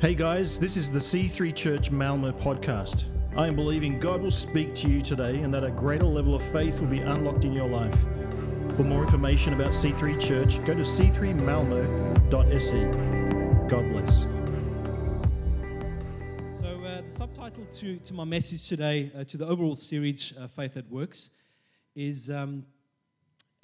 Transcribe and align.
Hey 0.00 0.14
guys, 0.14 0.60
this 0.60 0.76
is 0.76 0.92
the 0.92 1.00
C3 1.00 1.52
Church 1.52 1.90
Malmo 1.90 2.30
podcast. 2.30 3.06
I 3.36 3.48
am 3.48 3.56
believing 3.56 3.98
God 3.98 4.22
will 4.22 4.30
speak 4.30 4.72
to 4.76 4.88
you 4.88 5.02
today 5.02 5.38
and 5.38 5.52
that 5.52 5.64
a 5.64 5.72
greater 5.72 6.06
level 6.06 6.36
of 6.36 6.42
faith 6.52 6.78
will 6.78 6.86
be 6.86 7.00
unlocked 7.00 7.44
in 7.44 7.52
your 7.52 7.68
life. 7.68 7.98
For 8.76 8.84
more 8.84 9.02
information 9.02 9.54
about 9.54 9.70
C3 9.70 10.20
Church, 10.20 10.64
go 10.64 10.72
to 10.72 10.82
c3malmo.se. 10.82 12.84
God 13.68 13.90
bless. 13.90 14.20
So, 16.60 16.84
uh, 16.84 17.00
the 17.00 17.10
subtitle 17.10 17.64
to, 17.64 17.96
to 17.96 18.14
my 18.14 18.22
message 18.22 18.68
today, 18.68 19.10
uh, 19.18 19.24
to 19.24 19.36
the 19.36 19.48
overall 19.48 19.74
series, 19.74 20.32
uh, 20.38 20.46
Faith 20.46 20.74
That 20.74 20.88
Works, 20.88 21.30
is 21.96 22.30
um, 22.30 22.66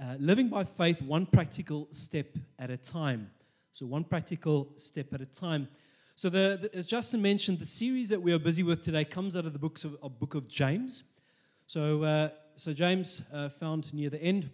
uh, 0.03 0.17
Living 0.19 0.49
by 0.49 0.65
Faith 0.65 1.01
One 1.01 1.27
Practical 1.27 1.87
Step 1.93 2.37
at 2.59 2.71
a 2.71 2.77
Time. 2.77 3.31
So, 3.71 3.87
one 3.87 4.03
practical 4.03 4.73
step 4.75 5.15
at 5.15 5.21
a 5.21 5.27
time. 5.27 5.69
So, 6.17 6.29
the, 6.29 6.59
the, 6.63 6.79
as 6.79 6.87
Justin 6.87 7.21
mentioned, 7.21 7.59
the 7.59 7.67
series 7.67 8.09
that 8.11 8.23
we 8.23 8.33
are 8.33 8.39
busy 8.39 8.63
with 8.63 8.83
today 8.83 9.05
comes 9.05 9.35
out 9.35 9.47
of 9.47 9.53
the 9.53 9.59
books 9.59 9.83
of, 9.83 9.97
of 10.01 10.21
book 10.21 10.37
of 10.37 10.47
James. 10.47 11.03
So, 11.67 12.05
uh, 12.05 12.29
so 12.55 12.73
James, 12.73 13.21
uh, 13.33 13.49
found 13.49 13.93
near 13.93 14.11
the 14.11 14.23
end 14.23 14.49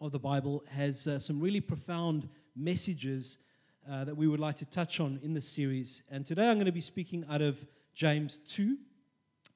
of 0.00 0.10
the 0.10 0.18
Bible, 0.18 0.64
has 0.70 1.06
uh, 1.06 1.18
some 1.18 1.38
really 1.38 1.60
profound 1.60 2.30
messages 2.56 3.36
uh, 3.86 4.04
that 4.04 4.16
we 4.16 4.26
would 4.26 4.40
like 4.40 4.56
to 4.56 4.64
touch 4.64 4.98
on 4.98 5.20
in 5.22 5.34
this 5.34 5.46
series. 5.46 6.02
And 6.10 6.24
today 6.24 6.48
I'm 6.48 6.56
going 6.56 6.64
to 6.64 6.72
be 6.72 6.80
speaking 6.80 7.26
out 7.28 7.42
of 7.42 7.62
James 7.92 8.38
2, 8.38 8.78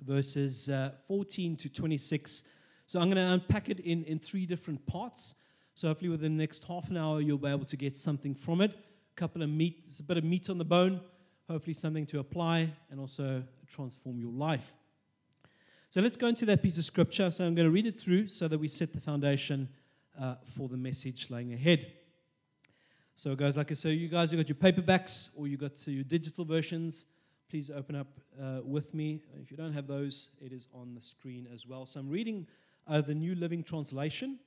verses 0.05 0.69
uh, 0.69 0.91
14 1.09 1.57
to 1.57 1.71
26. 1.71 2.43
So 2.87 3.01
I'm 3.01 3.07
going 3.11 3.16
to 3.16 3.33
unpack 3.33 3.71
it 3.71 3.80
in, 3.80 4.05
in 4.05 4.19
three 4.19 4.45
different 4.45 4.85
parts. 4.87 5.37
So 5.75 5.88
hopefully 5.88 6.11
within 6.11 6.37
the 6.37 6.43
next 6.43 6.65
half 6.65 6.91
an 6.91 6.99
hour, 6.99 7.23
you'll 7.23 7.38
be 7.38 7.49
able 7.49 7.65
to 7.65 7.79
get 7.79 7.97
something 7.97 8.35
from 8.35 8.61
it. 8.61 8.73
A 8.73 9.16
couple 9.16 9.41
of 9.43 9.49
meat, 9.49 9.87
a 9.99 10.02
bit 10.02 10.19
of 10.19 10.25
meat 10.25 10.51
on 10.51 10.59
the 10.59 10.66
bone 10.66 11.01
hopefully 11.51 11.75
something 11.75 12.07
to 12.07 12.21
apply 12.21 12.73
and 12.93 13.01
also 13.01 13.43
transform 13.67 14.21
your 14.21 14.31
life. 14.31 14.73
So 15.88 16.01
let's 16.01 16.15
go 16.15 16.29
into 16.29 16.47
that 16.47 16.63
piece 16.63 16.79
of 16.79 16.85
scripture. 16.85 17.29
So 17.33 17.45
I'm 17.45 17.57
going 17.57 17.66
to 17.66 17.73
read 17.73 17.87
it 17.87 18.01
through 18.01 18.29
so 18.29 18.47
that 18.47 18.57
we 18.57 18.69
set 18.69 18.93
the 18.93 19.01
foundation 19.01 19.69
uh, 20.21 20.37
for 20.57 20.69
the 20.69 20.77
message 20.77 21.29
laying 21.29 21.52
ahead. 21.52 21.93
So 23.16 23.33
it 23.33 23.39
goes 23.39 23.57
like 23.57 23.74
so. 23.74 23.89
You 23.89 24.07
guys, 24.07 24.30
you 24.30 24.39
got 24.39 24.49
your 24.49 24.55
paperbacks 24.55 25.30
or 25.35 25.49
you 25.49 25.57
got 25.57 25.85
your 25.89 26.05
digital 26.05 26.45
versions. 26.45 27.05
Please 27.51 27.69
open 27.69 27.96
up 27.96 28.07
uh, 28.41 28.61
with 28.65 28.95
me. 28.95 29.21
If 29.43 29.51
you 29.51 29.57
don't 29.57 29.73
have 29.73 29.89
those, 29.89 30.30
it 30.41 30.52
is 30.52 30.69
on 30.73 30.95
the 30.95 31.01
screen 31.01 31.49
as 31.52 31.67
well. 31.67 31.85
So 31.85 31.99
I'm 31.99 32.09
reading 32.09 32.46
uh, 32.87 33.01
the 33.01 33.15
New 33.15 33.35
Living 33.35 33.65
Translation, 33.65 34.39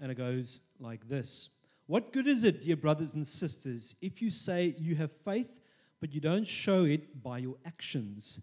and 0.00 0.10
it 0.10 0.14
goes 0.14 0.60
like 0.80 1.06
this: 1.10 1.50
What 1.86 2.10
good 2.10 2.26
is 2.26 2.42
it, 2.42 2.62
dear 2.62 2.76
brothers 2.76 3.12
and 3.14 3.26
sisters, 3.26 3.96
if 4.00 4.22
you 4.22 4.30
say 4.30 4.74
you 4.78 4.94
have 4.94 5.12
faith? 5.12 5.61
But 6.02 6.12
you 6.12 6.20
don't 6.20 6.48
show 6.48 6.82
it 6.82 7.22
by 7.22 7.38
your 7.38 7.54
actions. 7.64 8.40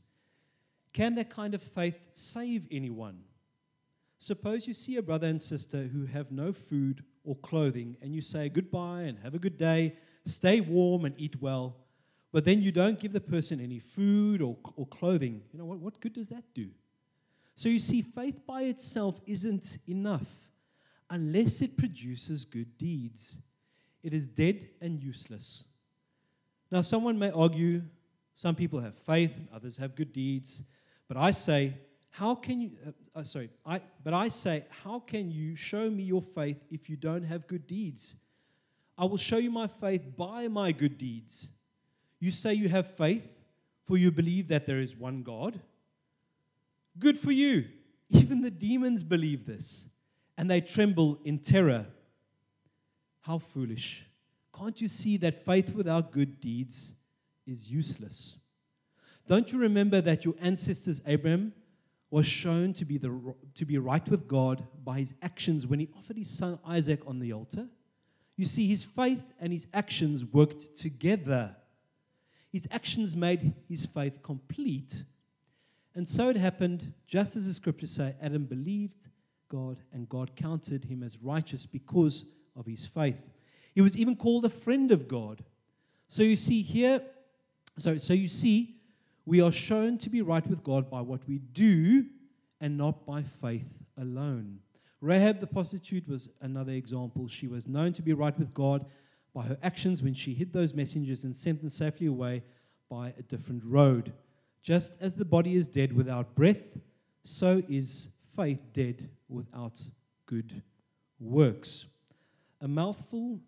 Can 0.94 1.16
that 1.16 1.30
kind 1.30 1.54
of 1.54 1.62
faith 1.62 2.00
save 2.14 2.66
anyone? 2.72 3.20
Suppose 4.18 4.66
you 4.66 4.74
see 4.74 4.96
a 4.96 5.02
brother 5.02 5.28
and 5.28 5.42
sister 5.42 5.84
who 5.84 6.06
have 6.06 6.32
no 6.32 6.54
food 6.54 7.04
or 7.26 7.36
clothing, 7.36 7.98
and 8.02 8.16
you 8.16 8.22
say 8.22 8.48
goodbye 8.48 9.02
and 9.02 9.20
have 9.20 9.36
a 9.36 9.40
good 9.40 9.58
day, 9.58 9.98
stay 10.26 10.62
warm 10.62 11.04
and 11.04 11.14
eat 11.18 11.42
well, 11.42 11.76
but 12.32 12.46
then 12.46 12.62
you 12.62 12.72
don't 12.72 12.98
give 12.98 13.12
the 13.12 13.20
person 13.20 13.60
any 13.60 13.80
food 13.80 14.42
or, 14.42 14.56
or 14.78 14.86
clothing. 14.88 15.42
You 15.52 15.60
know, 15.60 15.66
what, 15.66 15.80
what 15.80 16.00
good 16.00 16.14
does 16.14 16.30
that 16.30 16.46
do? 16.56 16.70
So 17.56 17.68
you 17.68 17.80
see, 17.80 18.02
faith 18.02 18.40
by 18.48 18.62
itself 18.62 19.20
isn't 19.28 19.80
enough 19.86 20.28
unless 21.10 21.62
it 21.62 21.76
produces 21.76 22.46
good 22.46 22.78
deeds. 22.78 23.38
It 24.02 24.14
is 24.14 24.30
dead 24.30 24.70
and 24.80 25.04
useless. 25.04 25.66
Now, 26.72 26.82
someone 26.82 27.18
may 27.18 27.32
argue 27.32 27.82
some 28.36 28.56
people 28.56 28.80
have 28.80 28.96
faith 28.96 29.36
and 29.36 29.48
others 29.54 29.78
have 29.78 29.96
good 29.96 30.14
deeds, 30.14 30.64
but 31.08 31.18
I 31.18 31.32
say, 31.32 31.74
how 32.12 32.36
can 32.36 32.62
you, 32.62 32.72
uh, 32.86 33.20
uh, 33.20 33.24
sorry, 33.24 33.50
I, 33.66 33.82
but 34.04 34.14
I 34.14 34.28
say, 34.28 34.66
how 34.84 35.00
can 35.00 35.32
you 35.32 35.56
show 35.56 35.90
me 35.90 36.04
your 36.04 36.22
faith 36.22 36.58
if 36.70 36.90
you 36.90 36.96
don't 36.96 37.24
have 37.24 37.48
good 37.48 37.68
deeds? 37.68 38.16
I 38.98 39.06
will 39.06 39.18
show 39.18 39.38
you 39.38 39.52
my 39.52 39.68
faith 39.68 40.04
by 40.16 40.48
my 40.48 40.72
good 40.72 40.98
deeds. 40.98 41.50
You 42.20 42.32
say 42.32 42.54
you 42.54 42.70
have 42.70 42.96
faith, 42.96 43.28
for 43.86 43.98
you 43.98 44.12
believe 44.12 44.50
that 44.50 44.66
there 44.66 44.80
is 44.80 44.96
one 44.96 45.24
God. 45.24 45.60
Good 47.00 47.18
for 47.18 47.32
you. 47.32 47.66
Even 48.10 48.42
the 48.42 48.52
demons 48.52 49.04
believe 49.04 49.46
this, 49.46 49.90
and 50.38 50.50
they 50.50 50.62
tremble 50.62 51.20
in 51.24 51.40
terror. 51.40 51.86
How 53.22 53.38
foolish. 53.38 54.06
Can't 54.58 54.80
you 54.82 54.88
see 54.88 55.18
that 55.18 55.46
faith 55.46 55.74
without 55.74 56.12
good 56.12 56.40
deeds 56.40 56.96
is 57.46 57.70
useless? 57.70 58.36
Don't 59.28 59.52
you 59.52 59.60
remember 59.60 60.02
that 60.02 60.26
your 60.26 60.34
ancestors 60.42 61.02
Abraham 61.06 61.54
was 62.12 62.26
shown 62.26 62.74
to 62.74 62.86
be, 62.86 62.98
the, 62.98 63.36
to 63.54 63.66
be 63.66 63.78
right 63.78 64.08
with 64.10 64.28
God 64.28 64.66
by 64.84 65.00
his 65.00 65.14
actions 65.22 65.68
when 65.68 65.80
he 65.80 65.90
offered 65.96 66.18
his 66.18 66.30
son 66.30 66.58
Isaac 66.66 67.02
on 67.06 67.20
the 67.20 67.34
altar? 67.34 67.68
You 68.36 68.46
see, 68.46 68.68
his 68.68 68.84
faith 68.84 69.22
and 69.40 69.54
his 69.54 69.68
actions 69.74 70.26
worked 70.26 70.76
together. 70.76 71.56
His 72.52 72.68
actions 72.72 73.16
made 73.16 73.54
his 73.68 73.86
faith 73.86 74.24
complete. 74.24 75.04
And 75.94 76.08
so 76.08 76.30
it 76.30 76.38
happened, 76.38 76.94
just 77.06 77.36
as 77.36 77.46
the 77.46 77.54
scriptures 77.54 77.92
say 77.92 78.16
Adam 78.22 78.46
believed 78.46 79.10
God, 79.50 79.78
and 79.92 80.08
God 80.08 80.36
counted 80.36 80.86
him 80.86 81.04
as 81.04 81.18
righteous 81.22 81.66
because 81.66 82.26
of 82.56 82.66
his 82.66 82.86
faith. 82.86 83.20
He 83.80 83.82
was 83.82 83.98
even 83.98 84.18
called 84.18 84.44
a 84.44 84.50
friend 84.50 84.92
of 84.92 85.08
God. 85.08 85.42
So 86.10 86.22
you 86.22 86.36
see 86.36 86.62
here, 86.62 87.02
so, 87.78 87.98
so 87.98 88.12
you 88.12 88.28
see, 88.28 88.76
we 89.26 89.40
are 89.40 89.54
shown 89.54 89.98
to 90.00 90.10
be 90.10 90.22
right 90.22 90.46
with 90.46 90.66
God 90.66 90.90
by 90.90 91.00
what 91.00 91.26
we 91.30 91.38
do 91.38 92.06
and 92.60 92.78
not 92.78 93.06
by 93.06 93.24
faith 93.24 93.70
alone. 93.98 94.60
Rahab 95.00 95.40
the 95.40 95.48
prostitute 95.48 96.10
was 96.10 96.28
another 96.42 96.74
example. 96.74 97.30
She 97.30 97.48
was 97.48 97.70
known 97.70 97.94
to 97.94 98.02
be 98.02 98.12
right 98.12 98.38
with 98.38 98.54
God 98.54 98.86
by 99.34 99.44
her 99.44 99.58
actions 99.64 100.04
when 100.04 100.14
she 100.14 100.34
hid 100.34 100.52
those 100.52 100.74
messengers 100.74 101.24
and 101.24 101.34
sent 101.34 101.62
them 101.62 101.70
safely 101.70 102.08
away 102.08 102.44
by 102.90 103.14
a 103.18 103.22
different 103.22 103.64
road. 103.64 104.12
Just 104.62 104.98
as 105.00 105.16
the 105.16 105.24
body 105.24 105.56
is 105.56 105.68
dead 105.68 105.94
without 105.94 106.36
breath, 106.36 106.78
so 107.24 107.64
is 107.70 108.10
faith 108.36 108.60
dead 108.74 109.10
without 109.30 109.82
good 110.26 110.64
works. 111.18 111.86
A 112.60 112.68
mouthful 112.68 113.40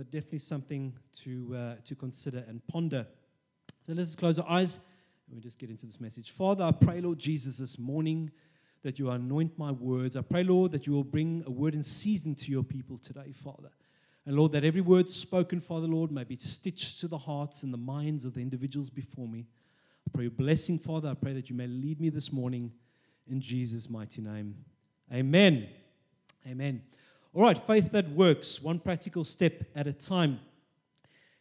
but 0.00 0.10
definitely 0.10 0.38
something 0.38 0.94
to, 1.12 1.54
uh, 1.54 1.74
to 1.84 1.94
consider 1.94 2.42
and 2.48 2.66
ponder. 2.68 3.06
So 3.86 3.92
let's 3.92 4.16
close 4.16 4.38
our 4.38 4.48
eyes 4.48 4.78
and 5.26 5.36
we 5.36 5.42
just 5.42 5.58
get 5.58 5.68
into 5.68 5.84
this 5.84 6.00
message. 6.00 6.30
Father, 6.30 6.64
I 6.64 6.72
pray, 6.72 7.02
Lord 7.02 7.18
Jesus, 7.18 7.58
this 7.58 7.78
morning 7.78 8.30
that 8.82 8.98
you 8.98 9.10
anoint 9.10 9.58
my 9.58 9.72
words. 9.72 10.16
I 10.16 10.22
pray, 10.22 10.42
Lord, 10.42 10.72
that 10.72 10.86
you 10.86 10.94
will 10.94 11.04
bring 11.04 11.44
a 11.46 11.50
word 11.50 11.74
in 11.74 11.82
season 11.82 12.34
to 12.36 12.50
your 12.50 12.62
people 12.62 12.96
today, 12.96 13.30
Father. 13.44 13.68
And 14.24 14.36
Lord, 14.36 14.52
that 14.52 14.64
every 14.64 14.80
word 14.80 15.10
spoken, 15.10 15.60
Father, 15.60 15.86
Lord, 15.86 16.10
may 16.10 16.24
be 16.24 16.38
stitched 16.38 17.00
to 17.00 17.06
the 17.06 17.18
hearts 17.18 17.62
and 17.62 17.70
the 17.70 17.76
minds 17.76 18.24
of 18.24 18.32
the 18.32 18.40
individuals 18.40 18.88
before 18.88 19.28
me. 19.28 19.48
I 20.08 20.16
pray 20.16 20.26
a 20.28 20.30
blessing, 20.30 20.78
Father. 20.78 21.10
I 21.10 21.14
pray 21.14 21.34
that 21.34 21.50
you 21.50 21.56
may 21.56 21.66
lead 21.66 22.00
me 22.00 22.08
this 22.08 22.32
morning 22.32 22.72
in 23.30 23.38
Jesus' 23.38 23.90
mighty 23.90 24.22
name. 24.22 24.54
Amen. 25.12 25.68
Amen. 26.48 26.80
All 27.32 27.42
right, 27.42 27.56
faith 27.56 27.92
that 27.92 28.10
works, 28.10 28.60
one 28.60 28.80
practical 28.80 29.22
step 29.24 29.62
at 29.76 29.86
a 29.86 29.92
time. 29.92 30.40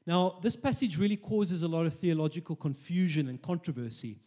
Now, 0.06 0.38
this 0.40 0.56
passage 0.56 1.00
really 1.00 1.16
causes 1.18 1.64
a 1.64 1.68
lot 1.68 1.88
of 1.88 1.96
theological 1.96 2.56
confusion 2.56 3.28
and 3.28 3.42
controversy. 3.42 4.18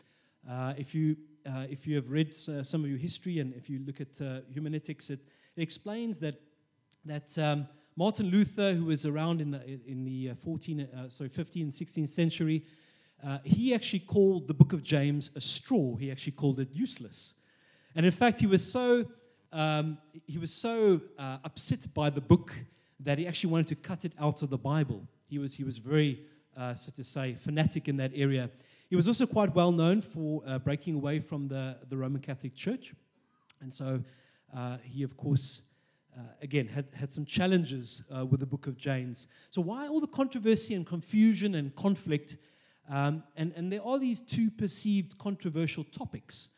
Uh, 0.51 0.75
if, 0.77 0.93
you, 0.93 1.17
uh, 1.47 1.67
if 1.71 1.87
you 1.87 1.95
have 1.95 2.11
read 2.11 2.35
uh, 2.49 2.65
some 2.65 2.83
of 2.83 2.91
your 2.91 2.99
history 2.99 3.39
and 3.39 3.55
if 3.55 3.71
you 3.71 3.79
look 3.87 4.01
at 4.01 4.21
uh, 4.21 4.41
hermeneutics, 4.53 5.09
it, 5.09 5.21
it, 5.57 5.63
explains 5.63 6.19
that, 6.19 6.41
that 7.05 7.39
um, 7.39 7.69
Martin 7.95 8.27
Luther, 8.27 8.75
who 8.75 8.87
was 8.87 9.07
around 9.07 9.41
in 9.41 9.53
the, 9.53 9.65
in 9.87 10.05
the 10.05 10.33
14, 10.45 10.81
uh, 10.81 10.99
uh, 10.99 11.09
sorry, 11.09 11.31
15th 11.31 11.63
and 11.63 11.73
16th 11.73 12.09
century, 12.09 12.65
he 13.45 13.73
actually 13.73 14.01
called 14.01 14.49
the 14.49 14.55
book 14.55 14.73
of 14.73 14.83
James 14.83 15.31
a 15.37 15.41
straw. 15.41 15.95
He 15.95 16.11
actually 16.11 16.33
called 16.33 16.59
it 16.59 16.71
useless. 16.73 17.35
And 17.95 18.05
in 18.05 18.11
fact, 18.11 18.41
he 18.41 18.47
was 18.49 18.69
so 18.69 19.07
um, 19.53 19.99
he 20.27 20.39
was 20.39 20.53
so 20.53 21.01
uh, 21.19 21.39
upset 21.45 21.87
by 21.95 22.11
the 22.11 22.21
book 22.21 22.55
that 23.01 23.19
he 23.19 23.27
actually 23.27 23.51
wanted 23.51 23.69
to 23.69 23.75
cut 23.75 24.05
it 24.05 24.13
out 24.19 24.43
of 24.43 24.51
the 24.51 24.59
Bible. 24.59 25.07
He 25.29 25.39
was, 25.39 25.55
he 25.55 25.65
was 25.65 25.79
very, 25.79 26.23
uh, 26.57 26.75
so 26.75 26.93
to 26.93 27.05
say, 27.05 27.35
fanatic 27.35 27.89
in 27.89 27.97
that 27.97 28.13
area. 28.15 28.51
He 28.89 28.97
was 28.97 29.09
also 29.09 29.27
quite 29.27 29.55
well 29.55 29.73
known 29.73 30.01
for 30.01 30.43
uh, 30.47 30.59
breaking 30.59 30.95
away 30.95 31.19
from 31.21 31.49
the, 31.49 31.79
the 31.89 31.97
Roman 31.97 32.21
Catholic 32.21 32.55
Church. 32.55 32.95
And 33.61 33.73
so 33.73 34.03
uh, 34.55 34.79
he, 34.83 35.03
of 35.03 35.17
course, 35.17 35.63
uh, 36.17 36.21
again, 36.43 36.67
had, 36.69 36.87
had 36.95 37.11
some 37.11 37.25
challenges 37.25 38.03
uh, 38.15 38.25
with 38.27 38.41
the 38.41 38.47
book 38.47 38.67
of 38.67 38.77
James. 38.77 39.27
So, 39.49 39.63
why 39.63 39.89
all 39.89 39.99
the 39.99 40.07
controversy 40.07 40.75
and 40.75 40.87
confusion 40.87 41.55
and 41.55 41.75
conflict? 41.75 42.37
Um, 42.91 43.23
and, 43.35 43.53
and 43.57 43.73
there 43.73 43.83
are 43.83 43.99
these 43.99 44.21
two 44.21 44.51
perceived 44.51 45.17
controversial 45.17 45.85
topics. 45.85 46.51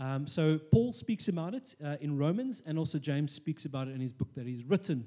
Um, 0.00 0.26
so 0.26 0.58
Paul 0.72 0.92
speaks 0.92 1.28
about 1.28 1.54
it 1.54 1.76
uh, 1.84 1.96
in 2.00 2.18
Romans, 2.18 2.62
and 2.66 2.78
also 2.78 2.98
James 2.98 3.32
speaks 3.32 3.66
about 3.66 3.86
it 3.86 3.94
in 3.94 4.00
his 4.00 4.12
book 4.12 4.34
that 4.34 4.46
he's 4.46 4.64
written. 4.64 5.06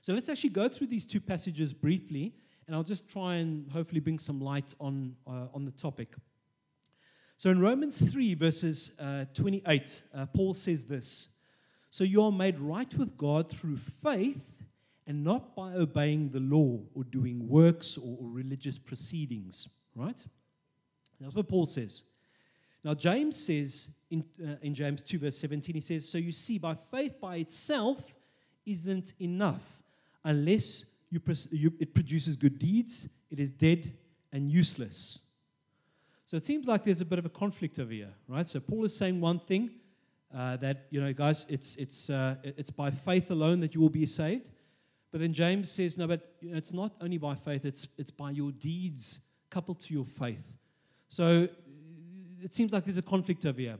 So 0.00 0.14
let's 0.14 0.30
actually 0.30 0.50
go 0.50 0.68
through 0.68 0.86
these 0.86 1.04
two 1.04 1.20
passages 1.20 1.74
briefly 1.74 2.32
and 2.70 2.76
I'll 2.76 2.84
just 2.84 3.08
try 3.08 3.34
and 3.34 3.68
hopefully 3.72 3.98
bring 3.98 4.20
some 4.20 4.40
light 4.40 4.74
on, 4.78 5.16
uh, 5.26 5.48
on 5.52 5.64
the 5.64 5.72
topic. 5.72 6.14
So 7.36 7.50
in 7.50 7.58
Romans 7.58 8.00
3, 8.00 8.34
verses 8.34 8.92
uh, 9.00 9.24
28, 9.34 10.02
uh, 10.14 10.26
Paul 10.26 10.54
says 10.54 10.84
this 10.84 11.30
So 11.90 12.04
you 12.04 12.22
are 12.22 12.30
made 12.30 12.60
right 12.60 12.94
with 12.94 13.18
God 13.18 13.50
through 13.50 13.78
faith 13.78 14.40
and 15.04 15.24
not 15.24 15.56
by 15.56 15.72
obeying 15.72 16.30
the 16.30 16.38
law 16.38 16.78
or 16.94 17.02
doing 17.02 17.48
works 17.48 17.98
or, 17.98 18.16
or 18.20 18.28
religious 18.28 18.78
proceedings, 18.78 19.68
right? 19.96 20.24
That's 21.20 21.34
what 21.34 21.48
Paul 21.48 21.66
says. 21.66 22.04
Now, 22.82 22.94
James 22.94 23.36
says 23.36 23.88
in, 24.10 24.24
uh, 24.42 24.56
in 24.62 24.74
James 24.74 25.02
2, 25.02 25.18
verse 25.18 25.38
17, 25.38 25.74
he 25.74 25.80
says, 25.80 26.08
So 26.08 26.18
you 26.18 26.32
see, 26.32 26.58
by 26.58 26.74
faith 26.74 27.20
by 27.20 27.36
itself 27.36 28.14
isn't 28.64 29.12
enough 29.20 29.62
unless 30.24 30.84
you, 31.10 31.20
you, 31.50 31.72
it 31.78 31.94
produces 31.94 32.36
good 32.36 32.58
deeds, 32.58 33.08
it 33.30 33.38
is 33.40 33.52
dead 33.52 33.92
and 34.32 34.50
useless. 34.50 35.18
So 36.26 36.36
it 36.36 36.44
seems 36.44 36.66
like 36.68 36.84
there's 36.84 37.00
a 37.00 37.04
bit 37.04 37.18
of 37.18 37.26
a 37.26 37.30
conflict 37.30 37.78
over 37.78 37.92
here, 37.92 38.12
right? 38.28 38.46
So 38.46 38.60
Paul 38.60 38.84
is 38.84 38.96
saying 38.96 39.20
one 39.20 39.40
thing 39.40 39.70
uh, 40.34 40.56
that, 40.58 40.86
you 40.90 41.00
know, 41.00 41.12
guys, 41.12 41.44
it's, 41.48 41.74
it's, 41.76 42.08
uh, 42.08 42.36
it's 42.44 42.70
by 42.70 42.90
faith 42.90 43.30
alone 43.30 43.60
that 43.60 43.74
you 43.74 43.80
will 43.80 43.88
be 43.88 44.06
saved. 44.06 44.50
But 45.10 45.20
then 45.20 45.32
James 45.32 45.70
says, 45.72 45.98
no, 45.98 46.06
but 46.06 46.34
it's 46.40 46.72
not 46.72 46.92
only 47.00 47.18
by 47.18 47.34
faith, 47.34 47.64
it's, 47.64 47.88
it's 47.98 48.12
by 48.12 48.30
your 48.30 48.52
deeds 48.52 49.18
coupled 49.50 49.80
to 49.80 49.92
your 49.92 50.04
faith. 50.04 50.44
So 51.08 51.48
it 52.42 52.54
seems 52.54 52.72
like 52.72 52.84
there's 52.84 52.96
a 52.96 53.02
conflict 53.02 53.44
over 53.46 53.60
here. 53.60 53.78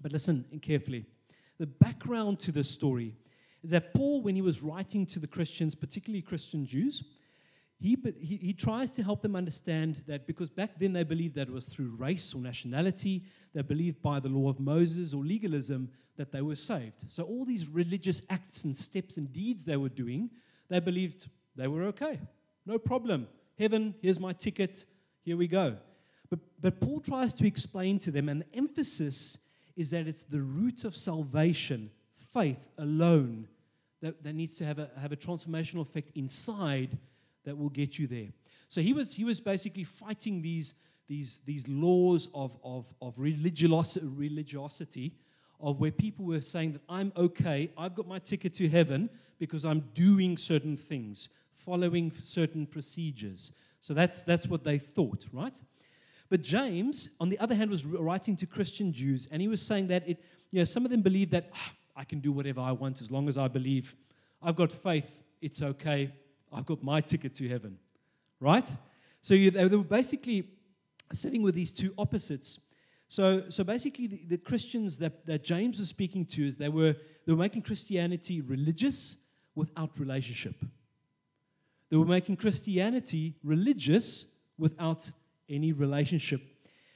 But 0.00 0.12
listen 0.12 0.44
carefully. 0.62 1.04
The 1.58 1.66
background 1.66 2.38
to 2.40 2.52
this 2.52 2.70
story 2.70 3.14
is 3.62 3.70
that 3.70 3.92
Paul, 3.92 4.22
when 4.22 4.34
he 4.34 4.42
was 4.42 4.62
writing 4.62 5.04
to 5.06 5.18
the 5.18 5.26
Christians, 5.26 5.74
particularly 5.74 6.22
Christian 6.22 6.64
Jews, 6.64 7.02
he, 7.78 7.96
he, 8.18 8.36
he, 8.36 8.52
tries 8.52 8.92
to 8.92 9.02
help 9.02 9.22
them 9.22 9.34
understand 9.34 10.02
that 10.06 10.26
because 10.26 10.50
back 10.50 10.78
then 10.78 10.92
they 10.92 11.02
believed 11.02 11.34
that 11.36 11.48
it 11.48 11.52
was 11.52 11.66
through 11.66 11.96
race 11.96 12.34
or 12.34 12.40
nationality, 12.40 13.24
they 13.54 13.62
believed 13.62 14.02
by 14.02 14.20
the 14.20 14.28
law 14.28 14.50
of 14.50 14.60
Moses 14.60 15.14
or 15.14 15.24
legalism 15.24 15.90
that 16.18 16.30
they 16.30 16.42
were 16.42 16.56
saved. 16.56 17.04
So 17.08 17.22
all 17.22 17.46
these 17.46 17.68
religious 17.68 18.20
acts 18.28 18.64
and 18.64 18.76
steps 18.76 19.16
and 19.16 19.32
deeds 19.32 19.64
they 19.64 19.78
were 19.78 19.88
doing, 19.88 20.28
they 20.68 20.78
believed 20.78 21.26
they 21.56 21.68
were 21.68 21.84
okay. 21.84 22.20
No 22.66 22.78
problem. 22.78 23.26
Heaven, 23.58 23.94
here's 24.02 24.20
my 24.20 24.34
ticket, 24.34 24.84
here 25.22 25.38
we 25.38 25.48
go. 25.48 25.76
But, 26.30 26.38
but 26.60 26.80
Paul 26.80 27.00
tries 27.00 27.34
to 27.34 27.46
explain 27.46 27.98
to 28.00 28.10
them, 28.10 28.28
and 28.28 28.42
the 28.42 28.56
emphasis 28.56 29.36
is 29.76 29.90
that 29.90 30.06
it's 30.06 30.22
the 30.22 30.40
root 30.40 30.84
of 30.84 30.96
salvation, 30.96 31.90
faith 32.32 32.68
alone, 32.78 33.48
that, 34.00 34.22
that 34.22 34.34
needs 34.34 34.54
to 34.56 34.64
have 34.64 34.78
a, 34.78 34.90
have 35.00 35.12
a 35.12 35.16
transformational 35.16 35.82
effect 35.82 36.12
inside 36.14 36.96
that 37.44 37.56
will 37.56 37.68
get 37.68 37.98
you 37.98 38.06
there. 38.06 38.28
So 38.68 38.80
he 38.80 38.92
was, 38.92 39.14
he 39.14 39.24
was 39.24 39.40
basically 39.40 39.84
fighting 39.84 40.42
these, 40.42 40.74
these, 41.08 41.40
these 41.44 41.66
laws 41.66 42.28
of, 42.34 42.56
of, 42.62 42.86
of 43.02 43.14
religiosity, 43.16 44.06
religiosity, 44.06 45.12
of 45.60 45.80
where 45.80 45.90
people 45.90 46.24
were 46.24 46.40
saying 46.40 46.72
that 46.72 46.82
I'm 46.88 47.12
okay, 47.16 47.70
I've 47.76 47.94
got 47.94 48.06
my 48.06 48.18
ticket 48.18 48.54
to 48.54 48.68
heaven 48.68 49.10
because 49.38 49.64
I'm 49.64 49.80
doing 49.92 50.36
certain 50.36 50.76
things, 50.76 51.28
following 51.52 52.12
certain 52.18 52.66
procedures. 52.66 53.52
So 53.80 53.92
that's, 53.92 54.22
that's 54.22 54.46
what 54.46 54.64
they 54.64 54.78
thought, 54.78 55.26
right? 55.32 55.58
But 56.30 56.42
James, 56.42 57.10
on 57.20 57.28
the 57.28 57.38
other 57.40 57.56
hand, 57.56 57.70
was 57.70 57.84
writing 57.84 58.36
to 58.36 58.46
Christian 58.46 58.92
Jews, 58.92 59.26
and 59.30 59.42
he 59.42 59.48
was 59.48 59.60
saying 59.60 59.88
that 59.88 60.08
it, 60.08 60.24
you 60.52 60.60
know, 60.60 60.64
some 60.64 60.84
of 60.84 60.90
them 60.90 61.02
believe 61.02 61.30
that 61.30 61.50
oh, 61.52 61.72
I 61.96 62.04
can 62.04 62.20
do 62.20 62.30
whatever 62.30 62.60
I 62.60 62.70
want 62.70 63.02
as 63.02 63.10
long 63.10 63.28
as 63.28 63.36
I 63.36 63.48
believe. 63.48 63.96
I've 64.40 64.56
got 64.56 64.70
faith, 64.70 65.22
it's 65.42 65.60
okay. 65.60 66.12
I've 66.52 66.66
got 66.66 66.82
my 66.82 67.00
ticket 67.00 67.34
to 67.34 67.48
heaven, 67.48 67.78
right? 68.38 68.68
So 69.20 69.34
you, 69.34 69.50
they 69.50 69.66
were 69.66 69.78
basically 69.78 70.48
sitting 71.12 71.42
with 71.42 71.56
these 71.56 71.72
two 71.72 71.92
opposites. 71.98 72.60
So, 73.08 73.50
so 73.50 73.64
basically, 73.64 74.06
the, 74.06 74.20
the 74.28 74.38
Christians 74.38 74.98
that, 74.98 75.26
that 75.26 75.42
James 75.42 75.80
was 75.80 75.88
speaking 75.88 76.24
to 76.26 76.46
is 76.46 76.56
they 76.56 76.68
were, 76.68 76.94
they 77.26 77.32
were 77.32 77.38
making 77.38 77.62
Christianity 77.62 78.40
religious 78.40 79.16
without 79.56 79.90
relationship. 79.98 80.54
They 81.90 81.96
were 81.96 82.04
making 82.04 82.36
Christianity 82.36 83.34
religious 83.42 84.26
without 84.56 85.10
any 85.50 85.72
relationship. 85.72 86.40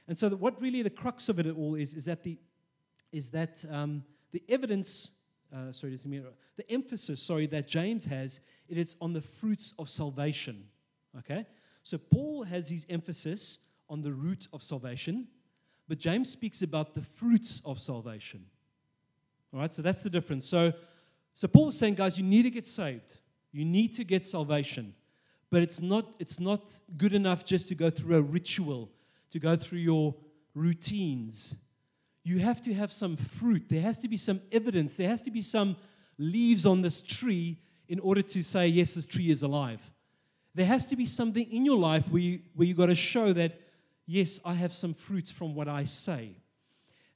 And 0.07 0.17
so, 0.17 0.29
what 0.29 0.59
really 0.61 0.81
the 0.81 0.89
crux 0.89 1.29
of 1.29 1.39
it 1.39 1.47
all 1.55 1.75
is, 1.75 1.93
is 1.93 2.05
that 2.05 2.23
the, 2.23 2.37
is 3.11 3.29
that 3.31 3.63
um, 3.69 4.03
the 4.31 4.43
evidence, 4.49 5.11
uh, 5.55 5.71
sorry, 5.71 5.95
the 5.95 6.71
emphasis, 6.71 7.21
sorry, 7.21 7.47
that 7.47 7.67
James 7.67 8.05
has, 8.05 8.39
it 8.67 8.77
is 8.77 8.95
on 9.01 9.13
the 9.13 9.21
fruits 9.21 9.73
of 9.79 9.89
salvation. 9.89 10.65
Okay? 11.19 11.45
So, 11.83 11.97
Paul 11.97 12.43
has 12.43 12.69
his 12.69 12.85
emphasis 12.89 13.59
on 13.89 14.01
the 14.01 14.13
root 14.13 14.47
of 14.53 14.63
salvation, 14.63 15.27
but 15.87 15.99
James 15.99 16.31
speaks 16.31 16.61
about 16.61 16.93
the 16.93 17.01
fruits 17.01 17.61
of 17.65 17.79
salvation. 17.79 18.45
All 19.53 19.59
right, 19.59 19.71
so 19.71 19.81
that's 19.81 20.03
the 20.03 20.09
difference. 20.09 20.45
So, 20.47 20.73
so 21.33 21.47
Paul's 21.47 21.77
saying, 21.77 21.95
guys, 21.95 22.17
you 22.17 22.23
need 22.23 22.43
to 22.43 22.49
get 22.49 22.65
saved. 22.65 23.13
You 23.51 23.63
need 23.63 23.93
to 23.93 24.03
get 24.03 24.25
salvation. 24.25 24.93
But 25.51 25.61
it's 25.61 25.81
not, 25.81 26.05
it's 26.19 26.39
not 26.39 26.79
good 26.97 27.13
enough 27.13 27.45
just 27.45 27.69
to 27.69 27.75
go 27.75 27.89
through 27.89 28.17
a 28.17 28.21
ritual, 28.21 28.89
to 29.31 29.39
go 29.39 29.55
through 29.55 29.79
your 29.79 30.15
routines. 30.53 31.55
You 32.23 32.39
have 32.39 32.61
to 32.63 32.73
have 32.73 32.91
some 32.91 33.17
fruit. 33.17 33.69
There 33.69 33.81
has 33.81 33.99
to 33.99 34.07
be 34.07 34.17
some 34.17 34.41
evidence. 34.51 34.97
There 34.97 35.09
has 35.09 35.21
to 35.23 35.31
be 35.31 35.41
some 35.41 35.77
leaves 36.17 36.65
on 36.65 36.81
this 36.81 37.01
tree 37.01 37.59
in 37.87 37.99
order 37.99 38.21
to 38.23 38.43
say, 38.43 38.67
yes, 38.67 38.95
this 38.95 39.05
tree 39.05 39.29
is 39.29 39.43
alive. 39.43 39.91
There 40.55 40.65
has 40.65 40.87
to 40.87 40.95
be 40.95 41.05
something 41.05 41.45
in 41.51 41.65
your 41.65 41.77
life 41.77 42.07
where 42.09 42.21
you, 42.21 42.39
where 42.55 42.67
you 42.67 42.73
got 42.73 42.87
to 42.87 42.95
show 42.95 43.33
that, 43.33 43.59
yes, 44.07 44.39
I 44.43 44.53
have 44.55 44.73
some 44.73 44.93
fruits 44.93 45.31
from 45.31 45.53
what 45.53 45.67
I 45.67 45.83
say. 45.83 46.37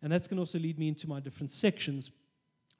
And 0.01 0.11
that's 0.11 0.27
going 0.27 0.37
to 0.37 0.41
also 0.41 0.59
lead 0.59 0.77
me 0.77 0.87
into 0.87 1.09
my 1.09 1.19
different 1.19 1.49
sections. 1.49 2.11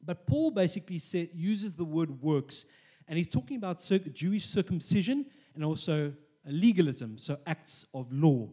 But 0.05 0.27
Paul 0.27 0.51
basically 0.51 0.99
said, 0.99 1.29
uses 1.33 1.73
the 1.73 1.83
word 1.83 2.21
works, 2.21 2.65
and 3.07 3.17
he's 3.17 3.27
talking 3.27 3.57
about 3.57 3.83
Jewish 4.13 4.45
circumcision 4.45 5.25
and 5.59 5.65
also 5.65 6.13
legalism, 6.45 7.17
so 7.17 7.35
acts 7.45 7.85
of 7.93 8.09
law. 8.13 8.47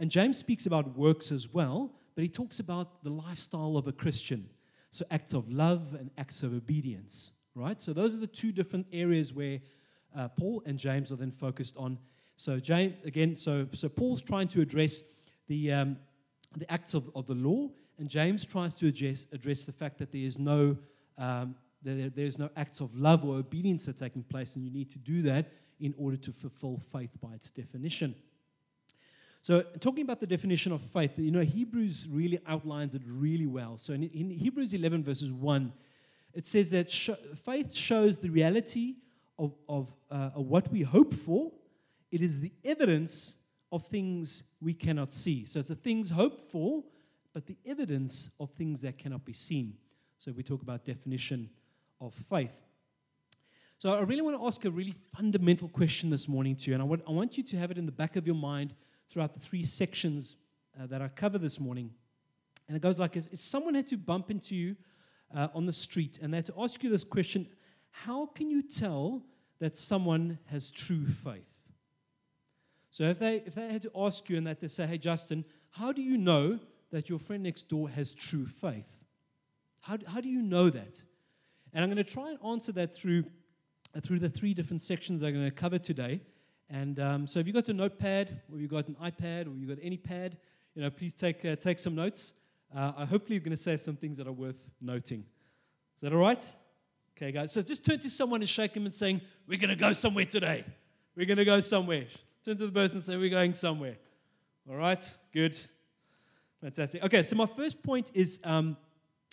And 0.00 0.10
James 0.10 0.38
speaks 0.38 0.66
about 0.66 0.98
works 0.98 1.30
as 1.30 1.54
well, 1.54 1.92
but 2.16 2.22
he 2.22 2.28
talks 2.28 2.58
about 2.58 3.04
the 3.04 3.10
lifestyle 3.10 3.76
of 3.76 3.86
a 3.86 3.92
Christian. 3.92 4.44
So 4.90 5.04
acts 5.12 5.34
of 5.34 5.48
love 5.52 5.94
and 5.96 6.10
acts 6.18 6.42
of 6.42 6.52
obedience, 6.52 7.30
right? 7.54 7.80
So 7.80 7.92
those 7.92 8.12
are 8.12 8.18
the 8.18 8.26
two 8.26 8.50
different 8.50 8.88
areas 8.92 9.32
where 9.32 9.60
uh, 10.16 10.26
Paul 10.36 10.64
and 10.66 10.76
James 10.76 11.12
are 11.12 11.16
then 11.16 11.30
focused 11.30 11.76
on. 11.76 11.96
So 12.36 12.58
James 12.58 12.94
again, 13.04 13.36
so 13.36 13.68
so 13.72 13.88
Paul's 13.88 14.20
trying 14.20 14.48
to 14.48 14.60
address 14.60 15.04
the 15.46 15.72
um, 15.72 15.96
the 16.56 16.68
acts 16.72 16.92
of, 16.94 17.08
of 17.14 17.28
the 17.28 17.34
law, 17.34 17.68
and 18.00 18.08
James 18.08 18.44
tries 18.44 18.74
to 18.74 18.88
address 18.88 19.28
address 19.32 19.64
the 19.64 19.72
fact 19.72 19.98
that 19.98 20.10
there 20.10 20.22
is 20.22 20.40
no 20.40 20.76
um, 21.18 21.54
there, 21.84 22.10
there's 22.10 22.36
no 22.36 22.50
acts 22.56 22.80
of 22.80 22.92
love 22.96 23.24
or 23.24 23.36
obedience 23.36 23.84
that 23.84 23.94
are 23.94 24.08
taking 24.08 24.24
place, 24.24 24.56
and 24.56 24.64
you 24.64 24.72
need 24.72 24.90
to 24.90 24.98
do 24.98 25.22
that 25.22 25.52
in 25.80 25.94
order 25.98 26.16
to 26.16 26.32
fulfill 26.32 26.80
faith 26.92 27.10
by 27.20 27.34
its 27.34 27.50
definition. 27.50 28.14
So, 29.42 29.62
talking 29.80 30.02
about 30.02 30.20
the 30.20 30.26
definition 30.26 30.72
of 30.72 30.82
faith, 30.82 31.18
you 31.18 31.30
know, 31.30 31.40
Hebrews 31.40 32.08
really 32.10 32.40
outlines 32.46 32.94
it 32.94 33.02
really 33.06 33.46
well. 33.46 33.78
So, 33.78 33.92
in, 33.92 34.02
in 34.02 34.30
Hebrews 34.30 34.74
11, 34.74 35.04
verses 35.04 35.32
1, 35.32 35.72
it 36.34 36.44
says 36.44 36.70
that 36.70 36.90
sh- 36.90 37.10
faith 37.44 37.72
shows 37.72 38.18
the 38.18 38.30
reality 38.30 38.96
of, 39.38 39.54
of, 39.68 39.94
uh, 40.10 40.30
of 40.34 40.46
what 40.46 40.70
we 40.72 40.82
hope 40.82 41.14
for, 41.14 41.52
it 42.10 42.20
is 42.20 42.40
the 42.40 42.52
evidence 42.64 43.36
of 43.70 43.86
things 43.86 44.42
we 44.60 44.74
cannot 44.74 45.12
see. 45.12 45.46
So, 45.46 45.60
it's 45.60 45.68
the 45.68 45.76
things 45.76 46.10
hoped 46.10 46.50
for, 46.50 46.82
but 47.32 47.46
the 47.46 47.56
evidence 47.64 48.30
of 48.40 48.50
things 48.50 48.80
that 48.82 48.98
cannot 48.98 49.24
be 49.24 49.32
seen. 49.32 49.74
So, 50.18 50.32
we 50.32 50.42
talk 50.42 50.62
about 50.62 50.84
definition 50.84 51.48
of 52.00 52.12
faith. 52.28 52.52
So 53.80 53.92
I 53.92 54.00
really 54.00 54.22
want 54.22 54.36
to 54.36 54.44
ask 54.44 54.64
a 54.64 54.72
really 54.72 54.96
fundamental 55.16 55.68
question 55.68 56.10
this 56.10 56.26
morning 56.26 56.56
to 56.56 56.68
you, 56.68 56.74
and 56.74 56.82
I 56.82 56.84
want, 56.84 57.00
I 57.06 57.12
want 57.12 57.36
you 57.36 57.44
to 57.44 57.56
have 57.58 57.70
it 57.70 57.78
in 57.78 57.86
the 57.86 57.92
back 57.92 58.16
of 58.16 58.26
your 58.26 58.34
mind 58.34 58.74
throughout 59.08 59.34
the 59.34 59.38
three 59.38 59.62
sections 59.62 60.34
uh, 60.76 60.86
that 60.86 61.00
I 61.00 61.06
cover 61.06 61.38
this 61.38 61.60
morning. 61.60 61.92
And 62.66 62.76
it 62.76 62.80
goes 62.80 62.98
like 62.98 63.16
if, 63.16 63.32
if 63.32 63.38
someone 63.38 63.76
had 63.76 63.86
to 63.86 63.96
bump 63.96 64.32
into 64.32 64.56
you 64.56 64.74
uh, 65.32 65.46
on 65.54 65.64
the 65.64 65.72
street 65.72 66.18
and 66.20 66.32
they 66.32 66.38
had 66.38 66.46
to 66.46 66.54
ask 66.58 66.82
you 66.82 66.90
this 66.90 67.04
question, 67.04 67.46
how 67.90 68.26
can 68.26 68.50
you 68.50 68.62
tell 68.62 69.22
that 69.60 69.76
someone 69.76 70.40
has 70.46 70.70
true 70.70 71.06
faith? 71.06 71.46
So 72.90 73.04
if 73.04 73.20
they, 73.20 73.44
if 73.46 73.54
they 73.54 73.72
had 73.72 73.82
to 73.82 73.92
ask 73.94 74.28
you 74.28 74.38
and 74.38 74.46
that 74.48 74.58
they 74.58 74.66
say, 74.66 74.88
hey, 74.88 74.98
Justin, 74.98 75.44
how 75.70 75.92
do 75.92 76.02
you 76.02 76.16
know 76.16 76.58
that 76.90 77.08
your 77.08 77.20
friend 77.20 77.44
next 77.44 77.68
door 77.68 77.88
has 77.90 78.12
true 78.12 78.46
faith? 78.46 79.04
How, 79.82 79.98
how 80.04 80.20
do 80.20 80.28
you 80.28 80.42
know 80.42 80.68
that? 80.68 81.00
And 81.72 81.84
I'm 81.84 81.92
going 81.92 82.04
to 82.04 82.12
try 82.12 82.30
and 82.30 82.38
answer 82.44 82.72
that 82.72 82.96
through 82.96 83.24
through 84.02 84.18
the 84.18 84.28
three 84.28 84.54
different 84.54 84.80
sections 84.80 85.22
I'm 85.22 85.32
going 85.32 85.44
to 85.44 85.50
cover 85.50 85.78
today. 85.78 86.20
And 86.70 87.00
um, 87.00 87.26
so, 87.26 87.40
if 87.40 87.46
you've 87.46 87.54
got 87.54 87.68
a 87.68 87.72
notepad, 87.72 88.42
or 88.52 88.58
you've 88.58 88.70
got 88.70 88.88
an 88.88 88.96
iPad, 89.02 89.46
or 89.46 89.56
you've 89.56 89.68
got 89.68 89.78
any 89.82 89.96
pad, 89.96 90.36
you 90.74 90.82
know, 90.82 90.90
please 90.90 91.14
take, 91.14 91.44
uh, 91.44 91.56
take 91.56 91.78
some 91.78 91.94
notes. 91.94 92.34
Uh, 92.76 92.92
I 92.98 93.04
hopefully 93.06 93.36
you're 93.36 93.44
going 93.44 93.50
to 93.50 93.56
say 93.56 93.76
some 93.76 93.96
things 93.96 94.18
that 94.18 94.26
are 94.26 94.32
worth 94.32 94.62
noting. 94.80 95.24
Is 95.96 96.02
that 96.02 96.12
all 96.12 96.18
right? 96.18 96.46
Okay, 97.16 97.32
guys. 97.32 97.52
So 97.52 97.62
just 97.62 97.84
turn 97.84 97.98
to 98.00 98.10
someone 98.10 98.40
and 98.40 98.48
shake 98.48 98.74
them 98.74 98.84
and 98.84 98.94
saying, 98.94 99.22
We're 99.46 99.58
going 99.58 99.70
to 99.70 99.76
go 99.76 99.92
somewhere 99.92 100.26
today. 100.26 100.64
We're 101.16 101.26
going 101.26 101.38
to 101.38 101.44
go 101.44 101.60
somewhere. 101.60 102.04
Turn 102.44 102.56
to 102.58 102.66
the 102.66 102.72
person 102.72 102.98
and 102.98 103.04
say, 103.04 103.16
We're 103.16 103.30
going 103.30 103.54
somewhere. 103.54 103.96
All 104.70 104.76
right? 104.76 105.02
Good. 105.32 105.58
Fantastic. 106.60 107.02
Okay, 107.04 107.22
so 107.22 107.34
my 107.34 107.46
first 107.46 107.82
point 107.82 108.10
is 108.14 108.38
um, 108.44 108.76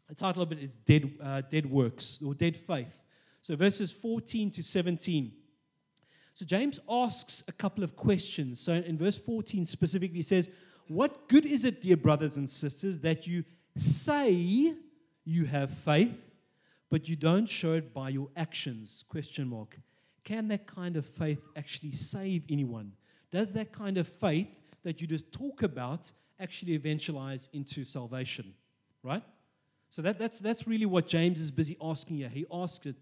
the 0.07 0.15
title 0.15 0.41
of 0.41 0.51
it 0.51 0.59
is 0.59 0.75
Dead, 0.75 1.12
uh, 1.21 1.41
Dead 1.41 1.69
Works 1.69 2.19
or 2.25 2.33
Dead 2.33 2.55
Faith. 2.55 3.04
So 3.45 3.55
verses 3.55 3.91
14 3.91 4.49
to 4.53 4.63
17. 4.63 5.31
So 6.33 6.47
James 6.47 6.79
asks 6.89 7.43
a 7.47 7.51
couple 7.51 7.83
of 7.83 7.95
questions. 7.95 8.59
So 8.59 8.73
in 8.73 8.97
verse 8.97 9.19
14 9.19 9.65
specifically, 9.65 10.23
says, 10.23 10.49
What 10.87 11.29
good 11.29 11.45
is 11.45 11.63
it, 11.63 11.79
dear 11.79 11.95
brothers 11.95 12.37
and 12.37 12.49
sisters, 12.49 12.97
that 13.01 13.27
you 13.27 13.43
say 13.77 14.31
you 14.31 15.45
have 15.45 15.69
faith, 15.69 16.19
but 16.89 17.07
you 17.07 17.15
don't 17.15 17.45
show 17.45 17.73
it 17.73 17.93
by 17.93 18.09
your 18.09 18.29
actions? 18.35 19.03
Question 19.09 19.47
mark. 19.47 19.77
Can 20.23 20.47
that 20.47 20.65
kind 20.65 20.97
of 20.97 21.05
faith 21.05 21.43
actually 21.55 21.91
save 21.91 22.45
anyone? 22.49 22.93
Does 23.29 23.53
that 23.53 23.71
kind 23.71 23.99
of 23.99 24.07
faith 24.07 24.49
that 24.81 25.01
you 25.01 25.05
just 25.05 25.31
talk 25.31 25.61
about 25.61 26.11
actually 26.39 26.79
eventualize 26.79 27.47
into 27.53 27.83
salvation? 27.83 28.55
Right? 29.03 29.21
So 29.91 30.01
that, 30.01 30.17
that's, 30.17 30.39
that's 30.39 30.65
really 30.65 30.87
what 30.87 31.05
James 31.05 31.39
is 31.39 31.51
busy 31.51 31.77
asking 31.79 32.17
here. 32.17 32.29
He 32.29 32.47
asks 32.51 32.87
it. 32.87 32.95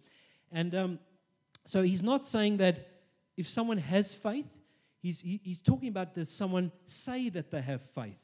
And 0.54 0.74
um, 0.76 1.00
so 1.66 1.82
he's 1.82 2.04
not 2.04 2.26
saying 2.26 2.58
that 2.58 2.88
if 3.36 3.48
someone 3.48 3.80
has 3.80 4.14
faith, 4.14 4.48
he's, 5.02 5.20
he, 5.20 5.42
he's 5.44 5.62
talking 5.62 5.90
about 5.90 6.14
does 6.14 6.30
someone 6.30 6.72
say 6.86 7.30
that 7.30 7.52
they 7.52 7.62
have 7.62 7.82
faith? 7.82 8.20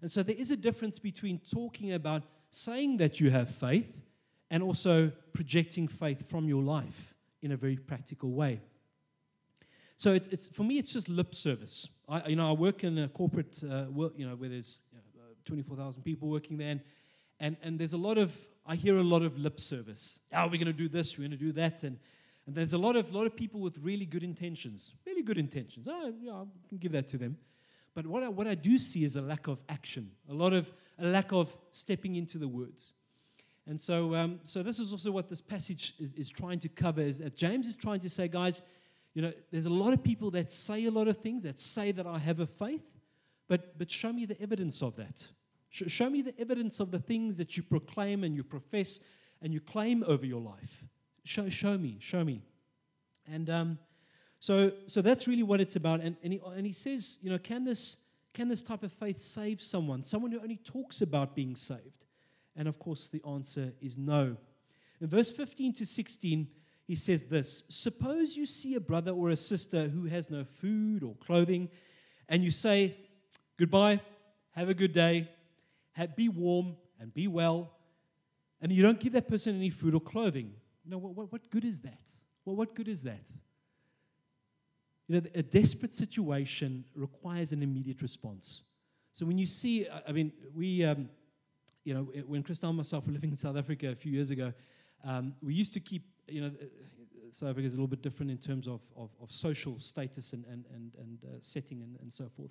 And 0.00 0.10
so 0.10 0.22
there 0.22 0.36
is 0.36 0.50
a 0.50 0.56
difference 0.56 0.98
between 0.98 1.38
talking 1.38 1.92
about 1.92 2.22
saying 2.50 2.96
that 2.98 3.20
you 3.20 3.30
have 3.30 3.50
faith 3.50 3.90
and 4.50 4.62
also 4.62 5.12
projecting 5.32 5.88
faith 5.88 6.28
from 6.28 6.48
your 6.48 6.62
life 6.62 7.14
in 7.42 7.52
a 7.52 7.56
very 7.56 7.76
practical 7.76 8.32
way. 8.32 8.60
So 9.96 10.12
it's, 10.12 10.28
it's 10.28 10.48
for 10.48 10.64
me, 10.64 10.78
it's 10.78 10.92
just 10.92 11.08
lip 11.08 11.34
service. 11.34 11.88
I, 12.08 12.28
you 12.28 12.36
know, 12.36 12.48
I 12.48 12.52
work 12.52 12.84
in 12.84 12.98
a 12.98 13.08
corporate, 13.08 13.62
uh, 13.64 13.84
work, 13.90 14.12
you 14.16 14.26
know, 14.26 14.34
where 14.34 14.48
there's 14.48 14.82
you 14.92 14.98
know, 14.98 15.24
uh, 15.24 15.34
24,000 15.44 16.02
people 16.02 16.28
working 16.28 16.56
there, 16.56 16.70
and, 16.70 16.80
and, 17.40 17.56
and 17.62 17.78
there's 17.78 17.92
a 17.92 17.98
lot 17.98 18.18
of, 18.18 18.36
I 18.66 18.76
hear 18.76 18.96
a 18.96 19.02
lot 19.02 19.22
of 19.22 19.38
lip 19.38 19.60
service. 19.60 20.18
Oh, 20.32 20.44
we're 20.44 20.52
going 20.52 20.66
to 20.66 20.72
do 20.72 20.88
this, 20.88 21.18
we're 21.18 21.28
going 21.28 21.38
to 21.38 21.44
do 21.44 21.52
that, 21.52 21.82
and, 21.82 21.98
and 22.46 22.54
there's 22.54 22.72
a 22.72 22.78
lot 22.78 22.96
of, 22.96 23.12
lot 23.12 23.26
of 23.26 23.36
people 23.36 23.60
with 23.60 23.78
really 23.78 24.06
good 24.06 24.22
intentions, 24.22 24.94
really 25.06 25.22
good 25.22 25.38
intentions. 25.38 25.86
Oh, 25.88 26.12
yeah, 26.20 26.32
I 26.32 26.68
can 26.68 26.78
give 26.78 26.92
that 26.92 27.08
to 27.08 27.18
them. 27.18 27.36
But 27.94 28.06
what 28.06 28.22
I, 28.22 28.28
what 28.28 28.46
I 28.46 28.54
do 28.54 28.76
see 28.76 29.04
is 29.04 29.16
a 29.16 29.22
lack 29.22 29.46
of 29.46 29.58
action, 29.68 30.10
a 30.28 30.34
lot 30.34 30.52
of 30.52 30.72
a 30.98 31.06
lack 31.06 31.32
of 31.32 31.56
stepping 31.70 32.16
into 32.16 32.38
the 32.38 32.48
words. 32.48 32.92
And 33.66 33.80
so, 33.80 34.14
um, 34.14 34.40
so 34.44 34.62
this 34.62 34.78
is 34.78 34.92
also 34.92 35.10
what 35.10 35.28
this 35.28 35.40
passage 35.40 35.94
is, 35.98 36.12
is 36.12 36.30
trying 36.30 36.58
to 36.60 36.68
cover. 36.68 37.00
Is 37.00 37.18
that 37.18 37.34
James 37.34 37.66
is 37.66 37.76
trying 37.76 38.00
to 38.00 38.10
say, 38.10 38.28
guys, 38.28 38.62
you 39.14 39.22
know, 39.22 39.32
there's 39.50 39.64
a 39.64 39.70
lot 39.70 39.92
of 39.92 40.02
people 40.02 40.30
that 40.32 40.52
say 40.52 40.84
a 40.84 40.90
lot 40.90 41.08
of 41.08 41.16
things, 41.18 41.44
that 41.44 41.58
say 41.58 41.92
that 41.92 42.06
I 42.06 42.18
have 42.18 42.40
a 42.40 42.46
faith, 42.46 42.84
but, 43.48 43.78
but 43.78 43.90
show 43.90 44.12
me 44.12 44.26
the 44.26 44.40
evidence 44.40 44.82
of 44.82 44.96
that. 44.96 45.26
Sh- 45.74 45.88
show 45.88 46.08
me 46.08 46.22
the 46.22 46.38
evidence 46.38 46.78
of 46.78 46.92
the 46.92 47.00
things 47.00 47.36
that 47.38 47.56
you 47.56 47.64
proclaim 47.64 48.22
and 48.22 48.36
you 48.36 48.44
profess 48.44 49.00
and 49.42 49.52
you 49.52 49.60
claim 49.60 50.04
over 50.06 50.24
your 50.24 50.40
life. 50.40 50.84
Show, 51.24 51.48
show 51.48 51.76
me, 51.76 51.96
show 51.98 52.22
me. 52.22 52.42
And 53.26 53.50
um, 53.50 53.78
so, 54.38 54.70
so 54.86 55.02
that's 55.02 55.26
really 55.26 55.42
what 55.42 55.60
it's 55.60 55.74
about. 55.74 56.00
And, 56.00 56.16
and, 56.22 56.32
he, 56.32 56.40
and 56.54 56.64
he 56.64 56.72
says, 56.72 57.18
you 57.22 57.28
know, 57.28 57.38
can 57.38 57.64
this, 57.64 57.96
can 58.34 58.48
this 58.48 58.62
type 58.62 58.84
of 58.84 58.92
faith 58.92 59.18
save 59.18 59.60
someone? 59.60 60.04
Someone 60.04 60.30
who 60.30 60.38
only 60.40 60.58
talks 60.58 61.02
about 61.02 61.34
being 61.34 61.56
saved? 61.56 62.04
And 62.54 62.68
of 62.68 62.78
course, 62.78 63.08
the 63.08 63.20
answer 63.28 63.72
is 63.80 63.98
no. 63.98 64.36
In 65.00 65.08
verse 65.08 65.32
15 65.32 65.72
to 65.72 65.86
16, 65.86 66.46
he 66.86 66.94
says 66.94 67.24
this 67.24 67.64
Suppose 67.68 68.36
you 68.36 68.46
see 68.46 68.76
a 68.76 68.80
brother 68.80 69.10
or 69.10 69.30
a 69.30 69.36
sister 69.36 69.88
who 69.88 70.04
has 70.04 70.30
no 70.30 70.44
food 70.44 71.02
or 71.02 71.16
clothing, 71.16 71.68
and 72.28 72.44
you 72.44 72.52
say, 72.52 72.96
Goodbye, 73.58 74.00
have 74.52 74.68
a 74.68 74.74
good 74.74 74.92
day, 74.92 75.28
be 76.16 76.28
warm 76.28 76.76
and 77.00 77.12
be 77.12 77.28
well, 77.28 77.72
and 78.60 78.72
you 78.72 78.82
don't 78.82 79.00
give 79.00 79.12
that 79.12 79.28
person 79.28 79.56
any 79.56 79.70
food 79.70 79.94
or 79.94 80.00
clothing. 80.00 80.52
No, 80.86 80.98
what, 80.98 81.14
what, 81.14 81.32
what 81.32 81.50
good 81.50 81.64
is 81.64 81.80
that? 81.80 82.10
Well, 82.44 82.56
what 82.56 82.74
good 82.74 82.88
is 82.88 83.02
that? 83.02 83.30
You 85.08 85.20
know, 85.20 85.26
a 85.34 85.42
desperate 85.42 85.94
situation 85.94 86.84
requires 86.94 87.52
an 87.52 87.62
immediate 87.62 88.00
response. 88.02 88.62
So 89.12 89.26
when 89.26 89.38
you 89.38 89.46
see, 89.46 89.86
I 90.08 90.12
mean, 90.12 90.32
we, 90.54 90.84
um, 90.84 91.08
you 91.84 91.94
know, 91.94 92.02
when 92.26 92.42
Christel 92.42 92.70
and 92.70 92.76
myself 92.76 93.06
were 93.06 93.12
living 93.12 93.30
in 93.30 93.36
South 93.36 93.56
Africa 93.56 93.88
a 93.88 93.94
few 93.94 94.12
years 94.12 94.30
ago, 94.30 94.52
um, 95.04 95.34
we 95.42 95.54
used 95.54 95.74
to 95.74 95.80
keep 95.80 96.02
you 96.26 96.40
know, 96.40 96.46
uh, 96.48 96.64
South 97.30 97.50
Africa 97.50 97.66
is 97.66 97.72
a 97.72 97.76
little 97.76 97.88
bit 97.88 98.02
different 98.02 98.30
in 98.30 98.38
terms 98.38 98.66
of, 98.66 98.80
of, 98.96 99.10
of 99.20 99.30
social 99.30 99.78
status 99.78 100.32
and, 100.32 100.44
and, 100.46 100.64
and, 100.74 100.96
and 100.96 101.18
uh, 101.24 101.36
setting 101.40 101.82
and, 101.82 101.98
and 102.00 102.12
so 102.12 102.28
forth. 102.36 102.50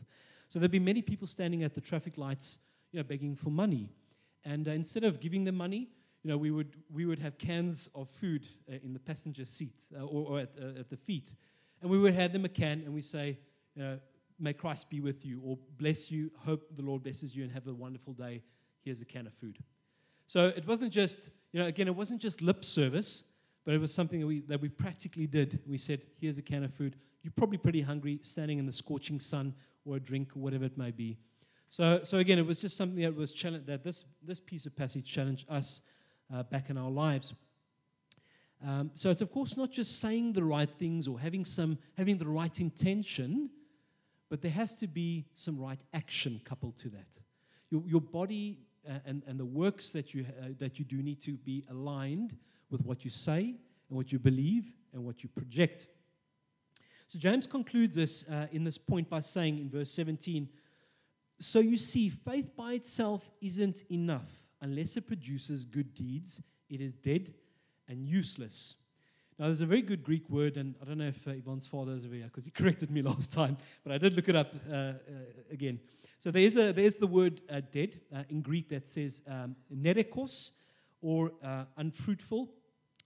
So 0.50 0.60
there'd 0.60 0.72
be 0.72 0.80
many 0.80 1.02
people 1.02 1.28
standing 1.28 1.64
at 1.64 1.74
the 1.74 1.82
traffic 1.82 2.18
lights, 2.18 2.60
you 2.94 3.00
know, 3.00 3.04
begging 3.04 3.36
for 3.36 3.50
money. 3.50 3.92
And 4.46 4.68
uh, 4.68 4.72
instead 4.72 5.04
of 5.04 5.20
giving 5.20 5.44
them 5.44 5.56
money, 5.56 5.90
you 6.24 6.30
know, 6.30 6.38
we 6.38 6.52
would, 6.52 6.78
we 6.90 7.06
would 7.06 7.20
have 7.20 7.38
cans 7.38 7.90
of 7.94 8.10
food 8.10 8.48
uh, 8.72 8.76
in 8.84 8.94
the 8.94 9.00
passenger 9.00 9.44
seat 9.44 9.86
uh, 9.94 10.06
or, 10.06 10.30
or 10.30 10.40
at, 10.40 10.52
uh, 10.58 10.80
at 10.80 10.90
the 10.90 10.96
feet. 10.96 11.34
And 11.82 11.92
we 11.92 12.00
would 12.00 12.14
hand 12.14 12.32
them 12.32 12.46
a 12.46 12.50
can 12.50 12.82
and 12.86 12.94
we 12.94 13.02
say, 13.02 13.38
you 13.76 13.84
know, 13.84 14.00
may 14.40 14.54
Christ 14.54 14.90
be 14.90 15.02
with 15.02 15.26
you, 15.26 15.42
or 15.44 15.58
bless 15.78 16.12
you, 16.12 16.32
hope 16.40 16.64
the 16.76 16.82
Lord 16.82 17.04
blesses 17.04 17.36
you, 17.36 17.44
and 17.44 17.52
have 17.52 17.68
a 17.68 17.74
wonderful 17.74 18.14
day. 18.14 18.42
Here's 18.84 19.02
a 19.02 19.06
can 19.06 19.28
of 19.28 19.34
food. 19.34 19.58
So 20.28 20.48
it 20.48 20.68
wasn't 20.68 20.92
just, 20.92 21.30
you 21.52 21.60
know, 21.60 21.68
again, 21.68 21.88
it 21.88 21.96
wasn't 21.96 22.22
just 22.22 22.42
lip 22.42 22.64
service, 22.64 23.24
but 23.66 23.74
it 23.74 23.80
was 23.80 23.94
something 23.94 24.20
that 24.20 24.28
we, 24.28 24.42
that 24.42 24.62
we 24.62 24.70
practically 24.70 25.28
did. 25.28 25.60
We 25.68 25.78
said, 25.78 26.02
here's 26.20 26.38
a 26.38 26.42
can 26.42 26.64
of 26.64 26.74
food. 26.74 26.96
You're 27.22 27.34
probably 27.36 27.58
pretty 27.58 27.82
hungry, 27.82 28.20
standing 28.22 28.60
in 28.60 28.66
the 28.66 28.74
scorching 28.74 29.20
sun 29.20 29.54
or 29.86 29.98
a 29.98 30.00
drink 30.00 30.36
or 30.36 30.40
whatever 30.40 30.66
it 30.66 30.78
may 30.78 30.92
be. 30.92 31.18
So, 31.74 32.01
so 32.03 32.20
again, 32.20 32.38
it 32.38 32.46
was 32.46 32.62
just 32.62 32.77
something 32.77 33.01
that 33.01 33.15
was 33.15 33.32
challenged, 33.32 33.65
that 33.65 33.84
this, 33.84 34.06
this 34.22 34.39
piece 34.39 34.68
of 34.68 34.75
passage 34.75 35.12
challenged 35.12 35.50
us 35.50 35.82
uh, 36.32 36.44
back 36.44 36.70
in 36.70 36.77
our 36.77 36.92
lives. 36.92 37.34
Um, 38.63 38.92
so 38.94 39.10
it's 39.10 39.22
of 39.22 39.32
course 39.32 39.58
not 39.58 39.72
just 39.72 40.00
saying 40.00 40.34
the 40.34 40.44
right 40.44 40.70
things 40.70 41.08
or 41.08 41.20
having 41.20 41.44
some 41.44 41.80
having 41.98 42.20
the 42.20 42.27
right 42.27 42.60
intention, 42.60 43.50
but 44.30 44.39
there 44.39 44.51
has 44.51 44.75
to 44.75 44.88
be 44.88 45.25
some 45.34 45.58
right 45.58 45.82
action 45.96 46.39
coupled 46.46 46.77
to 46.77 46.89
that. 46.89 47.08
Your, 47.72 47.82
your 47.88 48.01
body 48.01 48.60
uh, 48.88 49.00
and, 49.08 49.24
and 49.25 49.39
the 49.39 49.46
works 49.46 49.92
that 49.94 50.13
you 50.13 50.27
uh, 50.44 50.50
that 50.60 50.77
you 50.77 50.86
do 50.86 51.01
need 51.01 51.22
to 51.22 51.32
be 51.38 51.65
aligned 51.72 52.38
with 52.70 52.86
what 52.86 53.03
you 53.03 53.10
say 53.10 53.56
and 53.89 53.98
what 53.98 54.12
you 54.12 54.20
believe 54.20 54.72
and 54.94 55.03
what 55.03 55.24
you 55.24 55.30
project. 55.30 55.88
So 57.08 57.18
James 57.18 57.48
concludes 57.48 57.96
this 57.96 58.30
uh, 58.30 58.46
in 58.51 58.63
this 58.63 58.77
point 58.77 59.10
by 59.10 59.22
saying 59.22 59.58
in 59.58 59.72
verse 59.72 59.92
17 59.92 60.48
So 61.44 61.60
you 61.60 61.78
see, 61.78 62.10
faith 62.10 62.56
by 62.56 62.74
itself 62.74 63.30
isn't 63.42 63.84
enough. 63.92 64.30
Unless 64.62 64.96
it 64.96 65.08
produces 65.08 65.66
good 65.66 65.94
deeds, 65.94 66.42
it 66.70 66.80
is 66.80 66.94
dead 66.94 67.34
and 67.90 68.06
useless. 68.06 68.76
Now, 69.38 69.46
there's 69.46 69.60
a 69.60 69.66
very 69.66 69.82
good 69.82 70.04
Greek 70.04 70.30
word, 70.30 70.56
and 70.56 70.76
I 70.82 70.86
don't 70.86 71.00
know 71.00 71.08
if 71.08 71.28
uh, 71.28 71.32
Yvonne's 71.32 71.68
father 71.68 71.92
is 71.94 72.06
over 72.06 72.16
here 72.16 72.26
because 72.26 72.46
he 72.46 72.52
corrected 72.60 72.90
me 72.90 73.02
last 73.02 73.34
time, 73.34 73.58
but 73.84 73.92
I 73.92 73.98
did 73.98 74.14
look 74.14 74.30
it 74.30 74.38
up 74.38 74.54
uh, 74.70 74.74
uh, 74.74 74.94
again. 75.52 75.82
So 76.18 76.32
there's, 76.32 76.56
a, 76.56 76.72
there's 76.72 76.96
the 76.96 77.08
word 77.08 77.42
uh, 77.50 77.60
dead 77.72 78.00
uh, 78.16 78.24
in 78.30 78.42
Greek 78.42 78.70
that 78.70 78.88
says 78.88 79.22
um, 79.28 79.58
nerekos, 79.76 80.52
or 81.02 81.34
uh, 81.44 81.66
unfruitful, 81.76 82.50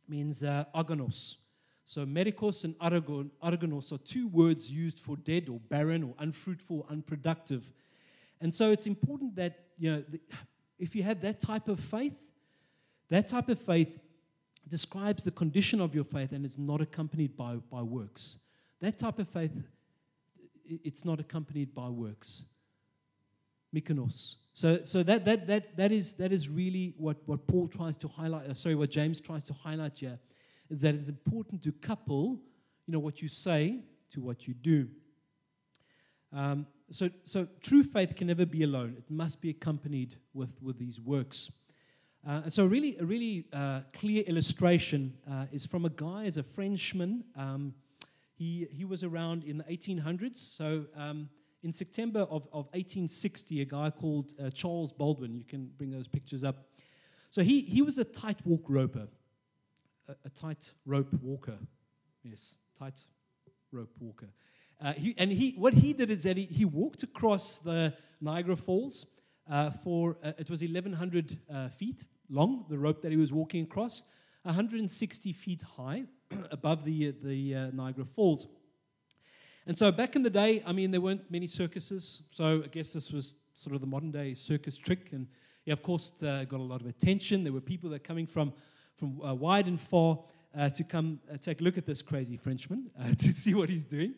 means 0.07 0.43
uh, 0.43 0.65
agonos. 0.75 1.37
So 1.85 2.05
medikos 2.05 2.65
and 2.65 2.75
aragon, 2.81 3.31
aragonos 3.41 3.91
are 3.93 3.97
two 3.97 4.27
words 4.27 4.69
used 4.69 4.99
for 4.99 5.15
dead 5.15 5.49
or 5.49 5.59
barren 5.69 6.03
or 6.03 6.13
unfruitful, 6.19 6.85
unproductive. 6.89 7.71
And 8.41 8.53
so 8.53 8.71
it's 8.71 8.85
important 8.85 9.35
that, 9.35 9.59
you 9.77 9.91
know, 9.91 10.03
if 10.79 10.95
you 10.95 11.03
have 11.03 11.21
that 11.21 11.39
type 11.39 11.67
of 11.67 11.79
faith, 11.79 12.13
that 13.09 13.27
type 13.27 13.49
of 13.49 13.59
faith 13.59 13.89
describes 14.67 15.23
the 15.23 15.31
condition 15.31 15.79
of 15.79 15.95
your 15.95 16.03
faith 16.03 16.31
and 16.31 16.45
is 16.45 16.57
not 16.57 16.81
accompanied 16.81 17.35
by, 17.37 17.55
by 17.71 17.81
works. 17.81 18.37
That 18.81 18.97
type 18.97 19.17
of 19.19 19.27
faith, 19.29 19.51
it's 20.65 21.05
not 21.05 21.19
accompanied 21.19 21.73
by 21.73 21.89
works. 21.89 22.43
Mykonos. 23.73 24.35
So, 24.53 24.83
so 24.83 25.03
that, 25.03 25.25
that, 25.25 25.47
that, 25.47 25.77
that, 25.77 25.91
is, 25.91 26.13
that 26.13 26.31
is 26.31 26.49
really 26.49 26.93
what, 26.97 27.17
what 27.25 27.47
Paul 27.47 27.67
tries 27.67 27.97
to 27.97 28.07
highlight, 28.07 28.49
uh, 28.49 28.53
sorry, 28.53 28.75
what 28.75 28.89
James 28.89 29.21
tries 29.21 29.43
to 29.45 29.53
highlight 29.53 29.97
here, 29.97 30.19
is 30.69 30.81
that 30.81 30.95
it's 30.95 31.09
important 31.09 31.63
to 31.63 31.71
couple, 31.71 32.39
you 32.85 32.93
know, 32.93 32.99
what 32.99 33.21
you 33.21 33.29
say 33.29 33.79
to 34.11 34.21
what 34.21 34.47
you 34.47 34.53
do. 34.53 34.87
Um, 36.33 36.65
so, 36.91 37.09
so 37.25 37.47
true 37.61 37.83
faith 37.83 38.15
can 38.15 38.27
never 38.27 38.45
be 38.45 38.63
alone. 38.63 38.95
It 38.97 39.09
must 39.09 39.41
be 39.41 39.49
accompanied 39.49 40.15
with, 40.33 40.61
with 40.61 40.77
these 40.77 40.99
works. 40.99 41.51
Uh, 42.25 42.41
and 42.43 42.53
so, 42.53 42.65
really, 42.65 42.97
a 42.97 43.05
really 43.05 43.45
uh, 43.53 43.81
clear 43.93 44.23
illustration 44.23 45.13
uh, 45.29 45.45
is 45.51 45.65
from 45.65 45.85
a 45.85 45.89
guy, 45.89 46.25
as 46.25 46.37
a 46.37 46.43
Frenchman. 46.43 47.23
Um, 47.35 47.73
he, 48.35 48.67
he 48.71 48.85
was 48.85 49.03
around 49.03 49.43
in 49.43 49.57
the 49.57 49.63
1800s. 49.65 50.37
So, 50.37 50.85
um, 50.95 51.29
in 51.63 51.71
September 51.71 52.21
of, 52.21 52.43
of 52.53 52.65
1860, 52.73 53.61
a 53.61 53.65
guy 53.65 53.89
called 53.89 54.33
uh, 54.41 54.49
Charles 54.49 54.93
Blondin, 54.93 55.35
you 55.35 55.43
can 55.43 55.71
bring 55.77 55.89
those 55.89 56.07
pictures 56.07 56.43
up. 56.43 56.67
So 57.29 57.41
he, 57.41 57.61
he 57.61 57.81
was 57.81 57.97
a 57.97 58.03
tight 58.03 58.37
walk 58.45 58.63
roper, 58.67 59.07
a, 60.07 60.15
a 60.25 60.29
tight 60.29 60.71
rope 60.85 61.13
walker. 61.21 61.57
Yes, 62.23 62.55
tight 62.77 63.01
rope 63.71 63.91
walker. 63.99 64.29
Uh, 64.79 64.93
he, 64.93 65.15
and 65.17 65.31
he, 65.31 65.55
what 65.57 65.73
he 65.73 65.91
did 65.93 66.11
is 66.11 66.23
that 66.23 66.37
he, 66.37 66.43
he 66.43 66.65
walked 66.65 67.01
across 67.01 67.59
the 67.59 67.93
Niagara 68.21 68.55
Falls 68.55 69.07
uh, 69.49 69.71
for, 69.71 70.17
uh, 70.23 70.33
it 70.37 70.49
was 70.49 70.61
1,100 70.61 71.37
uh, 71.51 71.69
feet 71.69 72.05
long, 72.29 72.65
the 72.69 72.77
rope 72.77 73.01
that 73.01 73.11
he 73.11 73.17
was 73.17 73.31
walking 73.31 73.63
across, 73.63 74.03
160 74.43 75.33
feet 75.33 75.63
high 75.77 76.03
above 76.51 76.85
the, 76.85 77.09
uh, 77.09 77.11
the 77.23 77.71
Niagara 77.73 78.05
Falls. 78.05 78.45
And 79.65 79.75
so 79.75 79.91
back 79.91 80.15
in 80.15 80.21
the 80.21 80.29
day, 80.29 80.63
I 80.65 80.73
mean, 80.73 80.91
there 80.91 81.01
weren't 81.01 81.29
many 81.31 81.47
circuses, 81.47 82.23
so 82.31 82.61
I 82.63 82.67
guess 82.67 82.93
this 82.93 83.11
was 83.11 83.35
sort 83.55 83.73
of 83.73 83.81
the 83.81 83.87
modern 83.87 84.11
day 84.11 84.35
circus 84.35 84.77
trick. 84.77 85.09
And 85.11 85.27
he, 85.65 85.71
of 85.71 85.81
course, 85.81 86.11
got 86.21 86.53
a 86.53 86.57
lot 86.57 86.81
of 86.81 86.87
attention. 86.87 87.43
There 87.43 87.51
were 87.51 87.59
people 87.59 87.89
that 87.89 88.03
coming 88.03 88.27
from, 88.27 88.53
from 88.95 89.17
wide 89.39 89.67
and 89.67 89.79
far 89.79 90.19
to 90.73 90.83
come 90.85 91.19
take 91.41 91.59
a 91.59 91.63
look 91.65 91.77
at 91.77 91.85
this 91.85 92.01
crazy 92.01 92.37
Frenchman 92.37 92.89
to 93.17 93.33
see 93.33 93.53
what 93.55 93.67
he's 93.67 93.83
doing. 93.83 94.13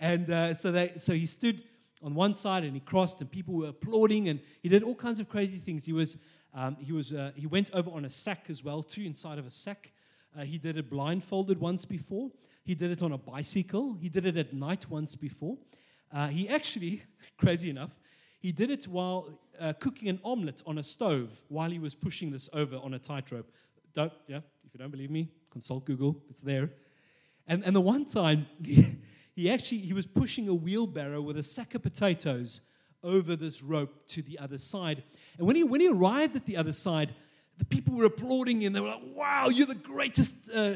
And 0.00 0.30
uh, 0.30 0.54
so, 0.54 0.72
they, 0.72 0.92
so 0.96 1.12
he 1.12 1.26
stood 1.26 1.62
on 2.02 2.14
one 2.14 2.34
side 2.34 2.64
and 2.64 2.74
he 2.74 2.80
crossed, 2.80 3.20
and 3.20 3.30
people 3.30 3.54
were 3.54 3.68
applauding, 3.68 4.28
and 4.28 4.40
he 4.62 4.68
did 4.70 4.82
all 4.82 4.94
kinds 4.94 5.20
of 5.20 5.28
crazy 5.28 5.58
things. 5.58 5.84
He, 5.84 5.92
was, 5.92 6.16
um, 6.54 6.76
he, 6.80 6.92
was, 6.92 7.12
uh, 7.12 7.32
he 7.36 7.46
went 7.46 7.70
over 7.74 7.90
on 7.90 8.06
a 8.06 8.10
sack 8.10 8.46
as 8.48 8.64
well, 8.64 8.82
too, 8.82 9.02
inside 9.02 9.38
of 9.38 9.46
a 9.46 9.50
sack. 9.50 9.92
Uh, 10.36 10.42
he 10.42 10.56
did 10.56 10.78
it 10.78 10.88
blindfolded 10.88 11.60
once 11.60 11.84
before. 11.84 12.30
He 12.64 12.74
did 12.74 12.90
it 12.90 13.02
on 13.02 13.12
a 13.12 13.18
bicycle. 13.18 13.94
He 14.00 14.08
did 14.08 14.24
it 14.24 14.36
at 14.38 14.54
night 14.54 14.88
once 14.88 15.14
before. 15.14 15.58
Uh, 16.12 16.28
he 16.28 16.48
actually, 16.48 17.02
crazy 17.36 17.68
enough, 17.68 17.90
he 18.38 18.52
did 18.52 18.70
it 18.70 18.88
while 18.88 19.38
uh, 19.60 19.74
cooking 19.74 20.08
an 20.08 20.18
omelet 20.24 20.62
on 20.66 20.78
a 20.78 20.82
stove 20.82 21.42
while 21.48 21.70
he 21.70 21.78
was 21.78 21.94
pushing 21.94 22.30
this 22.30 22.48
over 22.54 22.76
on 22.76 22.94
a 22.94 22.98
tightrope. 22.98 23.52
Don't, 23.92 24.12
yeah, 24.26 24.38
if 24.64 24.72
you 24.72 24.78
don't 24.78 24.90
believe 24.90 25.10
me, 25.10 25.28
consult 25.50 25.84
Google. 25.84 26.16
It's 26.30 26.40
there. 26.40 26.70
And, 27.46 27.64
and 27.64 27.76
the 27.76 27.80
one 27.80 28.06
time, 28.06 28.46
he 29.34 29.50
actually 29.50 29.78
he 29.78 29.92
was 29.92 30.06
pushing 30.06 30.48
a 30.48 30.54
wheelbarrow 30.54 31.20
with 31.20 31.36
a 31.36 31.42
sack 31.42 31.74
of 31.74 31.82
potatoes 31.82 32.60
over 33.02 33.36
this 33.36 33.62
rope 33.62 34.06
to 34.08 34.22
the 34.22 34.38
other 34.38 34.58
side. 34.58 35.02
And 35.38 35.46
when 35.46 35.56
he 35.56 35.64
when 35.64 35.80
he 35.80 35.88
arrived 35.88 36.36
at 36.36 36.46
the 36.46 36.56
other 36.56 36.72
side, 36.72 37.14
the 37.58 37.64
people 37.64 37.94
were 37.94 38.04
applauding 38.04 38.64
and 38.64 38.74
they 38.74 38.80
were 38.80 38.88
like, 38.88 39.02
"Wow, 39.14 39.48
you're 39.48 39.66
the 39.66 39.74
greatest 39.74 40.50
uh, 40.50 40.74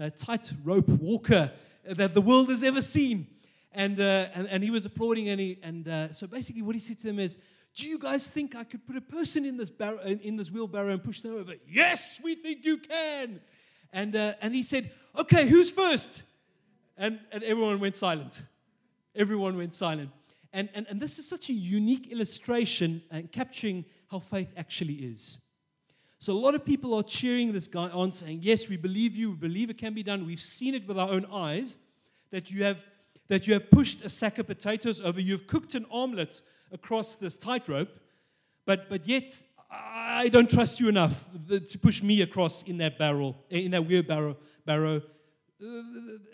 uh, 0.00 0.10
tightrope 0.10 0.88
walker 0.88 1.52
that 1.84 2.14
the 2.14 2.20
world 2.20 2.50
has 2.50 2.62
ever 2.62 2.82
seen." 2.82 3.28
And, 3.76 3.98
uh, 3.98 4.28
and, 4.34 4.48
and 4.48 4.62
he 4.62 4.70
was 4.70 4.86
applauding, 4.86 5.28
and, 5.30 5.40
he, 5.40 5.58
and 5.60 5.88
uh, 5.88 6.12
so 6.12 6.28
basically, 6.28 6.62
what 6.62 6.76
he 6.76 6.80
said 6.80 6.96
to 6.98 7.06
them 7.06 7.18
is, 7.18 7.36
"Do 7.74 7.88
you 7.88 7.98
guys 7.98 8.28
think 8.28 8.54
I 8.54 8.62
could 8.62 8.86
put 8.86 8.96
a 8.96 9.00
person 9.00 9.44
in 9.44 9.56
this 9.56 9.68
barrow, 9.68 9.98
in 10.00 10.36
this 10.36 10.50
wheelbarrow 10.50 10.92
and 10.92 11.02
push 11.02 11.22
them 11.22 11.34
over?" 11.34 11.54
Yes, 11.68 12.20
we 12.22 12.36
think 12.36 12.64
you 12.64 12.78
can. 12.78 13.40
And 13.92 14.14
uh, 14.14 14.34
and 14.40 14.54
he 14.54 14.62
said, 14.62 14.92
"Okay, 15.16 15.48
who's 15.48 15.72
first? 15.72 16.22
And, 16.96 17.20
and 17.32 17.42
everyone 17.42 17.80
went 17.80 17.96
silent. 17.96 18.42
Everyone 19.14 19.56
went 19.56 19.72
silent. 19.72 20.10
And, 20.52 20.68
and, 20.74 20.86
and 20.88 21.00
this 21.00 21.18
is 21.18 21.28
such 21.28 21.50
a 21.50 21.52
unique 21.52 22.12
illustration 22.12 23.02
and 23.10 23.30
capturing 23.30 23.84
how 24.10 24.20
faith 24.20 24.52
actually 24.56 24.94
is. 24.94 25.38
So 26.20 26.32
a 26.32 26.38
lot 26.38 26.54
of 26.54 26.64
people 26.64 26.94
are 26.94 27.02
cheering 27.02 27.52
this 27.52 27.66
guy 27.66 27.88
on, 27.88 28.10
saying, 28.10 28.38
Yes, 28.42 28.68
we 28.68 28.76
believe 28.76 29.16
you, 29.16 29.32
we 29.32 29.36
believe 29.36 29.68
it 29.68 29.78
can 29.78 29.92
be 29.92 30.02
done. 30.02 30.24
We've 30.24 30.40
seen 30.40 30.74
it 30.74 30.86
with 30.86 30.98
our 30.98 31.10
own 31.10 31.26
eyes 31.26 31.76
that 32.30 32.50
you 32.50 32.64
have 32.64 32.78
that 33.28 33.46
you 33.46 33.54
have 33.54 33.70
pushed 33.70 34.04
a 34.04 34.10
sack 34.10 34.38
of 34.38 34.46
potatoes 34.46 35.00
over, 35.00 35.20
you've 35.20 35.46
cooked 35.46 35.74
an 35.74 35.86
omelet 35.90 36.42
across 36.72 37.14
this 37.14 37.36
tightrope, 37.36 37.88
but 38.66 38.88
but 38.88 39.06
yet 39.06 39.42
I 39.70 40.28
don't 40.28 40.48
trust 40.48 40.78
you 40.78 40.88
enough 40.88 41.28
to 41.48 41.78
push 41.78 42.02
me 42.02 42.22
across 42.22 42.62
in 42.62 42.78
that 42.78 42.98
barrel, 42.98 43.36
in 43.50 43.70
that 43.72 43.86
wheelbarrow 43.86 44.36
barrow 44.64 45.02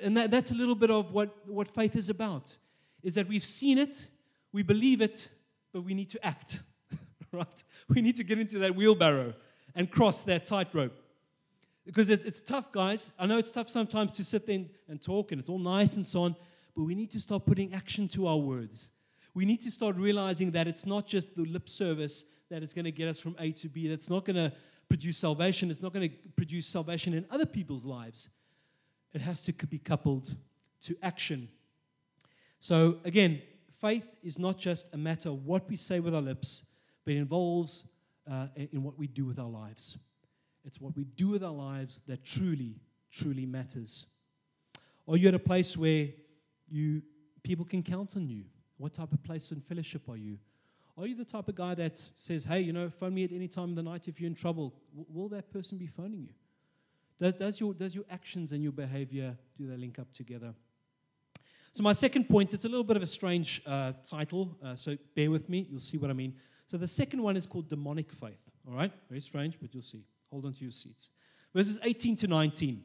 and 0.02 0.16
that, 0.16 0.30
that's 0.30 0.50
a 0.50 0.54
little 0.54 0.74
bit 0.74 0.90
of 0.90 1.12
what, 1.12 1.34
what 1.46 1.68
faith 1.68 1.96
is 1.96 2.08
about 2.08 2.56
is 3.02 3.14
that 3.14 3.28
we've 3.28 3.44
seen 3.44 3.78
it, 3.78 4.08
we 4.52 4.62
believe 4.62 5.00
it, 5.00 5.28
but 5.72 5.82
we 5.82 5.94
need 5.94 6.10
to 6.10 6.24
act, 6.26 6.60
right? 7.32 7.64
We 7.88 8.02
need 8.02 8.16
to 8.16 8.24
get 8.24 8.38
into 8.38 8.58
that 8.60 8.74
wheelbarrow 8.74 9.34
and 9.74 9.90
cross 9.90 10.22
that 10.22 10.46
tightrope. 10.46 10.92
Because 11.86 12.10
it's, 12.10 12.24
it's 12.24 12.40
tough, 12.40 12.70
guys. 12.72 13.12
I 13.18 13.26
know 13.26 13.38
it's 13.38 13.50
tough 13.50 13.68
sometimes 13.68 14.16
to 14.16 14.24
sit 14.24 14.46
there 14.46 14.56
and, 14.56 14.68
and 14.88 15.00
talk, 15.00 15.32
and 15.32 15.40
it's 15.40 15.48
all 15.48 15.58
nice 15.58 15.96
and 15.96 16.06
so 16.06 16.22
on, 16.22 16.36
but 16.76 16.82
we 16.82 16.94
need 16.94 17.10
to 17.12 17.20
start 17.20 17.46
putting 17.46 17.72
action 17.72 18.06
to 18.08 18.26
our 18.26 18.36
words. 18.36 18.90
We 19.34 19.44
need 19.44 19.62
to 19.62 19.70
start 19.70 19.96
realizing 19.96 20.50
that 20.52 20.66
it's 20.66 20.84
not 20.84 21.06
just 21.06 21.34
the 21.36 21.44
lip 21.44 21.68
service 21.68 22.24
that 22.50 22.62
is 22.62 22.72
going 22.72 22.84
to 22.84 22.92
get 22.92 23.08
us 23.08 23.18
from 23.18 23.36
A 23.38 23.52
to 23.52 23.68
B, 23.68 23.88
that's 23.88 24.10
not 24.10 24.24
going 24.24 24.36
to 24.36 24.52
produce 24.88 25.18
salvation, 25.18 25.70
it's 25.70 25.82
not 25.82 25.92
going 25.92 26.10
to 26.10 26.16
produce 26.36 26.66
salvation 26.66 27.14
in 27.14 27.24
other 27.30 27.46
people's 27.46 27.84
lives 27.84 28.28
it 29.12 29.20
has 29.20 29.42
to 29.42 29.52
be 29.52 29.78
coupled 29.78 30.34
to 30.82 30.96
action. 31.02 31.48
So, 32.58 32.98
again, 33.04 33.42
faith 33.80 34.04
is 34.22 34.38
not 34.38 34.58
just 34.58 34.86
a 34.92 34.96
matter 34.96 35.30
of 35.30 35.46
what 35.46 35.68
we 35.68 35.76
say 35.76 36.00
with 36.00 36.14
our 36.14 36.20
lips, 36.20 36.66
but 37.04 37.14
it 37.14 37.18
involves 37.18 37.84
uh, 38.30 38.46
in 38.56 38.82
what 38.82 38.98
we 38.98 39.06
do 39.06 39.24
with 39.24 39.38
our 39.38 39.48
lives. 39.48 39.96
It's 40.64 40.80
what 40.80 40.96
we 40.96 41.04
do 41.04 41.28
with 41.28 41.42
our 41.42 41.52
lives 41.52 42.02
that 42.06 42.24
truly, 42.24 42.76
truly 43.10 43.46
matters. 43.46 44.06
Are 45.08 45.16
you 45.16 45.28
at 45.28 45.34
a 45.34 45.38
place 45.38 45.76
where 45.76 46.08
you 46.68 47.02
people 47.42 47.64
can 47.64 47.82
count 47.82 48.16
on 48.16 48.28
you? 48.28 48.44
What 48.76 48.92
type 48.92 49.12
of 49.12 49.22
place 49.22 49.50
and 49.50 49.64
fellowship 49.64 50.08
are 50.08 50.16
you? 50.16 50.38
Are 50.98 51.06
you 51.06 51.14
the 51.14 51.24
type 51.24 51.48
of 51.48 51.54
guy 51.54 51.74
that 51.76 52.06
says, 52.18 52.44
hey, 52.44 52.60
you 52.60 52.72
know, 52.72 52.90
phone 52.90 53.14
me 53.14 53.24
at 53.24 53.32
any 53.32 53.48
time 53.48 53.70
of 53.70 53.76
the 53.76 53.82
night 53.82 54.06
if 54.06 54.20
you're 54.20 54.28
in 54.28 54.34
trouble? 54.34 54.74
W- 54.94 55.06
will 55.10 55.28
that 55.30 55.50
person 55.50 55.78
be 55.78 55.86
phoning 55.86 56.22
you? 56.22 56.34
Does, 57.20 57.34
does, 57.34 57.60
your, 57.60 57.74
does 57.74 57.94
your 57.94 58.04
actions 58.10 58.52
and 58.52 58.62
your 58.62 58.72
behavior, 58.72 59.36
do 59.58 59.66
they 59.68 59.76
link 59.76 59.98
up 59.98 60.10
together? 60.10 60.54
So 61.74 61.82
my 61.82 61.92
second 61.92 62.28
point, 62.28 62.54
it's 62.54 62.64
a 62.64 62.68
little 62.68 62.82
bit 62.82 62.96
of 62.96 63.02
a 63.02 63.06
strange 63.06 63.62
uh, 63.66 63.92
title, 64.02 64.56
uh, 64.64 64.74
so 64.74 64.96
bear 65.14 65.30
with 65.30 65.48
me, 65.48 65.66
you'll 65.70 65.80
see 65.80 65.98
what 65.98 66.08
I 66.10 66.14
mean. 66.14 66.34
So 66.66 66.78
the 66.78 66.86
second 66.86 67.22
one 67.22 67.36
is 67.36 67.44
called 67.44 67.68
demonic 67.68 68.10
faith, 68.10 68.40
all 68.66 68.74
right? 68.74 68.90
Very 69.08 69.20
strange, 69.20 69.58
but 69.60 69.74
you'll 69.74 69.82
see. 69.82 70.02
Hold 70.30 70.46
on 70.46 70.54
to 70.54 70.62
your 70.62 70.72
seats. 70.72 71.10
Verses 71.54 71.78
18 71.82 72.16
to 72.16 72.26
19. 72.26 72.82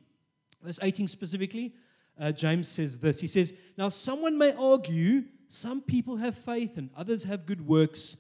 Verse 0.62 0.80
18 0.82 1.08
specifically, 1.08 1.74
uh, 2.20 2.32
James 2.32 2.68
says 2.68 3.00
this. 3.00 3.22
He 3.22 3.28
says, 3.28 3.54
Now 3.78 3.88
someone 3.88 4.38
may 4.38 4.54
argue, 4.54 5.24
some 5.48 5.82
people 5.82 6.18
have 6.18 6.36
faith 6.36 6.78
and 6.78 6.90
others 6.98 7.24
have 7.24 7.46
good 7.46 7.66
works. 7.66 8.18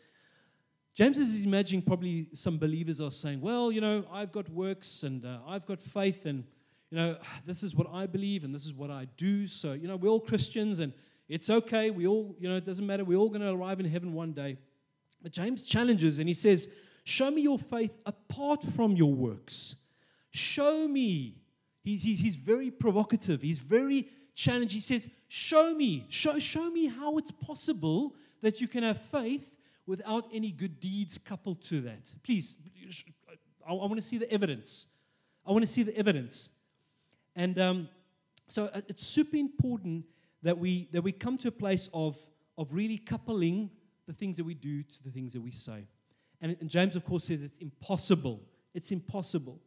James 0.96 1.18
is 1.18 1.44
imagining 1.44 1.82
probably 1.82 2.28
some 2.34 2.58
believers 2.58 3.02
are 3.02 3.12
saying, 3.12 3.42
well, 3.42 3.70
you 3.70 3.82
know, 3.82 4.06
I've 4.10 4.32
got 4.32 4.48
works 4.50 5.04
and 5.04 5.26
uh, 5.26 5.40
I've 5.46 5.66
got 5.66 5.82
faith 5.82 6.26
and, 6.26 6.46
you 6.90 6.98
know, 6.98 7.18
this 7.46 7.64
is 7.64 7.76
what 7.76 7.88
I 7.92 8.06
believe 8.06 8.46
and 8.46 8.56
this 8.56 8.66
is 8.66 8.74
what 8.74 8.90
I 8.90 9.08
do. 9.18 9.46
So, 9.46 9.74
you 9.74 9.90
know, 9.90 9.98
we're 9.98 10.08
all 10.08 10.22
Christians 10.22 10.80
and 10.80 10.94
it's 11.28 11.50
okay. 11.50 11.92
We 11.92 12.08
all, 12.08 12.34
you 12.40 12.48
know, 12.48 12.56
it 12.56 12.64
doesn't 12.64 12.86
matter. 12.86 13.04
We're 13.04 13.18
all 13.18 13.28
going 13.28 13.42
to 13.42 13.50
arrive 13.52 13.82
in 13.82 13.86
heaven 13.86 14.14
one 14.14 14.32
day. 14.32 14.58
But 15.22 15.34
James 15.34 15.64
challenges 15.64 16.18
and 16.20 16.30
he 16.30 16.34
says, 16.34 16.70
show 17.04 17.30
me 17.30 17.42
your 17.42 17.60
faith 17.60 17.92
apart 18.06 18.64
from 18.64 18.96
your 18.96 19.14
works. 19.14 19.76
Show 20.32 20.88
me. 20.88 21.42
He, 21.84 21.98
he, 21.98 22.16
he's 22.16 22.38
very 22.38 22.72
provocative. 22.72 23.42
He's 23.42 23.60
very 23.60 24.08
challenging. 24.34 24.78
He 24.78 24.80
says, 24.80 25.10
show 25.28 25.74
me. 25.74 26.06
Show, 26.08 26.40
show 26.40 26.70
me 26.70 26.88
how 26.88 27.18
it's 27.18 27.32
possible 27.32 28.16
that 28.42 28.62
you 28.62 28.70
can 28.70 28.84
have 28.84 29.02
faith 29.02 29.55
without 29.88 30.26
any 30.34 30.52
good 30.52 30.80
deeds 30.80 31.18
coupled 31.18 31.62
to 31.64 31.82
that. 31.82 32.12
Please, 32.24 32.58
I, 33.68 33.74
want 33.74 33.96
to 33.96 34.02
see 34.02 34.18
the 34.18 34.32
evidence. 34.32 34.86
I 35.46 35.52
want 35.52 35.64
to 35.64 35.72
see 35.72 35.84
the 35.84 35.96
evidence. 35.98 36.50
And 37.36 37.60
um, 37.60 37.90
so 38.48 38.66
uh, 38.74 38.82
it's 38.88 39.06
super 39.06 39.38
important 39.38 40.06
that 40.44 40.58
we, 40.58 40.88
that 40.92 41.02
we 41.02 41.12
come 41.12 41.38
to 41.40 41.50
a 41.50 41.52
place 41.52 41.90
of, 41.94 42.18
of 42.58 42.72
really 42.72 42.98
coupling 42.98 43.70
the 44.08 44.14
things 44.14 44.38
that 44.38 44.44
we 44.44 44.54
do 44.54 44.84
to 44.84 45.04
the 45.04 45.12
things 45.12 45.34
that 45.34 45.42
we 45.42 45.52
say. 45.52 45.88
And, 46.42 46.56
and 46.60 46.70
James, 46.70 46.96
of 46.96 47.06
course, 47.06 47.26
says 47.26 47.42
it's 47.42 47.58
impossible. 47.58 48.42
It's 48.74 48.92
impossible. 48.92 49.60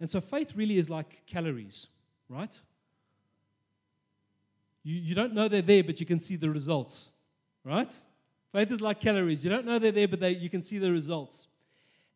And 0.00 0.08
so 0.10 0.20
faith 0.20 0.52
really 0.54 0.78
is 0.78 0.90
like 0.90 1.22
calories, 1.26 1.86
right? 2.28 2.58
You, 4.82 4.94
you 4.96 5.14
don't 5.14 5.34
know 5.34 5.48
they're 5.48 5.62
there, 5.62 5.84
but 5.84 6.00
you 6.00 6.06
can 6.06 6.18
see 6.18 6.36
the 6.36 6.50
results, 6.50 7.10
right? 7.64 7.94
Faith 8.56 8.72
is 8.72 8.80
like 8.80 9.00
calories. 9.00 9.44
You 9.44 9.50
don't 9.50 9.66
know 9.66 9.78
they're 9.78 9.92
there, 9.92 10.08
but 10.08 10.18
they, 10.18 10.30
you 10.30 10.48
can 10.48 10.62
see 10.62 10.78
the 10.78 10.90
results. 10.90 11.46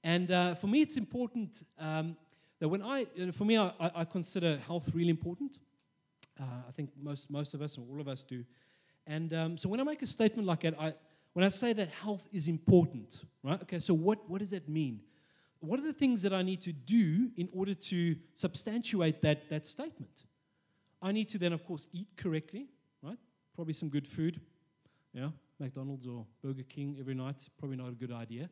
And 0.03 0.31
uh, 0.31 0.55
for 0.55 0.69
me, 0.69 0.81
it's 0.81 0.97
important 0.97 1.67
um, 1.79 2.17
that 2.61 2.67
when 2.67 2.81
I, 2.81 3.05
for 3.33 3.45
me, 3.45 3.59
I, 3.59 3.71
I, 3.79 4.07
consider 4.07 4.57
health 4.57 4.89
really 4.95 5.11
important. 5.11 5.59
Uh, 6.41 6.45
I 6.67 6.73
think 6.73 6.93
most, 6.99 7.31
most 7.31 7.53
of 7.53 7.61
us, 7.61 7.77
or 7.77 7.85
all 7.93 8.01
of 8.01 8.09
us 8.09 8.23
do. 8.23 8.43
And 9.07 9.35
um, 9.35 9.59
so 9.59 9.69
when 9.69 9.81
I 9.81 9.83
make 9.83 10.01
a 10.01 10.07
statement 10.07 10.49
like 10.49 10.63
that, 10.63 10.81
I, 10.81 10.95
when 11.35 11.45
I 11.45 11.51
say 11.51 11.75
that 11.75 11.91
health 11.91 12.27
is 12.33 12.49
important, 12.49 13.21
right? 13.43 13.61
Okay, 13.61 13.79
so 13.79 13.93
what, 13.93 14.27
what 14.27 14.39
does 14.39 14.53
that 14.53 14.67
mean? 14.67 15.01
What 15.59 15.79
are 15.79 15.87
the 15.87 15.93
things 15.93 16.23
that 16.23 16.33
I 16.33 16.41
need 16.41 16.63
to 16.63 16.73
do 16.73 17.29
in 17.37 17.51
order 17.53 17.75
to 17.75 18.17
substantiate 18.35 19.21
that, 19.21 19.51
that 19.51 19.67
statement? 19.67 20.23
I 21.03 21.13
need 21.13 21.29
to 21.29 21.39
then, 21.39 21.53
of 21.53 21.67
course, 21.67 21.87
eat 21.93 22.09
correctly, 22.17 22.69
right? 23.03 23.19
Probably 23.55 23.75
some 23.75 23.91
good 23.91 24.09
food, 24.09 24.41
yeah, 25.13 25.29
McDonald's 25.61 26.07
or 26.07 26.27
Burger 26.43 26.63
King 26.63 26.97
every 26.99 27.15
night, 27.15 27.49
probably 27.59 27.77
not 27.77 27.89
a 27.89 27.93
good 27.93 28.13
idea. 28.13 28.49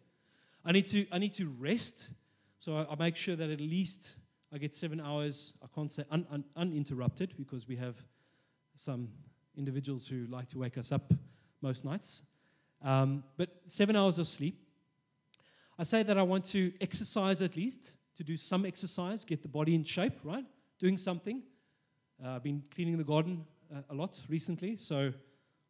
I 0.65 0.73
need 0.73 0.87
to, 0.87 1.07
I 1.11 1.19
need 1.19 1.33
to 1.35 1.47
rest, 1.59 2.11
so 2.59 2.77
I, 2.77 2.93
I 2.93 2.95
make 2.97 3.17
sure 3.17 3.37
that 3.37 3.51
at 3.51 3.61
least 3.61 4.15
I 4.53 4.59
get 4.59 4.75
seven 4.75 5.01
hours, 5.01 5.55
I 5.63 5.67
can't 5.75 5.91
say 5.91 6.05
un, 6.11 6.27
un, 6.31 6.45
uninterrupted 6.57 7.35
because 7.37 7.67
we 7.67 7.77
have 7.77 7.97
some 8.75 9.09
individuals 9.57 10.07
who 10.07 10.27
like 10.27 10.49
to 10.51 10.59
wake 10.59 10.79
us 10.79 10.93
up 10.93 11.13
most 11.61 11.85
nights. 11.85 12.23
Um, 12.83 13.25
but 13.37 13.49
seven 13.67 13.97
hours 13.97 14.19
of 14.19 14.29
sleep. 14.29 14.61
I 15.79 15.83
say 15.83 16.03
that 16.03 16.17
I 16.17 16.23
want 16.23 16.45
to 16.47 16.73
exercise 16.81 17.43
at 17.43 17.57
least, 17.57 17.93
to 18.17 18.25
do 18.25 18.37
some 18.37 18.65
exercise, 18.65 19.25
get 19.25 19.43
the 19.43 19.49
body 19.49 19.75
in 19.75 19.85
shape, 19.85 20.19
right? 20.25 20.45
Doing 20.79 20.99
something. 20.99 21.43
Uh, 22.25 22.31
I've 22.31 22.43
been 22.43 22.63
cleaning 22.75 22.99
the 22.99 23.05
garden 23.05 23.45
uh, 23.75 23.83
a 23.91 23.95
lot 23.95 24.21
recently, 24.29 24.77
so 24.77 25.13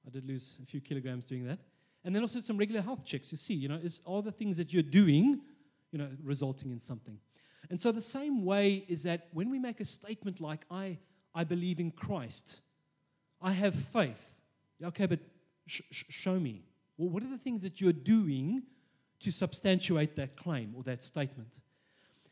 I 0.08 0.10
did 0.10 0.26
lose 0.26 0.56
a 0.62 0.66
few 0.66 0.80
kilograms 0.80 1.26
doing 1.26 1.46
that. 1.46 1.58
And 2.02 2.14
then 2.14 2.22
also 2.22 2.40
some 2.40 2.56
regular 2.56 2.80
health 2.80 3.04
checks 3.04 3.28
to 3.30 3.36
see, 3.36 3.52
you 3.52 3.68
know, 3.68 3.78
is 3.82 4.00
all 4.06 4.22
the 4.22 4.32
things 4.32 4.56
that 4.56 4.72
you're 4.72 4.82
doing, 4.82 5.40
you 5.92 5.98
know, 5.98 6.08
resulting 6.22 6.70
in 6.70 6.78
something. 6.78 7.18
And 7.68 7.78
so 7.78 7.92
the 7.92 8.00
same 8.00 8.44
way 8.44 8.86
is 8.88 9.02
that 9.02 9.28
when 9.32 9.50
we 9.50 9.58
make 9.58 9.80
a 9.80 9.84
statement 9.84 10.40
like, 10.40 10.64
I, 10.70 10.96
I 11.34 11.44
believe 11.44 11.78
in 11.78 11.90
Christ, 11.90 12.60
I 13.42 13.52
have 13.52 13.74
faith. 13.74 14.32
Okay, 14.82 15.04
but 15.04 15.18
sh- 15.66 15.82
sh- 15.90 16.04
show 16.08 16.40
me. 16.40 16.62
Well, 16.96 17.10
what 17.10 17.22
are 17.22 17.30
the 17.30 17.36
things 17.36 17.62
that 17.62 17.78
you're 17.78 17.92
doing 17.92 18.62
to 19.20 19.30
substantiate 19.30 20.16
that 20.16 20.36
claim 20.36 20.72
or 20.74 20.82
that 20.84 21.02
statement? 21.02 21.60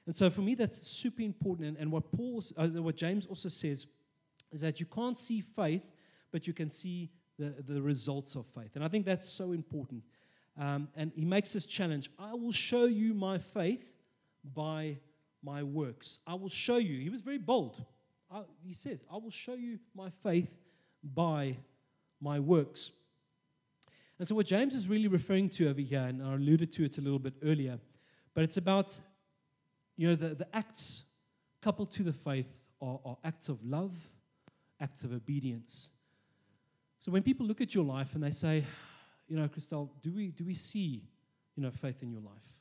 And 0.06 0.14
so 0.14 0.30
for 0.30 0.40
me, 0.40 0.54
that's 0.54 0.86
super 0.86 1.22
important. 1.22 1.68
And, 1.68 1.76
and 1.76 1.92
what 1.92 2.10
Paul, 2.10 2.42
uh, 2.56 2.68
what 2.68 2.96
James 2.96 3.26
also 3.26 3.50
says 3.50 3.86
is 4.52 4.60
that 4.62 4.80
you 4.80 4.86
can't 4.86 5.18
see 5.18 5.40
faith, 5.42 5.82
but 6.32 6.46
you 6.46 6.54
can 6.54 6.70
see 6.70 7.10
the, 7.38 7.54
the 7.66 7.80
results 7.82 8.34
of 8.34 8.46
faith. 8.46 8.70
And 8.74 8.84
I 8.84 8.88
think 8.88 9.04
that's 9.04 9.28
so 9.28 9.52
important. 9.52 10.02
Um, 10.58 10.88
and 10.96 11.12
he 11.14 11.24
makes 11.24 11.52
this 11.52 11.66
challenge 11.66 12.10
I 12.18 12.34
will 12.34 12.52
show 12.52 12.84
you 12.84 13.14
my 13.14 13.38
faith 13.38 13.84
by 14.54 14.98
my 15.42 15.62
works. 15.62 16.18
I 16.26 16.34
will 16.34 16.48
show 16.48 16.78
you. 16.78 16.98
He 16.98 17.10
was 17.10 17.20
very 17.20 17.38
bold. 17.38 17.84
I, 18.30 18.42
he 18.64 18.74
says, 18.74 19.04
I 19.12 19.16
will 19.16 19.30
show 19.30 19.54
you 19.54 19.78
my 19.94 20.10
faith 20.22 20.50
by 21.02 21.56
my 22.20 22.40
works. 22.40 22.90
And 24.18 24.26
so, 24.26 24.34
what 24.34 24.46
James 24.46 24.74
is 24.74 24.88
really 24.88 25.08
referring 25.08 25.50
to 25.50 25.68
over 25.68 25.80
here, 25.80 26.00
and 26.00 26.22
I 26.22 26.34
alluded 26.34 26.72
to 26.72 26.84
it 26.84 26.98
a 26.98 27.00
little 27.00 27.18
bit 27.18 27.34
earlier, 27.44 27.78
but 28.34 28.44
it's 28.44 28.56
about, 28.56 28.98
you 29.96 30.08
know, 30.08 30.14
the, 30.14 30.34
the 30.34 30.56
acts 30.56 31.02
coupled 31.60 31.90
to 31.92 32.02
the 32.02 32.12
faith 32.12 32.48
are, 32.80 32.98
are 33.04 33.18
acts 33.24 33.48
of 33.48 33.62
love, 33.64 33.94
acts 34.80 35.04
of 35.04 35.12
obedience. 35.12 35.90
So 37.00 37.12
when 37.12 37.22
people 37.22 37.46
look 37.46 37.60
at 37.60 37.74
your 37.74 37.84
life 37.84 38.14
and 38.14 38.22
they 38.22 38.30
say, 38.30 38.64
you 39.28 39.36
know, 39.36 39.48
Christelle, 39.48 39.90
do 40.02 40.12
we, 40.12 40.28
do 40.28 40.44
we 40.44 40.54
see, 40.54 41.02
you 41.54 41.62
know, 41.62 41.70
faith 41.70 42.02
in 42.02 42.10
your 42.10 42.20
life? 42.20 42.52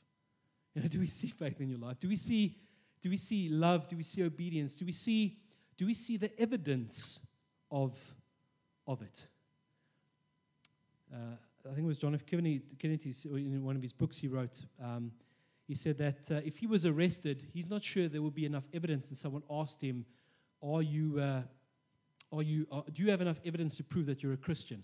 You 0.74 0.82
know, 0.82 0.88
do 0.96 1.00
we 1.00 1.06
see 1.06 1.28
faith 1.28 1.60
in 1.60 1.68
your 1.68 1.78
life? 1.78 1.98
Do 1.98 2.08
we 2.08 2.16
see, 2.16 2.56
do 3.02 3.10
we 3.10 3.16
see 3.16 3.48
love? 3.48 3.88
Do 3.88 3.96
we 3.96 4.02
see 4.02 4.22
obedience? 4.22 4.76
Do 4.76 4.84
we 4.84 4.92
see, 4.92 5.38
do 5.76 5.86
we 5.86 5.94
see 5.94 6.16
the 6.16 6.38
evidence 6.40 7.20
of, 7.70 7.96
of 8.86 9.02
it? 9.02 9.26
Uh, 11.12 11.36
I 11.64 11.74
think 11.74 11.84
it 11.84 11.88
was 11.88 11.98
John 11.98 12.14
F. 12.14 12.24
Kennedy, 12.26 12.62
Kennedy 12.78 13.12
in 13.24 13.64
one 13.64 13.76
of 13.76 13.82
his 13.82 13.92
books 13.92 14.18
he 14.18 14.28
wrote. 14.28 14.58
Um, 14.82 15.12
he 15.66 15.74
said 15.74 15.98
that 15.98 16.30
uh, 16.30 16.40
if 16.44 16.58
he 16.58 16.66
was 16.66 16.86
arrested, 16.86 17.44
he's 17.52 17.68
not 17.68 17.82
sure 17.82 18.08
there 18.08 18.22
would 18.22 18.34
be 18.34 18.46
enough 18.46 18.68
evidence. 18.72 19.08
And 19.08 19.18
someone 19.18 19.42
asked 19.50 19.82
him, 19.82 20.04
"Are 20.62 20.82
you 20.82 21.18
uh, 21.18 21.42
are 22.32 22.42
you, 22.42 22.66
are, 22.70 22.84
do 22.92 23.02
you 23.02 23.10
have 23.10 23.20
enough 23.20 23.40
evidence 23.44 23.76
to 23.76 23.84
prove 23.84 24.06
that 24.06 24.22
you're 24.22 24.32
a 24.32 24.38
Christian? 24.38 24.82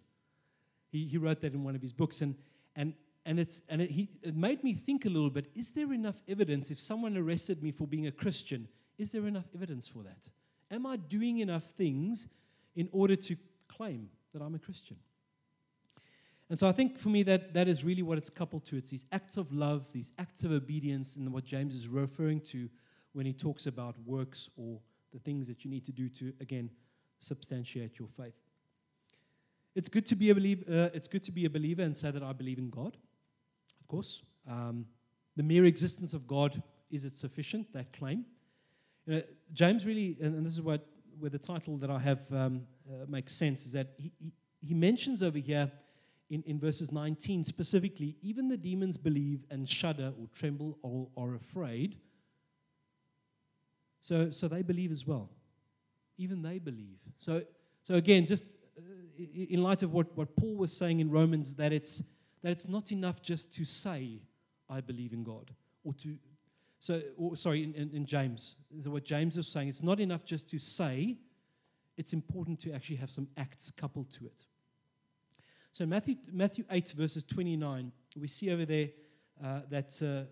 He, 0.90 1.06
he 1.06 1.18
wrote 1.18 1.40
that 1.40 1.54
in 1.54 1.64
one 1.64 1.74
of 1.74 1.82
his 1.82 1.92
books. 1.92 2.20
And, 2.20 2.34
and, 2.76 2.94
and, 3.24 3.38
it's, 3.40 3.62
and 3.68 3.82
it, 3.82 3.90
he, 3.90 4.08
it 4.22 4.36
made 4.36 4.62
me 4.62 4.74
think 4.74 5.04
a 5.04 5.08
little 5.08 5.30
bit 5.30 5.50
is 5.54 5.72
there 5.72 5.92
enough 5.92 6.22
evidence? 6.28 6.70
If 6.70 6.80
someone 6.80 7.16
arrested 7.16 7.62
me 7.62 7.70
for 7.70 7.86
being 7.86 8.06
a 8.06 8.12
Christian, 8.12 8.68
is 8.98 9.12
there 9.12 9.26
enough 9.26 9.46
evidence 9.54 9.88
for 9.88 10.02
that? 10.02 10.28
Am 10.70 10.86
I 10.86 10.96
doing 10.96 11.38
enough 11.38 11.64
things 11.76 12.28
in 12.76 12.88
order 12.92 13.16
to 13.16 13.36
claim 13.68 14.08
that 14.32 14.42
I'm 14.42 14.54
a 14.54 14.58
Christian? 14.58 14.96
And 16.48 16.58
so 16.58 16.68
I 16.68 16.72
think 16.72 16.98
for 16.98 17.08
me 17.08 17.22
that 17.24 17.54
that 17.54 17.66
is 17.66 17.82
really 17.82 18.02
what 18.02 18.18
it's 18.18 18.28
coupled 18.28 18.66
to. 18.66 18.76
It's 18.76 18.90
these 18.90 19.06
acts 19.10 19.38
of 19.38 19.52
love, 19.52 19.86
these 19.92 20.12
acts 20.18 20.44
of 20.44 20.52
obedience, 20.52 21.16
and 21.16 21.32
what 21.32 21.44
James 21.44 21.74
is 21.74 21.88
referring 21.88 22.40
to 22.40 22.68
when 23.14 23.24
he 23.26 23.32
talks 23.32 23.66
about 23.66 23.96
works 24.04 24.50
or 24.56 24.78
the 25.12 25.18
things 25.18 25.46
that 25.46 25.64
you 25.64 25.70
need 25.70 25.84
to 25.86 25.92
do 25.92 26.08
to, 26.10 26.32
again, 26.40 26.70
substantiate 27.22 27.98
your 27.98 28.08
faith. 28.08 28.34
It's 29.74 29.88
good 29.88 30.06
to 30.06 30.16
be 30.16 30.30
a 30.30 30.34
believer. 30.34 30.64
Uh, 30.68 30.90
it's 30.92 31.08
good 31.08 31.24
to 31.24 31.32
be 31.32 31.44
a 31.44 31.50
believer 31.50 31.82
and 31.82 31.96
say 31.96 32.10
that 32.10 32.22
I 32.22 32.32
believe 32.32 32.58
in 32.58 32.68
God. 32.68 32.96
Of 33.80 33.88
course, 33.88 34.22
um, 34.48 34.86
the 35.36 35.42
mere 35.42 35.64
existence 35.64 36.12
of 36.12 36.26
God 36.26 36.62
is 36.90 37.04
it 37.04 37.14
sufficient? 37.14 37.72
That 37.72 37.92
claim. 37.92 38.26
You 39.06 39.14
know, 39.14 39.22
James 39.52 39.86
really, 39.86 40.18
and, 40.20 40.34
and, 40.34 40.44
this 40.44 40.52
is 40.52 40.60
what 40.60 40.86
where 41.18 41.30
the 41.30 41.38
title 41.38 41.78
that 41.78 41.90
I 41.90 41.98
have 41.98 42.20
um, 42.32 42.62
uh, 42.88 43.06
makes 43.08 43.34
sense 43.34 43.64
is 43.64 43.72
that 43.72 43.94
he, 43.96 44.12
he, 44.18 44.32
he 44.60 44.74
mentions 44.74 45.22
over 45.22 45.38
here 45.38 45.70
in, 46.28 46.42
in 46.42 46.58
verses 46.58 46.92
19 46.92 47.44
specifically, 47.44 48.16
even 48.22 48.48
the 48.48 48.56
demons 48.56 48.96
believe 48.96 49.44
and 49.50 49.68
shudder 49.68 50.12
or 50.18 50.26
tremble 50.34 50.78
or 50.82 51.08
are 51.16 51.34
afraid. 51.34 51.96
So, 54.00 54.30
so 54.30 54.48
they 54.48 54.62
believe 54.62 54.92
as 54.92 55.06
well 55.06 55.30
even 56.22 56.42
they 56.42 56.58
believe. 56.58 56.98
So, 57.18 57.42
so 57.84 57.94
again, 57.94 58.26
just 58.26 58.44
uh, 58.78 58.82
in 59.18 59.62
light 59.62 59.82
of 59.82 59.92
what, 59.92 60.16
what 60.16 60.34
Paul 60.36 60.56
was 60.56 60.76
saying 60.76 61.00
in 61.00 61.10
Romans, 61.10 61.54
that 61.54 61.72
it's, 61.72 62.02
that 62.42 62.52
it's 62.52 62.68
not 62.68 62.92
enough 62.92 63.20
just 63.20 63.52
to 63.54 63.64
say, 63.64 64.20
I 64.70 64.80
believe 64.80 65.12
in 65.12 65.24
God, 65.24 65.50
or 65.84 65.92
to, 65.94 66.16
so, 66.80 67.02
or, 67.16 67.36
sorry, 67.36 67.64
in, 67.64 67.74
in, 67.74 67.90
in 67.92 68.06
James, 68.06 68.56
so 68.82 68.90
what 68.90 69.04
James 69.04 69.36
is 69.36 69.48
saying, 69.48 69.68
it's 69.68 69.82
not 69.82 70.00
enough 70.00 70.24
just 70.24 70.48
to 70.50 70.58
say, 70.58 71.18
it's 71.96 72.12
important 72.12 72.58
to 72.60 72.72
actually 72.72 72.96
have 72.96 73.10
some 73.10 73.28
acts 73.36 73.70
coupled 73.70 74.10
to 74.12 74.26
it. 74.26 74.44
So 75.72 75.86
Matthew, 75.86 76.16
Matthew 76.30 76.64
8, 76.70 76.94
verses 76.96 77.24
29, 77.24 77.92
we 78.16 78.28
see 78.28 78.50
over 78.50 78.66
there 78.66 78.88
uh, 79.42 79.60
that, 79.70 80.00
uh, 80.02 80.28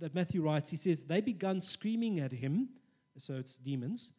that 0.00 0.14
Matthew 0.14 0.42
writes, 0.42 0.70
he 0.70 0.76
says, 0.76 1.02
They 1.02 1.20
began 1.20 1.60
screaming 1.60 2.20
at 2.20 2.32
him, 2.32 2.68
so 3.16 3.34
it's 3.34 3.56
demons, 3.56 4.10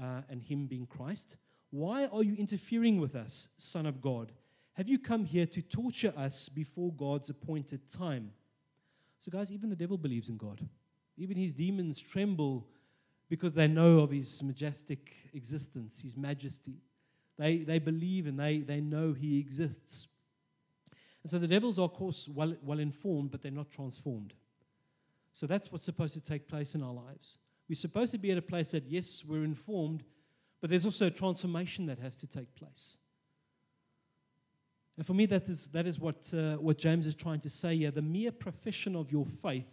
uh, 0.00 0.22
and 0.28 0.42
Him 0.42 0.66
being 0.66 0.86
Christ. 0.86 1.36
Why 1.70 2.06
are 2.06 2.22
you 2.22 2.34
interfering 2.34 3.00
with 3.00 3.14
us, 3.14 3.48
Son 3.58 3.86
of 3.86 4.00
God? 4.00 4.32
Have 4.74 4.88
you 4.88 4.98
come 4.98 5.24
here 5.24 5.46
to 5.46 5.62
torture 5.62 6.12
us 6.16 6.48
before 6.48 6.92
God's 6.92 7.30
appointed 7.30 7.90
time? 7.90 8.30
So, 9.18 9.30
guys, 9.30 9.52
even 9.52 9.70
the 9.70 9.76
devil 9.76 9.98
believes 9.98 10.28
in 10.28 10.36
God. 10.36 10.60
Even 11.16 11.36
his 11.36 11.54
demons 11.54 12.00
tremble 12.00 12.66
because 13.28 13.52
they 13.54 13.68
know 13.68 14.00
of 14.00 14.10
his 14.10 14.42
majestic 14.42 15.14
existence, 15.32 16.02
his 16.02 16.16
majesty. 16.16 16.80
They, 17.38 17.58
they 17.58 17.78
believe 17.78 18.26
and 18.26 18.38
they, 18.38 18.58
they 18.58 18.80
know 18.80 19.12
he 19.12 19.38
exists. 19.38 20.08
And 21.22 21.30
so 21.30 21.38
the 21.38 21.46
devils 21.46 21.78
are, 21.78 21.82
of 21.82 21.94
course, 21.94 22.28
well, 22.28 22.54
well 22.62 22.78
informed, 22.78 23.30
but 23.30 23.42
they're 23.42 23.52
not 23.52 23.70
transformed. 23.70 24.34
So 25.32 25.46
that's 25.46 25.72
what's 25.72 25.84
supposed 25.84 26.14
to 26.14 26.20
take 26.20 26.48
place 26.48 26.74
in 26.74 26.82
our 26.82 26.92
lives. 26.92 27.38
We're 27.68 27.76
supposed 27.76 28.12
to 28.12 28.18
be 28.18 28.30
at 28.30 28.38
a 28.38 28.42
place 28.42 28.72
that, 28.72 28.84
yes, 28.86 29.22
we're 29.26 29.44
informed, 29.44 30.04
but 30.60 30.70
there's 30.70 30.84
also 30.84 31.06
a 31.06 31.10
transformation 31.10 31.86
that 31.86 31.98
has 31.98 32.16
to 32.18 32.26
take 32.26 32.54
place. 32.54 32.98
And 34.96 35.06
for 35.06 35.14
me, 35.14 35.26
that 35.26 35.48
is, 35.48 35.68
that 35.68 35.86
is 35.86 35.98
what, 35.98 36.32
uh, 36.34 36.56
what 36.56 36.78
James 36.78 37.06
is 37.06 37.14
trying 37.14 37.40
to 37.40 37.50
say 37.50 37.76
here. 37.76 37.90
The 37.90 38.02
mere 38.02 38.30
profession 38.30 38.94
of 38.94 39.10
your 39.10 39.24
faith 39.24 39.68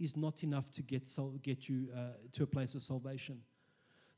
is 0.00 0.16
not 0.16 0.42
enough 0.42 0.70
to 0.72 0.82
get, 0.82 1.06
sol- 1.06 1.38
get 1.42 1.68
you 1.68 1.88
uh, 1.94 2.14
to 2.32 2.42
a 2.44 2.46
place 2.46 2.74
of 2.74 2.82
salvation. 2.82 3.40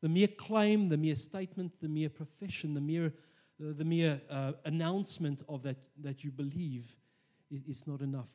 The 0.01 0.09
mere 0.09 0.29
claim, 0.29 0.89
the 0.89 0.97
mere 0.97 1.17
statement, 1.17 1.73
the 1.81 1.89
mere 1.89 2.09
profession, 2.09 2.75
the 2.75 2.81
mere, 2.81 3.07
uh, 3.07 3.73
the 3.77 3.85
mere 3.85 4.21
uh, 4.31 4.53
announcement 4.65 5.43
of 5.49 5.63
that, 5.63 5.77
that 6.03 6.23
you 6.23 6.31
believe 6.31 6.95
is, 7.51 7.63
is 7.67 7.87
not 7.87 8.01
enough. 8.01 8.31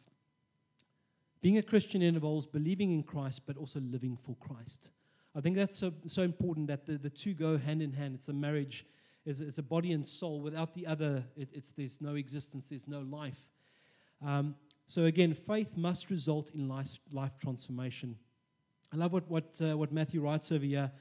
Being 1.42 1.58
a 1.58 1.62
Christian 1.62 2.02
involves 2.02 2.46
believing 2.46 2.92
in 2.92 3.04
Christ, 3.04 3.44
but 3.46 3.56
also 3.56 3.80
living 3.80 4.18
for 4.18 4.36
Christ. 4.36 4.90
I 5.36 5.42
think 5.42 5.56
that's 5.56 5.78
so, 5.78 5.94
so 6.06 6.24
important 6.24 6.68
that 6.68 6.86
the, 6.86 6.98
the 6.98 7.10
two 7.10 7.34
go 7.34 7.58
hand 7.58 7.82
in 7.82 7.94
hand. 7.94 8.16
It's 8.16 8.28
a 8.28 8.34
marriage, 8.34 8.86
it's, 9.26 9.40
it's 9.40 9.58
a 9.58 9.64
body 9.64 9.94
and 9.94 10.06
soul. 10.06 10.42
Without 10.42 10.74
the 10.74 10.86
other, 10.86 11.24
it, 11.38 11.50
it's, 11.54 11.72
there's 11.72 12.02
no 12.02 12.16
existence, 12.16 12.70
there's 12.70 12.88
no 12.88 13.02
life. 13.02 13.40
Um, 14.26 14.56
so, 14.88 15.06
again, 15.06 15.34
faith 15.34 15.78
must 15.78 16.10
result 16.10 16.52
in 16.54 16.68
life, 16.68 17.00
life 17.12 17.38
transformation. 17.40 18.18
I 18.92 18.98
love 18.98 19.14
what, 19.14 19.30
what, 19.30 19.62
uh, 19.62 19.78
what 19.78 19.92
Matthew 19.92 20.22
writes 20.22 20.52
over 20.52 20.66
here 20.66 20.92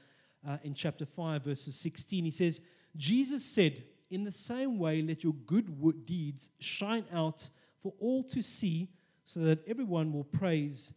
uh, 0.47 0.57
in 0.63 0.73
chapter 0.73 1.05
5, 1.05 1.43
verses 1.43 1.75
16. 1.75 2.23
He 2.23 2.31
says, 2.31 2.61
Jesus 2.95 3.43
said, 3.43 3.83
In 4.11 4.23
the 4.23 4.31
same 4.31 4.77
way, 4.77 5.01
let 5.01 5.23
your 5.23 5.33
good 5.33 6.05
deeds 6.05 6.51
shine 6.59 7.05
out 7.11 7.49
for 7.81 7.93
all 7.99 8.23
to 8.25 8.41
see 8.41 8.89
so 9.29 9.41
that 9.41 9.59
everyone 9.67 10.11
will 10.11 10.23
praise 10.23 10.91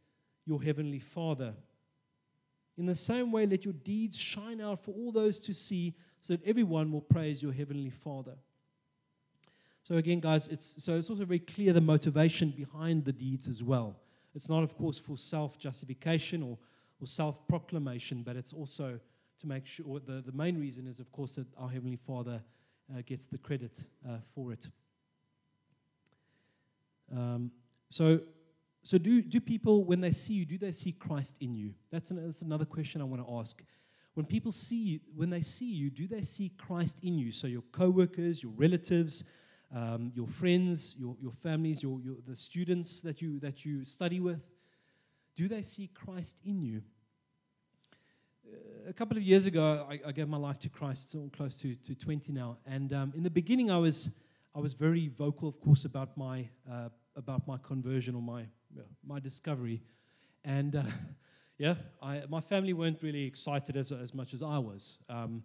your 0.46 0.62
heavenly 0.62 0.98
Father. 0.98 1.52
In 2.78 2.86
the 2.86 2.94
same 2.94 3.30
way, 3.30 3.44
let 3.44 3.66
your 3.66 3.74
deeds 3.74 4.16
shine 4.16 4.58
out 4.58 4.82
for 4.82 4.92
all 4.92 5.12
those 5.12 5.38
to 5.40 5.52
see, 5.52 5.94
so 6.22 6.36
that 6.36 6.46
everyone 6.46 6.90
will 6.90 7.02
praise 7.02 7.42
your 7.42 7.52
heavenly 7.52 7.90
Father. 7.90 8.32
So 9.82 9.96
again, 9.96 10.20
guys, 10.20 10.48
it's 10.48 10.82
so 10.82 10.96
it's 10.96 11.10
also 11.10 11.26
very 11.26 11.40
clear 11.40 11.74
the 11.74 11.82
motivation 11.82 12.54
behind 12.56 13.04
the 13.04 13.12
deeds 13.12 13.48
as 13.48 13.62
well. 13.62 13.96
It's 14.34 14.48
not, 14.48 14.62
of 14.62 14.78
course, 14.78 14.98
for 14.98 15.18
self-justification 15.18 16.42
or, 16.42 16.56
or 17.02 17.06
self-proclamation, 17.06 18.22
but 18.22 18.36
it's 18.36 18.54
also 18.54 18.98
to 19.40 19.46
make 19.46 19.66
sure 19.66 20.00
the, 20.00 20.22
the 20.24 20.32
main 20.32 20.58
reason 20.58 20.86
is, 20.86 21.00
of 21.00 21.12
course, 21.12 21.34
that 21.34 21.48
our 21.58 21.68
Heavenly 21.68 21.96
Father 21.96 22.40
uh, 22.90 23.02
gets 23.04 23.26
the 23.26 23.36
credit 23.36 23.84
uh, 24.08 24.16
for 24.34 24.54
it. 24.54 24.68
Um, 27.14 27.50
so, 27.92 28.20
so 28.82 28.96
do, 28.96 29.20
do 29.20 29.38
people, 29.38 29.84
when 29.84 30.00
they 30.00 30.12
see 30.12 30.32
you, 30.32 30.46
do 30.46 30.56
they 30.56 30.70
see 30.70 30.92
Christ 30.92 31.36
in 31.42 31.54
you? 31.54 31.74
That's, 31.90 32.10
an, 32.10 32.24
that's 32.24 32.40
another 32.40 32.64
question 32.64 33.02
I 33.02 33.04
want 33.04 33.26
to 33.26 33.38
ask. 33.38 33.62
When 34.14 34.24
people 34.24 34.50
see 34.50 34.82
you, 34.82 35.00
when 35.14 35.28
they 35.28 35.42
see 35.42 35.70
you, 35.70 35.90
do 35.90 36.06
they 36.06 36.22
see 36.22 36.52
Christ 36.56 37.00
in 37.02 37.18
you? 37.18 37.32
So 37.32 37.46
your 37.46 37.60
co-workers, 37.70 38.42
your 38.42 38.52
relatives, 38.52 39.24
um, 39.76 40.10
your 40.14 40.26
friends, 40.26 40.96
your, 40.98 41.16
your 41.20 41.32
families, 41.32 41.82
your, 41.82 42.00
your, 42.00 42.16
the 42.26 42.34
students 42.34 43.02
that 43.02 43.20
you, 43.20 43.38
that 43.40 43.62
you 43.62 43.84
study 43.84 44.20
with, 44.20 44.40
do 45.36 45.46
they 45.46 45.60
see 45.60 45.90
Christ 45.92 46.40
in 46.46 46.62
you? 46.62 46.80
A 48.88 48.92
couple 48.94 49.18
of 49.18 49.22
years 49.22 49.44
ago, 49.44 49.86
I, 49.90 50.00
I, 50.08 50.12
gave 50.12 50.28
my 50.28 50.38
life 50.38 50.58
to 50.60 50.70
Christ, 50.70 51.14
close 51.36 51.56
to, 51.56 51.74
to 51.74 51.94
20 51.94 52.32
now. 52.32 52.56
And 52.66 52.90
um, 52.94 53.12
in 53.14 53.22
the 53.22 53.30
beginning, 53.30 53.70
I 53.70 53.76
was, 53.76 54.08
I 54.54 54.60
was 54.60 54.72
very 54.72 55.08
vocal, 55.08 55.46
of 55.46 55.60
course, 55.60 55.84
about 55.84 56.16
my, 56.16 56.48
uh, 56.70 56.88
about 57.16 57.46
my 57.46 57.58
conversion 57.58 58.14
or 58.14 58.22
my, 58.22 58.44
my 59.06 59.20
discovery. 59.20 59.82
And 60.44 60.76
uh, 60.76 60.82
yeah, 61.58 61.74
I, 62.02 62.22
my 62.28 62.40
family 62.40 62.72
weren't 62.72 63.02
really 63.02 63.24
excited 63.24 63.76
as, 63.76 63.92
as 63.92 64.14
much 64.14 64.34
as 64.34 64.42
I 64.42 64.58
was. 64.58 64.98
Um, 65.08 65.42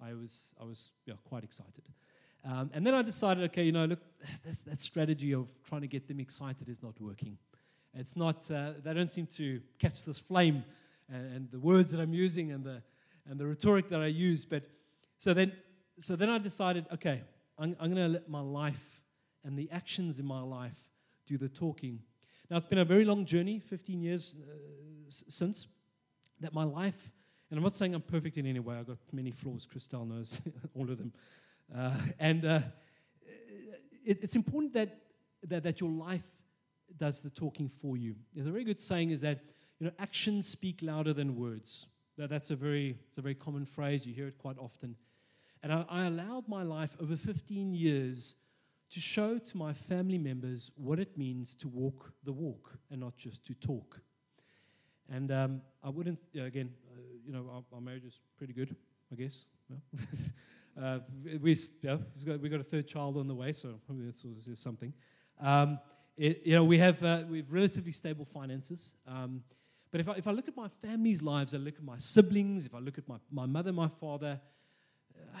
I 0.00 0.14
was, 0.14 0.54
I 0.60 0.64
was 0.64 0.90
yeah, 1.06 1.14
quite 1.24 1.44
excited. 1.44 1.84
Um, 2.44 2.70
and 2.72 2.86
then 2.86 2.94
I 2.94 3.02
decided, 3.02 3.44
okay, 3.44 3.64
you 3.64 3.72
know, 3.72 3.84
look, 3.84 4.00
that 4.66 4.78
strategy 4.78 5.32
of 5.34 5.48
trying 5.64 5.80
to 5.80 5.88
get 5.88 6.06
them 6.06 6.20
excited 6.20 6.68
is 6.68 6.82
not 6.82 7.00
working. 7.00 7.38
It's 7.94 8.16
not, 8.16 8.48
uh, 8.50 8.74
they 8.82 8.94
don't 8.94 9.10
seem 9.10 9.26
to 9.36 9.60
catch 9.78 10.04
this 10.04 10.20
flame 10.20 10.64
and, 11.12 11.34
and, 11.34 11.50
the 11.50 11.58
words 11.58 11.90
that 11.90 12.00
I'm 12.00 12.12
using 12.12 12.52
and 12.52 12.62
the, 12.62 12.82
and 13.28 13.40
the 13.40 13.46
rhetoric 13.46 13.88
that 13.88 14.00
I 14.00 14.06
use. 14.06 14.44
But 14.44 14.64
so 15.18 15.32
then, 15.34 15.52
so 15.98 16.14
then 16.14 16.28
I 16.28 16.38
decided, 16.38 16.86
okay, 16.92 17.22
I'm, 17.58 17.74
I'm 17.80 17.92
going 17.92 18.06
to 18.06 18.12
let 18.12 18.28
my 18.28 18.40
life 18.40 19.02
and 19.42 19.58
the 19.58 19.70
actions 19.72 20.18
in 20.18 20.26
my 20.26 20.42
life 20.42 20.78
do 21.28 21.36
the 21.36 21.48
talking. 21.48 22.00
Now, 22.50 22.56
it's 22.56 22.66
been 22.66 22.78
a 22.78 22.84
very 22.84 23.04
long 23.04 23.26
journey, 23.26 23.60
15 23.60 24.00
years 24.00 24.34
uh, 24.40 24.54
since, 25.08 25.66
that 26.40 26.54
my 26.54 26.64
life, 26.64 27.10
and 27.50 27.58
I'm 27.58 27.62
not 27.62 27.74
saying 27.74 27.94
I'm 27.94 28.00
perfect 28.00 28.38
in 28.38 28.46
any 28.46 28.60
way, 28.60 28.76
I've 28.76 28.86
got 28.86 28.98
many 29.12 29.30
flaws, 29.30 29.66
Christelle 29.66 30.08
knows 30.08 30.40
all 30.74 30.90
of 30.90 30.96
them. 30.96 31.12
Uh, 31.74 31.92
and 32.18 32.44
uh, 32.44 32.60
it, 34.04 34.18
it's 34.22 34.34
important 34.34 34.72
that, 34.72 34.96
that, 35.46 35.62
that 35.62 35.80
your 35.80 35.90
life 35.90 36.24
does 36.96 37.20
the 37.20 37.30
talking 37.30 37.68
for 37.68 37.98
you. 37.98 38.14
There's 38.34 38.46
a 38.46 38.50
very 38.50 38.64
good 38.64 38.80
saying 38.80 39.10
is 39.10 39.20
that 39.20 39.40
you 39.78 39.86
know, 39.86 39.92
actions 39.98 40.48
speak 40.48 40.80
louder 40.80 41.12
than 41.12 41.36
words. 41.36 41.86
That, 42.16 42.30
that's 42.30 42.50
a 42.50 42.56
very, 42.56 42.98
it's 43.08 43.18
a 43.18 43.22
very 43.22 43.34
common 43.34 43.66
phrase. 43.66 44.06
You 44.06 44.14
hear 44.14 44.28
it 44.28 44.38
quite 44.38 44.58
often. 44.58 44.96
And 45.62 45.72
I, 45.72 45.84
I 45.90 46.06
allowed 46.06 46.48
my 46.48 46.62
life 46.62 46.96
over 46.98 47.16
15 47.16 47.74
years 47.74 48.34
to 48.90 49.00
show 49.00 49.38
to 49.38 49.56
my 49.56 49.72
family 49.72 50.18
members 50.18 50.70
what 50.76 50.98
it 50.98 51.16
means 51.16 51.54
to 51.56 51.68
walk 51.68 52.12
the 52.24 52.32
walk 52.32 52.78
and 52.90 53.00
not 53.00 53.16
just 53.16 53.44
to 53.44 53.54
talk. 53.54 54.00
And 55.10 55.30
um, 55.30 55.62
I 55.82 55.90
wouldn't, 55.90 56.20
again, 56.34 56.70
uh, 56.92 57.00
you 57.24 57.32
know, 57.32 57.46
our, 57.52 57.62
our, 57.72 57.80
marriage 57.80 58.04
is 58.04 58.20
pretty 58.36 58.52
good, 58.52 58.74
I 59.12 59.16
guess. 59.16 59.44
Uh, 60.80 61.00
we, 61.42 61.56
yeah, 61.82 61.96
we've 62.14 62.24
got, 62.24 62.40
we 62.40 62.48
got 62.48 62.60
a 62.60 62.62
third 62.62 62.86
child 62.86 63.16
on 63.16 63.26
the 63.26 63.34
way, 63.34 63.52
so 63.52 63.80
that's 63.88 64.62
something. 64.62 64.92
Um, 65.40 65.80
it, 66.16 66.42
you 66.44 66.54
know, 66.54 66.62
we 66.62 66.78
have, 66.78 67.02
uh, 67.02 67.24
we 67.28 67.38
have 67.38 67.50
relatively 67.50 67.90
stable 67.90 68.24
finances. 68.24 68.94
Um, 69.04 69.42
but 69.90 70.00
if 70.00 70.08
I, 70.08 70.12
if 70.12 70.28
I 70.28 70.30
look 70.30 70.46
at 70.46 70.56
my 70.56 70.68
family's 70.80 71.20
lives, 71.20 71.52
I 71.52 71.56
look 71.56 71.74
at 71.74 71.82
my 71.82 71.98
siblings, 71.98 72.64
if 72.64 72.76
I 72.76 72.78
look 72.78 72.96
at 72.96 73.08
my, 73.08 73.16
my 73.28 73.44
mother, 73.44 73.72
my 73.72 73.88
father, 73.88 74.38
uh, 75.18 75.38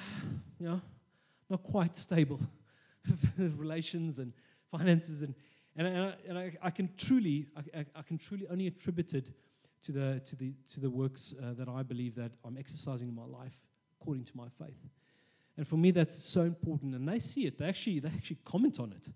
you 0.58 0.66
know, 0.66 0.80
not 1.48 1.62
quite 1.62 1.96
stable 1.96 2.40
relations 3.38 4.18
and 4.18 4.32
finances. 4.70 5.22
And, 5.22 5.34
and, 5.76 5.86
I, 5.86 6.14
and 6.28 6.38
I, 6.38 6.52
I 6.62 6.70
can 6.70 6.90
truly, 6.96 7.46
I, 7.74 7.84
I, 7.96 8.02
can 8.02 8.18
truly 8.18 8.46
only 8.50 8.66
attribute 8.66 9.14
it 9.14 9.30
to 9.84 9.92
the, 9.92 10.20
to 10.26 10.36
the, 10.36 10.52
to 10.74 10.80
the 10.80 10.90
works 10.90 11.34
uh, 11.40 11.54
that 11.54 11.68
I 11.68 11.82
believe 11.82 12.14
that 12.16 12.32
I'm 12.44 12.56
exercising 12.56 13.08
in 13.08 13.14
my 13.14 13.24
life 13.24 13.56
according 14.00 14.24
to 14.24 14.36
my 14.36 14.48
faith. 14.58 14.88
And 15.56 15.66
for 15.66 15.76
me, 15.76 15.90
that's 15.90 16.22
so 16.22 16.42
important. 16.42 16.94
And 16.94 17.08
they 17.08 17.18
see 17.18 17.46
it. 17.46 17.58
They 17.58 17.66
actually, 17.66 17.98
they 18.00 18.08
actually 18.08 18.38
comment 18.44 18.78
on 18.78 18.92
it. 18.92 19.08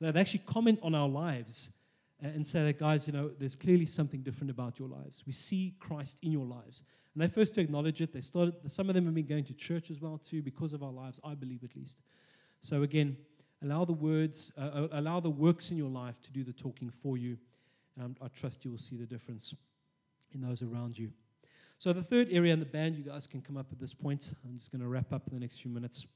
They 0.00 0.20
actually 0.20 0.42
comment 0.46 0.78
on 0.82 0.94
our 0.94 1.08
lives 1.08 1.70
and 2.20 2.44
say 2.44 2.64
that, 2.64 2.78
guys, 2.78 3.06
you 3.06 3.12
know, 3.12 3.30
there's 3.38 3.54
clearly 3.54 3.86
something 3.86 4.22
different 4.22 4.50
about 4.50 4.78
your 4.78 4.88
lives. 4.88 5.22
We 5.26 5.32
see 5.32 5.74
Christ 5.78 6.18
in 6.22 6.32
your 6.32 6.46
lives. 6.46 6.82
And 7.14 7.22
they 7.22 7.28
first 7.28 7.54
to 7.54 7.60
acknowledge 7.60 8.00
it. 8.00 8.12
They 8.12 8.20
started, 8.20 8.54
some 8.70 8.88
of 8.88 8.94
them 8.94 9.06
have 9.06 9.14
been 9.14 9.26
going 9.26 9.44
to 9.44 9.54
church 9.54 9.90
as 9.90 10.00
well, 10.00 10.18
too, 10.18 10.42
because 10.42 10.72
of 10.72 10.82
our 10.82 10.92
lives, 10.92 11.20
I 11.24 11.34
believe 11.34 11.64
at 11.64 11.74
least. 11.76 11.98
So 12.60 12.82
again, 12.82 13.16
allow 13.62 13.84
the 13.84 13.92
words, 13.92 14.52
uh, 14.58 14.60
uh 14.60 14.88
allow 14.92 15.20
the 15.20 15.30
works 15.30 15.70
in 15.70 15.76
your 15.76 15.90
life 15.90 16.20
to 16.22 16.32
do 16.32 16.44
the 16.44 16.52
talking 16.52 16.90
for 16.90 17.16
you. 17.16 17.38
And 18.00 18.16
I 18.22 18.28
trust 18.28 18.64
you 18.64 18.70
will 18.70 18.78
see 18.78 18.96
the 18.96 19.06
difference 19.06 19.54
in 20.32 20.40
those 20.40 20.62
around 20.62 20.98
you. 20.98 21.10
So 21.78 21.92
the 21.92 22.02
third 22.02 22.28
area 22.30 22.52
in 22.52 22.58
the 22.58 22.66
band, 22.66 22.96
you 22.96 23.04
guys 23.04 23.26
can 23.26 23.40
come 23.40 23.56
up 23.56 23.66
at 23.70 23.78
this 23.78 23.94
point. 23.94 24.32
I'm 24.44 24.56
just 24.56 24.72
going 24.72 24.82
to 24.82 24.88
wrap 24.88 25.12
up 25.12 25.28
in 25.28 25.34
the 25.34 25.40
next 25.40 25.60
few 25.60 25.70
minutes. 25.70 26.06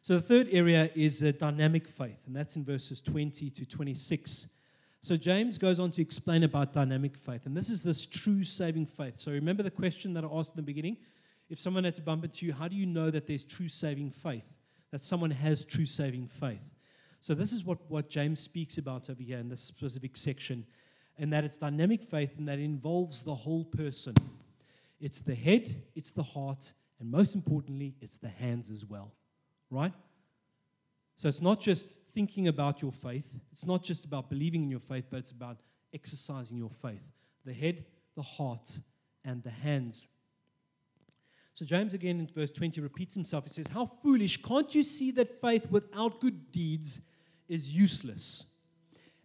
So 0.00 0.14
the 0.14 0.22
third 0.22 0.48
area 0.52 0.90
is 0.94 1.22
a 1.22 1.32
dynamic 1.32 1.86
faith, 1.86 2.20
and 2.26 2.34
that's 2.34 2.56
in 2.56 2.64
verses 2.64 3.00
20 3.00 3.50
to 3.50 3.66
26. 3.66 4.48
So 5.00 5.16
James 5.16 5.58
goes 5.58 5.78
on 5.78 5.90
to 5.92 6.02
explain 6.02 6.44
about 6.44 6.72
dynamic 6.72 7.16
faith, 7.16 7.46
and 7.46 7.56
this 7.56 7.68
is 7.68 7.82
this 7.82 8.06
true 8.06 8.42
saving 8.42 8.86
faith. 8.86 9.18
So 9.18 9.32
remember 9.32 9.62
the 9.62 9.70
question 9.70 10.14
that 10.14 10.24
I 10.24 10.28
asked 10.32 10.52
in 10.52 10.56
the 10.56 10.62
beginning? 10.62 10.96
If 11.50 11.58
someone 11.58 11.84
had 11.84 11.96
to 11.96 12.02
bump 12.02 12.24
into 12.24 12.46
you, 12.46 12.52
how 12.52 12.68
do 12.68 12.76
you 12.76 12.86
know 12.86 13.10
that 13.10 13.26
there's 13.26 13.42
true 13.42 13.68
saving 13.68 14.12
faith? 14.12 14.44
That 14.90 15.00
someone 15.00 15.30
has 15.30 15.64
true 15.64 15.86
saving 15.86 16.28
faith. 16.28 16.62
So 17.20 17.34
this 17.34 17.52
is 17.52 17.64
what, 17.64 17.78
what 17.90 18.08
James 18.08 18.40
speaks 18.40 18.78
about 18.78 19.10
over 19.10 19.22
here 19.22 19.38
in 19.38 19.48
this 19.48 19.62
specific 19.62 20.16
section, 20.16 20.64
and 21.18 21.32
that 21.32 21.44
it's 21.44 21.56
dynamic 21.56 22.04
faith 22.04 22.30
and 22.38 22.48
that 22.48 22.58
involves 22.58 23.22
the 23.22 23.34
whole 23.34 23.64
person. 23.64 24.14
It's 25.00 25.20
the 25.20 25.34
head, 25.34 25.82
it's 25.94 26.10
the 26.10 26.22
heart, 26.22 26.72
and 27.00 27.10
most 27.10 27.34
importantly, 27.34 27.94
it's 28.00 28.18
the 28.18 28.28
hands 28.28 28.70
as 28.70 28.84
well. 28.84 29.12
Right? 29.70 29.92
So 31.16 31.28
it's 31.28 31.42
not 31.42 31.60
just 31.60 31.98
thinking 32.14 32.48
about 32.48 32.80
your 32.80 32.92
faith, 32.92 33.26
it's 33.52 33.66
not 33.66 33.82
just 33.82 34.04
about 34.04 34.30
believing 34.30 34.62
in 34.62 34.70
your 34.70 34.80
faith, 34.80 35.06
but 35.10 35.18
it's 35.18 35.32
about 35.32 35.58
exercising 35.92 36.56
your 36.56 36.70
faith. 36.70 37.02
The 37.44 37.52
head, 37.52 37.84
the 38.14 38.22
heart, 38.22 38.78
and 39.24 39.42
the 39.42 39.50
hands. 39.50 40.06
So 41.58 41.64
James 41.64 41.92
again 41.92 42.20
in 42.20 42.30
verse 42.32 42.52
20 42.52 42.80
repeats 42.80 43.14
himself. 43.14 43.42
He 43.42 43.50
says, 43.50 43.66
How 43.66 43.84
foolish, 43.84 44.40
can't 44.40 44.72
you 44.72 44.84
see 44.84 45.10
that 45.10 45.40
faith 45.40 45.68
without 45.68 46.20
good 46.20 46.52
deeds 46.52 47.00
is 47.48 47.68
useless? 47.68 48.44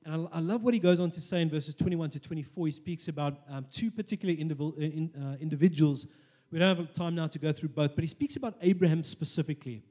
And 0.04 0.28
I, 0.34 0.38
I 0.38 0.40
love 0.40 0.64
what 0.64 0.74
he 0.74 0.80
goes 0.80 1.00
on 1.00 1.12
to 1.12 1.22
say 1.22 1.44
in 1.44 1.50
verses 1.52 1.76
21 1.76 2.10
to 2.10 2.20
24. 2.20 2.66
He 2.66 2.72
speaks 2.72 3.08
about 3.08 3.38
um, 3.48 3.68
two 3.70 3.92
particular 3.92 4.34
uh, 4.34 4.66
uh, 4.66 5.36
individuals. 5.40 6.08
We 6.50 6.58
don't 6.58 6.76
have 6.76 6.92
time 6.94 7.14
now 7.14 7.28
to 7.28 7.38
go 7.38 7.54
through 7.54 7.70
both, 7.70 7.94
but 7.94 8.04
he 8.04 8.08
speaks 8.08 8.36
about 8.36 8.56
Abraham 8.64 9.04
specifically. 9.04 9.84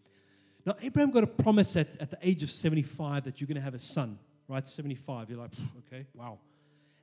Now, 0.67 0.75
Abraham 0.83 1.13
got 1.13 1.23
a 1.23 1.29
promise 1.29 1.77
at, 1.77 1.95
at 2.01 2.11
the 2.11 2.19
age 2.23 2.43
of 2.43 2.51
75 2.51 3.23
that 3.23 3.41
you're 3.41 3.47
going 3.47 3.55
to 3.55 3.63
have 3.63 3.75
a 3.75 3.79
son, 3.79 4.19
right? 4.49 4.67
75. 4.67 5.31
You're 5.31 5.39
like, 5.39 5.53
okay, 5.87 6.07
wow. 6.13 6.41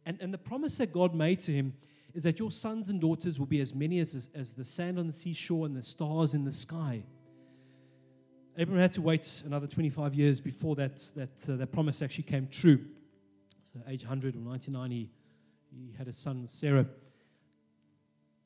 And, 0.06 0.18
and 0.20 0.34
the 0.34 0.38
promise 0.38 0.76
that 0.80 0.92
God 0.92 1.16
made 1.16 1.40
to 1.42 1.54
him 1.54 1.76
is 2.14 2.24
that 2.24 2.40
your 2.40 2.52
sons 2.52 2.90
and 2.90 3.00
daughters 3.00 3.40
will 3.40 3.46
be 3.46 3.62
as 3.62 3.74
many 3.74 4.00
as, 4.00 4.30
as 4.34 4.54
the 4.54 4.64
sand 4.64 4.98
on 4.98 5.08
the 5.08 5.14
seashore 5.14 5.66
and 5.66 5.76
the 5.76 5.84
stars 5.84 6.34
in 6.34 6.44
the 6.44 6.52
sky. 6.52 7.04
Abraham 8.58 8.82
had 8.82 8.94
to 8.94 9.02
wait 9.02 9.44
another 9.46 9.68
25 9.68 10.14
years 10.16 10.40
before 10.40 10.76
that, 10.76 11.02
that, 11.16 11.50
uh, 11.50 11.56
that 11.56 11.72
promise 11.72 12.02
actually 12.02 12.24
came 12.24 12.48
true. 12.48 12.80
So, 13.72 13.80
age 13.88 14.02
100 14.02 14.36
or 14.36 14.40
99, 14.40 14.92
he, 14.92 15.10
he 15.72 15.94
had 15.98 16.08
a 16.08 16.14
son 16.14 16.42
with 16.42 16.52
Sarah. 16.52 16.86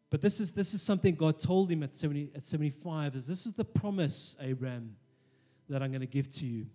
But 0.09 0.21
this 0.21 0.39
is, 0.39 0.51
this 0.51 0.73
is 0.73 0.81
something 0.81 1.15
God 1.15 1.39
told 1.39 1.71
him 1.71 1.81
at, 1.81 1.95
70, 1.95 2.31
at 2.35 2.43
75 2.43 3.15
is 3.15 3.25
this 3.25 3.45
is 3.45 3.53
the 3.53 3.65
promise, 3.65 4.35
Abraham, 4.39 4.95
that 5.69 5.81
I'm 5.81 5.89
going 5.89 6.01
to 6.01 6.07
give 6.07 6.29
to 6.31 6.45
you 6.45 6.67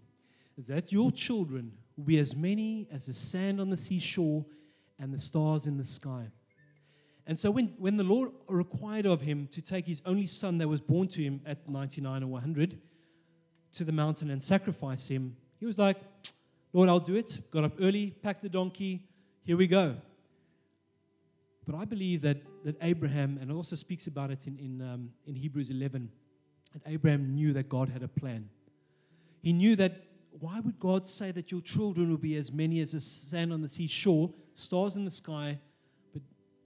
is 0.58 0.66
that 0.66 0.92
your 0.92 1.12
children 1.12 1.72
will 1.96 2.04
be 2.04 2.18
as 2.18 2.34
many 2.34 2.88
as 2.92 3.06
the 3.06 3.14
sand 3.14 3.60
on 3.60 3.70
the 3.70 3.76
seashore 3.76 4.44
and 4.98 5.14
the 5.14 5.18
stars 5.18 5.66
in 5.66 5.76
the 5.76 5.84
sky. 5.84 6.26
And 7.28 7.38
so 7.38 7.50
when, 7.50 7.74
when 7.76 7.98
the 7.98 8.04
Lord 8.04 8.30
required 8.48 9.04
of 9.04 9.20
him 9.20 9.48
to 9.52 9.60
take 9.60 9.86
his 9.86 10.00
only 10.06 10.26
son 10.26 10.56
that 10.58 10.66
was 10.66 10.80
born 10.80 11.08
to 11.08 11.22
him 11.22 11.42
at 11.44 11.68
99 11.68 12.22
or 12.22 12.26
100 12.28 12.80
to 13.74 13.84
the 13.84 13.92
mountain 13.92 14.30
and 14.30 14.42
sacrifice 14.42 15.06
him, 15.08 15.36
he 15.60 15.66
was 15.66 15.78
like, 15.78 15.98
Lord, 16.72 16.88
I'll 16.88 16.98
do 16.98 17.16
it. 17.16 17.38
Got 17.50 17.64
up 17.64 17.72
early, 17.80 18.12
packed 18.22 18.42
the 18.42 18.48
donkey, 18.48 19.06
here 19.42 19.58
we 19.58 19.66
go. 19.66 19.96
But 21.66 21.74
I 21.74 21.84
believe 21.84 22.22
that, 22.22 22.38
that 22.64 22.76
Abraham, 22.80 23.38
and 23.42 23.52
also 23.52 23.76
speaks 23.76 24.06
about 24.06 24.30
it 24.30 24.46
in, 24.46 24.58
in, 24.58 24.80
um, 24.80 25.10
in 25.26 25.36
Hebrews 25.36 25.68
11, 25.68 26.10
that 26.72 26.82
Abraham 26.86 27.34
knew 27.34 27.52
that 27.52 27.68
God 27.68 27.90
had 27.90 28.02
a 28.02 28.08
plan. 28.08 28.48
He 29.42 29.52
knew 29.52 29.76
that 29.76 30.02
why 30.30 30.60
would 30.60 30.80
God 30.80 31.06
say 31.06 31.30
that 31.32 31.52
your 31.52 31.60
children 31.60 32.08
will 32.08 32.16
be 32.16 32.36
as 32.36 32.50
many 32.50 32.80
as 32.80 32.92
the 32.92 33.02
sand 33.02 33.52
on 33.52 33.60
the 33.60 33.68
seashore, 33.68 34.32
stars 34.54 34.96
in 34.96 35.04
the 35.04 35.10
sky, 35.10 35.58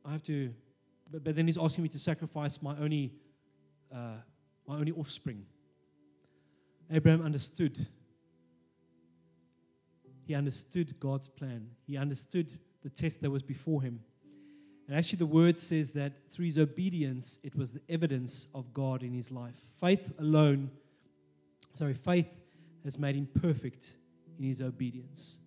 I 0.05 0.13
have 0.13 0.23
to, 0.25 0.53
but, 1.11 1.25
but 1.25 1.37
then 1.37 1.47
he's 1.47 1.59
asking 1.59 1.83
me 1.83 1.89
to 1.91 1.99
sacrifice 1.99 2.61
my 2.61 2.77
only, 2.79 3.13
uh, 3.95 4.17
my 4.67 4.77
only 4.77 4.93
offspring. 4.93 5.45
Abraham 6.91 7.23
understood. 7.23 7.87
He 10.27 10.35
understood 10.35 10.99
God's 11.01 11.29
plan. 11.29 11.69
He 11.87 11.97
understood 11.97 12.53
the 12.83 12.91
test 12.91 13.23
that 13.23 13.31
was 13.31 13.43
before 13.43 13.83
him. 13.83 14.01
And 14.89 14.99
actually, 14.99 15.19
the 15.19 15.27
word 15.27 15.57
says 15.57 15.93
that 15.93 16.13
through 16.33 16.47
his 16.47 16.59
obedience, 16.59 17.39
it 17.43 17.55
was 17.55 17.73
the 17.73 17.81
evidence 17.89 18.49
of 18.55 18.75
God 18.75 19.03
in 19.03 19.15
his 19.15 19.31
life. 19.31 19.55
Faith 19.81 20.13
alone, 20.19 20.71
sorry, 21.75 21.95
faith 21.95 22.29
has 22.85 22.99
made 22.99 23.15
him 23.15 23.29
perfect 23.41 23.95
in 24.39 24.45
his 24.45 24.61
obedience. 24.61 25.39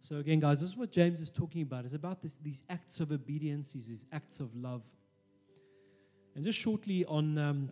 So, 0.00 0.16
again, 0.16 0.40
guys, 0.40 0.60
this 0.60 0.70
is 0.70 0.76
what 0.76 0.90
James 0.90 1.20
is 1.20 1.30
talking 1.30 1.62
about. 1.62 1.84
It's 1.84 1.94
about 1.94 2.22
this, 2.22 2.36
these 2.42 2.62
acts 2.70 3.00
of 3.00 3.10
obedience, 3.12 3.72
these 3.72 4.06
acts 4.12 4.40
of 4.40 4.54
love. 4.54 4.82
And 6.34 6.44
just 6.44 6.58
shortly 6.58 7.04
on, 7.04 7.36
um, 7.36 7.70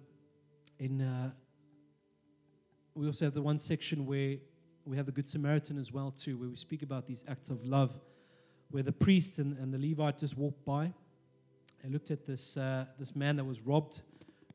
in, 0.79 1.01
uh, 1.01 1.31
we 2.95 3.07
also 3.07 3.25
have 3.27 3.35
the 3.35 3.43
one 3.43 3.59
section 3.59 4.07
where 4.07 4.37
we 4.85 4.97
have 4.97 5.07
the 5.07 5.13
Good 5.13 5.29
Samaritan 5.29 5.79
as 5.79 5.93
well, 5.93 6.11
too, 6.11 6.37
where 6.37 6.49
we 6.49 6.57
speak 6.57 6.83
about 6.83 7.07
these 7.07 7.25
acts 7.29 7.49
of 7.49 7.65
love 7.65 7.99
where 8.71 8.83
the 8.83 8.93
priest 8.93 9.39
and, 9.39 9.57
and 9.59 9.73
the 9.73 9.79
Levite 9.79 10.19
just 10.19 10.37
walked 10.37 10.65
by 10.65 10.93
and 11.83 11.93
looked 11.93 12.11
at 12.11 12.27
this, 12.27 12.57
uh, 12.57 12.85
this 12.99 13.15
man 13.15 13.37
that 13.37 13.45
was 13.45 13.61
robbed 13.61 14.03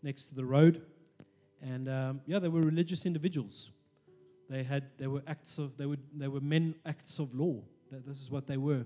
next 0.04 0.26
to 0.26 0.36
the 0.36 0.44
road. 0.46 0.82
And 1.62 1.88
um, 1.88 2.22
yeah, 2.26 2.40
they 2.40 2.48
were 2.48 2.62
religious 2.62 3.06
individuals. 3.06 3.72
They 4.52 4.64
had 4.64 4.84
they 4.98 5.08
were 5.08 5.24
acts 5.28 5.58
of 5.60 5.78
they 5.78 5.86
were 5.86 5.96
they 6.14 6.28
were 6.28 6.42
men 6.42 6.76
acts 6.86 7.20
of 7.20 7.34
law. 7.34 7.62
This 7.90 8.20
is 8.20 8.30
what 8.30 8.48
they 8.48 8.58
were. 8.58 8.86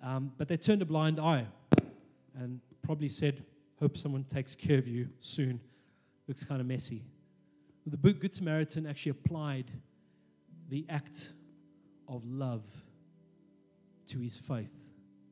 Um, 0.00 0.30
but 0.38 0.46
they 0.46 0.56
turned 0.56 0.82
a 0.82 0.84
blind 0.84 1.18
eye 1.18 1.46
and 2.38 2.60
probably 2.82 3.08
said, 3.08 3.44
"Hope 3.80 3.96
someone 3.96 4.22
takes 4.22 4.54
care 4.54 4.78
of 4.78 4.86
you 4.86 5.08
soon." 5.18 5.60
Looks 6.28 6.44
kind 6.44 6.60
of 6.60 6.68
messy. 6.68 7.02
The 7.86 7.96
Good 7.96 8.32
Samaritan 8.32 8.86
actually 8.86 9.10
applied 9.10 9.72
the 10.68 10.86
act 10.88 11.32
of 12.06 12.24
love 12.24 12.62
to 14.06 14.20
his 14.20 14.36
faith 14.36 14.70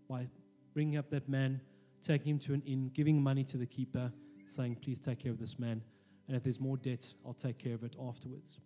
by 0.08 0.26
bringing 0.74 0.96
up 0.96 1.08
that 1.10 1.28
man, 1.28 1.60
taking 2.02 2.32
him 2.32 2.38
to 2.40 2.54
an 2.54 2.62
inn, 2.66 2.90
giving 2.94 3.22
money 3.22 3.44
to 3.44 3.58
the 3.58 3.66
keeper, 3.66 4.10
saying, 4.44 4.78
Please 4.82 4.98
take 4.98 5.20
care 5.20 5.30
of 5.30 5.38
this 5.38 5.56
man. 5.58 5.82
And 6.26 6.36
if 6.36 6.42
there's 6.42 6.58
more 6.58 6.76
debt, 6.78 7.12
I'll 7.24 7.34
take 7.34 7.58
care 7.58 7.74
of 7.74 7.84
it 7.84 7.94
afterwards. 8.00 8.58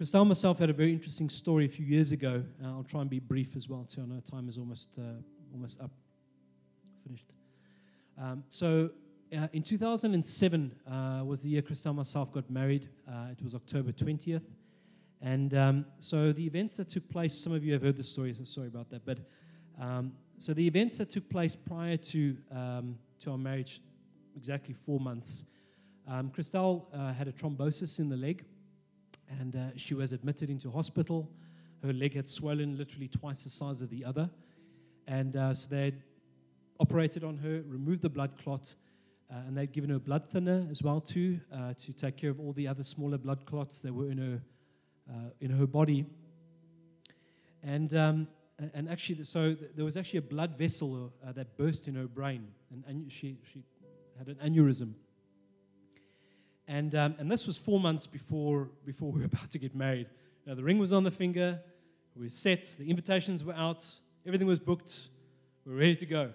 Christelle 0.00 0.26
myself 0.26 0.58
had 0.58 0.70
a 0.70 0.72
very 0.72 0.94
interesting 0.94 1.28
story 1.28 1.66
a 1.66 1.68
few 1.68 1.84
years 1.84 2.10
ago. 2.10 2.42
Uh, 2.64 2.68
I'll 2.68 2.84
try 2.84 3.02
and 3.02 3.10
be 3.10 3.18
brief 3.18 3.54
as 3.54 3.68
well, 3.68 3.84
too. 3.84 4.00
I 4.00 4.06
know 4.06 4.18
time 4.20 4.48
is 4.48 4.56
almost, 4.56 4.88
uh, 4.98 5.02
almost 5.52 5.78
up, 5.78 5.90
finished. 7.04 7.26
Um, 8.18 8.42
so, 8.48 8.88
uh, 9.36 9.48
in 9.52 9.62
2007 9.62 10.72
uh, 10.90 11.22
was 11.22 11.42
the 11.42 11.50
year 11.50 11.60
Christelle 11.60 11.94
myself 11.94 12.32
got 12.32 12.48
married. 12.48 12.88
Uh, 13.06 13.26
it 13.30 13.44
was 13.44 13.54
October 13.54 13.92
20th. 13.92 14.40
And 15.20 15.52
um, 15.52 15.84
so 15.98 16.32
the 16.32 16.46
events 16.46 16.78
that 16.78 16.88
took 16.88 17.06
place, 17.10 17.34
some 17.34 17.52
of 17.52 17.62
you 17.62 17.74
have 17.74 17.82
heard 17.82 17.96
the 17.96 18.02
story, 18.02 18.32
so 18.32 18.44
sorry 18.44 18.68
about 18.68 18.88
that. 18.88 19.04
But 19.04 19.18
um, 19.78 20.12
so 20.38 20.54
the 20.54 20.66
events 20.66 20.96
that 20.96 21.10
took 21.10 21.28
place 21.28 21.54
prior 21.54 21.98
to, 21.98 22.38
um, 22.50 22.96
to 23.18 23.32
our 23.32 23.38
marriage, 23.38 23.82
exactly 24.34 24.72
four 24.72 24.98
months, 24.98 25.44
um, 26.08 26.32
Christelle 26.34 26.86
uh, 26.94 27.12
had 27.12 27.28
a 27.28 27.32
thrombosis 27.32 27.98
in 27.98 28.08
the 28.08 28.16
leg, 28.16 28.46
and 29.38 29.56
uh, 29.56 29.60
she 29.76 29.94
was 29.94 30.12
admitted 30.12 30.50
into 30.50 30.70
hospital. 30.70 31.30
Her 31.82 31.92
leg 31.92 32.14
had 32.14 32.28
swollen 32.28 32.76
literally 32.76 33.08
twice 33.08 33.44
the 33.44 33.50
size 33.50 33.80
of 33.80 33.90
the 33.90 34.04
other. 34.04 34.28
And 35.06 35.36
uh, 35.36 35.54
so 35.54 35.68
they 35.70 35.92
operated 36.78 37.24
on 37.24 37.38
her, 37.38 37.62
removed 37.66 38.02
the 38.02 38.08
blood 38.08 38.32
clot, 38.42 38.74
uh, 39.30 39.36
and 39.46 39.56
they'd 39.56 39.72
given 39.72 39.90
her 39.90 39.98
blood 39.98 40.28
thinner 40.28 40.66
as 40.70 40.82
well 40.82 41.00
too 41.00 41.40
uh, 41.52 41.74
to 41.74 41.92
take 41.92 42.16
care 42.16 42.30
of 42.30 42.40
all 42.40 42.52
the 42.52 42.66
other 42.66 42.82
smaller 42.82 43.18
blood 43.18 43.46
clots 43.46 43.80
that 43.80 43.94
were 43.94 44.10
in 44.10 44.18
her 44.18 44.40
uh, 45.10 45.30
in 45.40 45.50
her 45.50 45.66
body. 45.66 46.06
And, 47.62 47.94
um, 47.94 48.28
and 48.74 48.88
actually, 48.88 49.24
so 49.24 49.56
there 49.74 49.84
was 49.84 49.96
actually 49.96 50.18
a 50.18 50.22
blood 50.22 50.56
vessel 50.56 51.12
uh, 51.26 51.32
that 51.32 51.56
burst 51.56 51.88
in 51.88 51.94
her 51.94 52.06
brain, 52.06 52.48
and, 52.86 53.10
she, 53.10 53.36
she 53.52 53.62
had 54.18 54.28
an 54.28 54.36
aneurysm. 54.36 54.92
And, 56.70 56.94
um, 56.94 57.16
and 57.18 57.28
this 57.28 57.48
was 57.48 57.58
four 57.58 57.80
months 57.80 58.06
before, 58.06 58.70
before 58.86 59.10
we 59.12 59.18
were 59.18 59.26
about 59.26 59.50
to 59.50 59.58
get 59.58 59.74
married. 59.74 60.06
Now, 60.46 60.54
the 60.54 60.62
ring 60.62 60.78
was 60.78 60.92
on 60.92 61.02
the 61.02 61.10
finger, 61.10 61.58
we 62.14 62.26
were 62.26 62.30
set, 62.30 62.76
the 62.78 62.88
invitations 62.88 63.42
were 63.42 63.54
out, 63.54 63.84
everything 64.24 64.46
was 64.46 64.60
booked, 64.60 65.08
we 65.66 65.72
were 65.72 65.78
ready 65.78 65.96
to 65.96 66.06
go. 66.06 66.30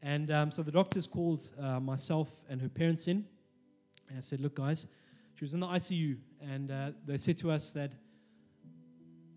And 0.00 0.30
um, 0.30 0.50
so 0.50 0.62
the 0.62 0.72
doctors 0.72 1.06
called 1.06 1.50
uh, 1.60 1.78
myself 1.80 2.44
and 2.48 2.62
her 2.62 2.68
parents 2.70 3.06
in, 3.08 3.26
and 4.08 4.16
I 4.16 4.20
said, 4.22 4.40
Look, 4.40 4.56
guys, 4.56 4.86
she 5.34 5.44
was 5.44 5.52
in 5.52 5.60
the 5.60 5.66
ICU, 5.66 6.16
and 6.40 6.70
uh, 6.70 6.90
they 7.06 7.18
said 7.18 7.36
to 7.38 7.50
us 7.50 7.70
that, 7.72 7.92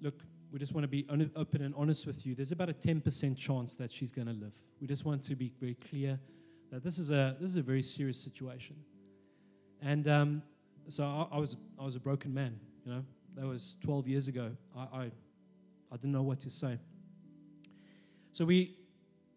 look, 0.02 0.22
we 0.50 0.60
just 0.60 0.74
want 0.74 0.84
to 0.84 0.88
be 0.88 1.06
open 1.36 1.62
and 1.62 1.76
honest 1.76 2.08
with 2.08 2.26
you. 2.26 2.36
There's 2.36 2.54
about 2.54 2.70
a 2.70 2.74
10% 2.74 3.38
chance 3.38 3.76
that 3.76 3.92
she's 3.92 4.12
going 4.12 4.28
to 4.28 4.34
live. 4.34 4.56
We 4.80 4.88
just 4.88 5.04
want 5.04 5.24
to 5.24 5.36
be 5.36 5.52
very 5.60 5.76
clear 5.76 6.20
that 6.72 6.84
this 6.84 7.00
is 7.00 7.12
a 7.12 7.36
this 7.40 7.50
is 7.50 7.58
a 7.58 7.62
very 7.62 7.84
serious 7.84 8.20
situation. 8.20 8.78
And 9.86 10.08
um, 10.08 10.42
so 10.90 11.06
I, 11.06 11.36
I, 11.36 11.40
was 11.40 11.58
I 11.80 11.84
was 11.86 11.96
a 11.96 12.00
broken 12.00 12.34
man. 12.34 12.60
You 12.86 12.92
know, 12.92 13.04
that 13.36 13.46
was 13.46 13.78
12 13.84 14.08
years 14.08 14.28
ago. 14.28 14.52
I, 14.76 14.82
I 14.82 15.12
I 15.92 15.96
didn't 15.98 16.12
know 16.12 16.24
what 16.24 16.40
to 16.40 16.50
say. 16.50 16.80
So 18.32 18.46
we 18.46 18.76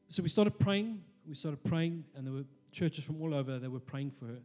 so 0.08 0.22
we 0.22 0.30
started 0.30 0.58
praying. 0.58 1.02
We 1.28 1.34
started 1.34 1.62
praying, 1.62 2.04
and 2.16 2.26
there 2.26 2.32
were 2.32 2.44
churches 2.72 3.04
from 3.04 3.20
all 3.20 3.34
over 3.34 3.58
that 3.58 3.70
were 3.70 3.78
praying 3.78 4.12
for 4.18 4.24
her. 4.24 4.38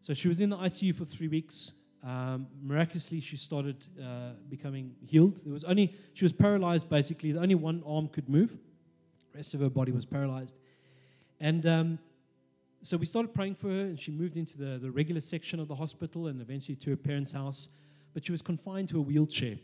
So 0.00 0.12
she 0.12 0.26
was 0.26 0.40
in 0.40 0.50
the 0.50 0.56
ICU 0.56 0.94
for 0.96 1.04
three 1.04 1.28
weeks. 1.28 1.72
Um, 2.04 2.48
miraculously, 2.60 3.20
she 3.20 3.36
started 3.36 3.76
uh, 4.02 4.30
becoming 4.48 4.96
healed. 5.06 5.36
There 5.44 5.52
was 5.52 5.62
only 5.62 5.94
she 6.14 6.24
was 6.24 6.32
paralyzed 6.32 6.90
basically. 6.90 7.30
The 7.30 7.40
only 7.40 7.54
one 7.54 7.84
arm 7.86 8.08
could 8.08 8.28
move. 8.28 8.50
The 9.30 9.38
rest 9.38 9.54
of 9.54 9.60
her 9.60 9.70
body 9.70 9.92
was 9.92 10.04
paralyzed. 10.04 10.56
And 11.38 11.64
um, 11.64 11.98
so 12.82 12.96
we 12.96 13.06
started 13.06 13.34
praying 13.34 13.56
for 13.56 13.68
her, 13.68 13.80
and 13.80 13.98
she 13.98 14.10
moved 14.10 14.36
into 14.36 14.56
the, 14.56 14.78
the 14.78 14.90
regular 14.90 15.20
section 15.20 15.60
of 15.60 15.68
the 15.68 15.74
hospital 15.74 16.28
and 16.28 16.40
eventually 16.40 16.76
to 16.76 16.90
her 16.90 16.96
parents' 16.96 17.32
house. 17.32 17.68
But 18.14 18.24
she 18.24 18.32
was 18.32 18.42
confined 18.42 18.88
to 18.90 18.98
a 18.98 19.02
wheelchair. 19.02 19.56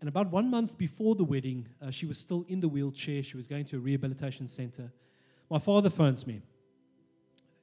And 0.00 0.08
about 0.08 0.30
one 0.30 0.50
month 0.50 0.78
before 0.78 1.14
the 1.14 1.24
wedding, 1.24 1.68
uh, 1.82 1.90
she 1.90 2.06
was 2.06 2.18
still 2.18 2.44
in 2.48 2.60
the 2.60 2.68
wheelchair. 2.68 3.22
She 3.22 3.36
was 3.36 3.46
going 3.46 3.66
to 3.66 3.76
a 3.76 3.80
rehabilitation 3.80 4.48
center. 4.48 4.90
My 5.50 5.58
father 5.58 5.90
phones 5.90 6.26
me 6.26 6.40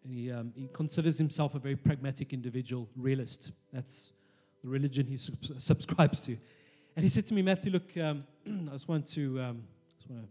and 0.07 0.17
he, 0.17 0.31
um, 0.31 0.53
he 0.55 0.69
considers 0.71 1.17
himself 1.17 1.53
a 1.55 1.59
very 1.59 1.75
pragmatic 1.75 2.31
individual, 2.31 2.87
realist. 2.95 3.51
That's 3.73 4.13
the 4.63 4.69
religion 4.69 5.05
he 5.05 5.17
sub- 5.17 5.35
subscribes 5.57 6.21
to. 6.21 6.37
And 6.95 7.03
he 7.03 7.09
said 7.09 7.25
to 7.27 7.33
me, 7.33 7.41
Matthew, 7.41 7.71
look, 7.71 7.95
um, 7.97 8.23
I 8.69 8.73
just 8.73 8.87
want 8.87 9.05
to 9.07 9.41
um, 9.41 9.63
just 9.97 10.09
want 10.09 10.23
to 10.23 10.29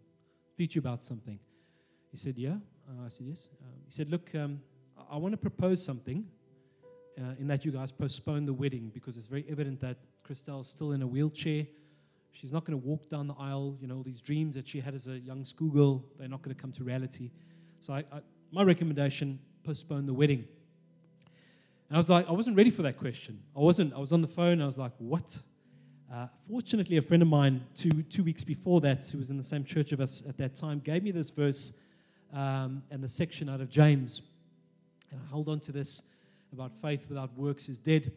speak 0.52 0.70
to 0.70 0.74
you 0.76 0.80
about 0.80 1.04
something. 1.04 1.38
He 2.10 2.16
said, 2.16 2.38
Yeah. 2.38 2.56
Uh, 2.88 3.06
I 3.06 3.08
said, 3.08 3.26
Yes. 3.26 3.48
Um, 3.62 3.68
he 3.84 3.92
said, 3.92 4.10
Look, 4.10 4.34
um, 4.34 4.60
I 5.10 5.16
want 5.16 5.32
to 5.32 5.38
propose 5.38 5.84
something 5.84 6.24
uh, 7.18 7.34
in 7.38 7.46
that 7.48 7.64
you 7.64 7.72
guys 7.72 7.92
postpone 7.92 8.46
the 8.46 8.52
wedding 8.52 8.90
because 8.92 9.16
it's 9.16 9.26
very 9.26 9.44
evident 9.50 9.80
that 9.80 9.96
Christelle's 10.22 10.68
still 10.68 10.92
in 10.92 11.02
a 11.02 11.06
wheelchair. 11.06 11.66
She's 12.32 12.52
not 12.52 12.64
going 12.64 12.78
to 12.78 12.86
walk 12.86 13.08
down 13.08 13.26
the 13.26 13.34
aisle. 13.38 13.76
You 13.80 13.86
know, 13.86 14.02
these 14.02 14.20
dreams 14.20 14.54
that 14.56 14.68
she 14.68 14.80
had 14.80 14.94
as 14.94 15.08
a 15.08 15.18
young 15.18 15.44
schoolgirl, 15.44 16.04
they're 16.18 16.28
not 16.28 16.42
going 16.42 16.54
to 16.54 16.60
come 16.60 16.72
to 16.72 16.84
reality. 16.84 17.30
So 17.80 17.94
I, 17.94 18.04
I, 18.12 18.20
my 18.52 18.62
recommendation 18.62 19.38
postpone 19.64 20.06
the 20.06 20.14
wedding? 20.14 20.46
And 21.88 21.96
I 21.96 21.98
was 21.98 22.08
like, 22.08 22.28
I 22.28 22.32
wasn't 22.32 22.56
ready 22.56 22.70
for 22.70 22.82
that 22.82 22.98
question. 22.98 23.40
I 23.56 23.60
wasn't. 23.60 23.94
I 23.94 23.98
was 23.98 24.12
on 24.12 24.20
the 24.20 24.28
phone. 24.28 24.60
I 24.60 24.66
was 24.66 24.78
like, 24.78 24.92
what? 24.98 25.38
Uh, 26.12 26.26
fortunately, 26.48 26.96
a 26.96 27.02
friend 27.02 27.22
of 27.22 27.28
mine, 27.28 27.64
two, 27.74 28.02
two 28.04 28.22
weeks 28.22 28.44
before 28.44 28.80
that, 28.82 29.08
who 29.08 29.18
was 29.18 29.30
in 29.30 29.36
the 29.36 29.42
same 29.42 29.64
church 29.64 29.92
of 29.92 30.00
us 30.00 30.22
at 30.28 30.36
that 30.38 30.54
time, 30.54 30.78
gave 30.80 31.02
me 31.02 31.10
this 31.10 31.30
verse 31.30 31.72
um, 32.32 32.82
and 32.90 33.02
the 33.02 33.08
section 33.08 33.48
out 33.48 33.60
of 33.60 33.68
James. 33.68 34.22
And 35.10 35.20
I 35.20 35.30
hold 35.30 35.48
on 35.48 35.60
to 35.60 35.72
this 35.72 36.02
about 36.52 36.72
faith 36.80 37.06
without 37.08 37.36
works 37.36 37.68
is 37.68 37.78
dead. 37.78 38.12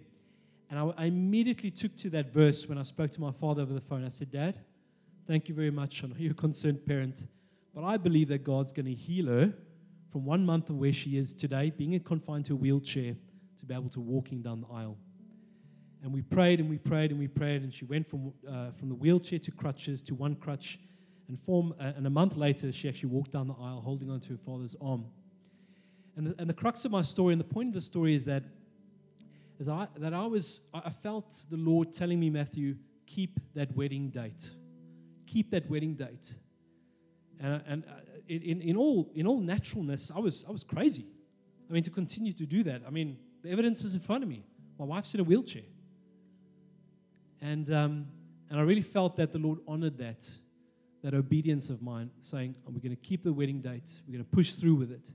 And 0.70 0.80
I, 0.80 1.04
I 1.04 1.06
immediately 1.06 1.72
took 1.72 1.96
to 1.98 2.10
that 2.12 2.32
verse 2.32 2.68
when 2.68 2.78
I 2.78 2.84
spoke 2.84 3.12
to 3.12 3.22
my 3.22 3.32
father 3.32 3.62
over 3.62 3.74
the 3.74 3.82
phone. 3.82 4.06
I 4.06 4.10
said, 4.10 4.32
Dad, 4.32 4.60
thank 5.28 5.50
you 5.50 5.56
very 5.56 5.72
much. 5.72 6.04
I 6.04 6.08
know 6.08 6.16
you're 6.18 6.32
a 6.32 6.36
concerned 6.36 6.86
parent, 6.86 7.28
but 7.74 7.84
I 7.84 7.98
believe 7.98 8.28
that 8.30 8.44
God's 8.44 8.72
going 8.72 8.86
to 8.86 8.94
heal 8.94 9.28
her 9.28 9.54
from 10.12 10.26
one 10.26 10.46
month 10.46 10.70
of 10.70 10.78
where 10.78 10.94
she 10.94 11.18
is 11.18 11.34
today, 11.34 11.72
being 11.76 12.00
confined 12.00 12.46
to 12.46 12.54
a 12.54 12.56
wheelchair, 12.56 13.16
to 13.60 13.66
be 13.66 13.74
able 13.74 13.90
to 13.90 14.00
walking 14.00 14.42
down 14.42 14.62
the 14.62 14.74
aisle. 14.74 14.98
And 16.02 16.14
we 16.14 16.22
prayed 16.22 16.60
and 16.60 16.70
we 16.70 16.78
prayed 16.78 17.12
and 17.12 17.20
we 17.20 17.28
prayed, 17.28 17.62
and 17.62 17.74
she 17.74 17.86
went 17.86 18.10
from, 18.10 18.32
uh, 18.48 18.72
from 18.72 18.90
the 18.90 18.96
wheelchair 18.96 19.40
to 19.40 19.52
crutches 19.52 20.02
to 20.04 20.16
one 20.16 20.36
crutch. 20.36 20.80
And, 21.30 21.40
form, 21.40 21.76
uh, 21.80 21.94
and 21.96 22.06
a 22.08 22.10
month 22.10 22.36
later, 22.36 22.72
she 22.72 22.90
actually 22.90 23.10
walked 23.10 23.32
down 23.32 23.48
the 23.48 23.54
aisle 23.54 23.82
holding 23.86 24.10
onto 24.10 24.32
her 24.32 24.40
father's 24.44 24.76
arm. 24.82 25.06
And 26.18 26.28
the, 26.28 26.36
and 26.40 26.50
the 26.50 26.56
crux 26.56 26.84
of 26.86 26.92
my 26.92 27.04
story, 27.04 27.34
and 27.34 27.40
the 27.40 27.46
point 27.46 27.70
of 27.70 27.76
the 27.76 27.82
story 27.82 28.16
is 28.16 28.26
that, 28.26 28.44
is 29.60 29.70
I, 29.70 29.88
that 29.98 30.14
I, 30.14 30.26
was, 30.26 30.62
I 30.74 30.90
felt 30.90 31.38
the 31.52 31.58
Lord 31.58 31.94
telling 31.94 32.20
me, 32.20 32.32
Matthew, 32.32 32.76
keep 33.06 33.40
that 33.54 33.76
wedding 33.76 34.10
date. 34.10 34.50
Keep 35.28 35.52
that 35.52 35.70
wedding 35.70 35.94
date. 35.94 36.34
And, 37.40 37.62
and 37.68 37.84
uh, 37.86 37.92
in, 38.28 38.62
in, 38.62 38.76
all, 38.76 39.12
in 39.14 39.28
all 39.28 39.40
naturalness, 39.40 40.12
I 40.14 40.20
was, 40.20 40.44
I 40.48 40.52
was 40.52 40.64
crazy. 40.64 41.06
I 41.70 41.74
mean, 41.74 41.84
to 41.84 41.92
continue 41.92 42.34
to 42.34 42.46
do 42.48 42.64
that, 42.64 42.82
I 42.88 42.90
mean, 42.90 43.18
the 43.44 43.52
evidence 43.52 43.84
is 43.84 43.94
in 43.94 44.02
front 44.02 44.24
of 44.24 44.30
me. 44.30 44.44
my 44.80 44.86
wife's 44.86 45.14
in 45.14 45.20
a 45.20 45.24
wheelchair. 45.24 45.62
And, 47.40 47.72
um, 47.72 48.08
and 48.50 48.60
I 48.60 48.64
really 48.64 48.82
felt 48.82 49.16
that 49.18 49.32
the 49.32 49.38
Lord 49.38 49.60
honored 49.68 49.98
that, 50.00 50.30
that 51.04 51.14
obedience 51.14 51.70
of 51.70 51.82
mine, 51.82 52.10
saying, 52.20 52.56
oh, 52.68 52.72
We're 52.74 52.82
going 52.82 52.96
to 52.96 53.02
keep 53.02 53.24
the 53.24 53.34
wedding 53.34 53.62
date, 53.62 53.92
we're 54.08 54.14
going 54.14 54.26
to 54.26 54.32
push 54.32 54.54
through 54.54 54.76
with 54.76 54.92
it. 54.92 55.12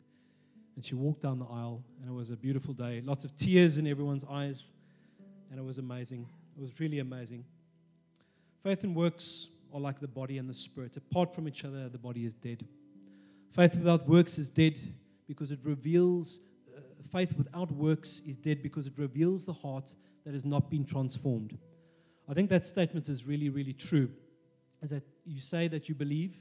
And 0.76 0.84
she 0.84 0.94
walked 0.94 1.22
down 1.22 1.38
the 1.38 1.46
aisle, 1.46 1.84
and 2.00 2.10
it 2.10 2.12
was 2.12 2.30
a 2.30 2.36
beautiful 2.36 2.74
day. 2.74 3.00
Lots 3.04 3.24
of 3.24 3.36
tears 3.36 3.78
in 3.78 3.86
everyone's 3.86 4.24
eyes, 4.28 4.64
and 5.50 5.58
it 5.58 5.64
was 5.64 5.78
amazing. 5.78 6.26
It 6.56 6.62
was 6.62 6.80
really 6.80 6.98
amazing. 6.98 7.44
Faith 8.62 8.82
and 8.82 8.94
works 8.96 9.48
are 9.72 9.80
like 9.80 10.00
the 10.00 10.08
body 10.08 10.38
and 10.38 10.48
the 10.48 10.54
spirit. 10.54 10.96
Apart 10.96 11.34
from 11.34 11.46
each 11.46 11.64
other, 11.64 11.88
the 11.88 11.98
body 11.98 12.24
is 12.24 12.34
dead. 12.34 12.64
Faith 13.52 13.74
without 13.76 14.08
works 14.08 14.38
is 14.38 14.48
dead 14.48 14.78
because 15.28 15.50
it 15.50 15.60
reveals, 15.62 16.40
uh, 16.76 16.80
faith 17.12 17.36
without 17.36 17.70
works 17.70 18.20
is 18.26 18.36
dead 18.36 18.62
because 18.62 18.86
it 18.86 18.94
reveals 18.96 19.44
the 19.44 19.52
heart 19.52 19.94
that 20.24 20.34
has 20.34 20.44
not 20.44 20.70
been 20.70 20.84
transformed. 20.84 21.56
I 22.28 22.34
think 22.34 22.50
that 22.50 22.66
statement 22.66 23.08
is 23.08 23.26
really, 23.26 23.48
really 23.48 23.74
true. 23.74 24.10
Is 24.82 24.90
that 24.90 25.02
you 25.24 25.40
say 25.40 25.68
that 25.68 25.88
you 25.88 25.94
believe, 25.94 26.38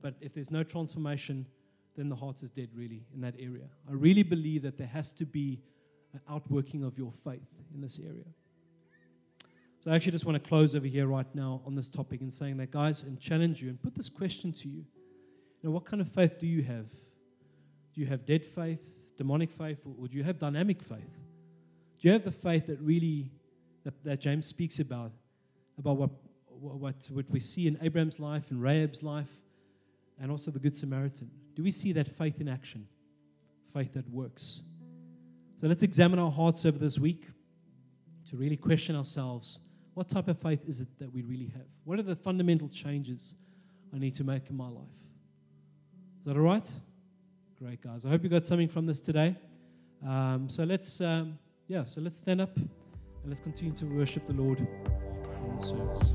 but 0.00 0.14
if 0.20 0.34
there's 0.34 0.50
no 0.50 0.62
transformation, 0.62 1.46
then 1.96 2.08
the 2.08 2.16
heart 2.16 2.42
is 2.42 2.50
dead, 2.50 2.68
really, 2.74 3.04
in 3.14 3.20
that 3.20 3.34
area. 3.38 3.68
I 3.88 3.92
really 3.92 4.22
believe 4.22 4.62
that 4.62 4.78
there 4.78 4.86
has 4.86 5.12
to 5.14 5.26
be 5.26 5.60
an 6.12 6.20
outworking 6.28 6.84
of 6.84 6.98
your 6.98 7.12
faith 7.12 7.48
in 7.74 7.80
this 7.80 7.98
area. 7.98 8.24
So 9.80 9.90
I 9.90 9.96
actually 9.96 10.12
just 10.12 10.24
want 10.24 10.42
to 10.42 10.48
close 10.48 10.74
over 10.74 10.86
here 10.86 11.06
right 11.06 11.26
now 11.34 11.60
on 11.66 11.74
this 11.74 11.88
topic 11.88 12.20
and 12.20 12.32
saying 12.32 12.56
that, 12.58 12.70
guys, 12.70 13.02
and 13.02 13.18
challenge 13.18 13.60
you 13.60 13.68
and 13.68 13.82
put 13.82 13.94
this 13.94 14.08
question 14.08 14.52
to 14.52 14.68
you. 14.68 14.84
You 15.60 15.68
know, 15.68 15.70
what 15.70 15.84
kind 15.84 16.00
of 16.00 16.08
faith 16.08 16.38
do 16.38 16.46
you 16.46 16.62
have? 16.62 16.86
Do 17.92 18.00
you 18.00 18.06
have 18.06 18.24
dead 18.24 18.44
faith, 18.44 18.80
demonic 19.16 19.50
faith, 19.50 19.78
or 19.84 20.08
do 20.08 20.16
you 20.16 20.24
have 20.24 20.38
dynamic 20.38 20.82
faith? 20.82 21.18
Do 22.00 22.08
you 22.08 22.12
have 22.12 22.24
the 22.24 22.30
faith 22.30 22.66
that 22.68 22.80
really, 22.80 23.32
that, 23.84 23.94
that 24.04 24.20
James 24.20 24.46
speaks 24.46 24.78
about, 24.78 25.12
about 25.78 25.96
what, 25.96 26.10
what, 26.62 26.94
what 27.10 27.30
we 27.30 27.40
see 27.40 27.66
in 27.66 27.78
Abraham's 27.82 28.20
life 28.20 28.50
and 28.50 28.62
Rahab's 28.62 29.02
life, 29.02 29.30
and 30.20 30.30
also 30.30 30.50
the 30.50 30.58
Good 30.58 30.76
Samaritan? 30.76 31.30
Do 31.54 31.62
we 31.62 31.70
see 31.70 31.92
that 31.92 32.08
faith 32.08 32.40
in 32.40 32.48
action? 32.48 32.86
Faith 33.72 33.94
that 33.94 34.08
works. 34.08 34.62
So 35.60 35.66
let's 35.66 35.82
examine 35.82 36.18
our 36.18 36.30
hearts 36.30 36.64
over 36.64 36.78
this 36.78 36.98
week 36.98 37.26
to 38.30 38.36
really 38.36 38.56
question 38.56 38.96
ourselves 38.96 39.58
what 39.94 40.08
type 40.08 40.28
of 40.28 40.38
faith 40.38 40.60
is 40.66 40.80
it 40.80 40.88
that 40.98 41.12
we 41.12 41.22
really 41.22 41.50
have? 41.54 41.66
What 41.84 41.98
are 41.98 42.02
the 42.02 42.16
fundamental 42.16 42.68
changes 42.68 43.34
I 43.94 43.98
need 43.98 44.14
to 44.14 44.24
make 44.24 44.48
in 44.48 44.56
my 44.56 44.68
life? 44.68 44.84
Is 46.20 46.26
that 46.26 46.36
all 46.36 46.42
right? 46.42 46.70
Great, 47.58 47.82
guys. 47.82 48.06
I 48.06 48.08
hope 48.08 48.22
you 48.22 48.30
got 48.30 48.46
something 48.46 48.68
from 48.68 48.86
this 48.86 49.00
today. 49.00 49.36
Um, 50.06 50.48
so 50.48 50.64
let's, 50.64 51.00
um, 51.00 51.38
yeah, 51.68 51.84
so 51.84 52.00
let's 52.00 52.16
stand 52.16 52.40
up 52.40 52.56
and 52.56 52.70
let's 53.26 53.40
continue 53.40 53.74
to 53.74 53.84
worship 53.86 54.26
the 54.26 54.32
Lord 54.32 54.58
in 54.58 55.56
the 55.56 55.62
service. 55.62 56.12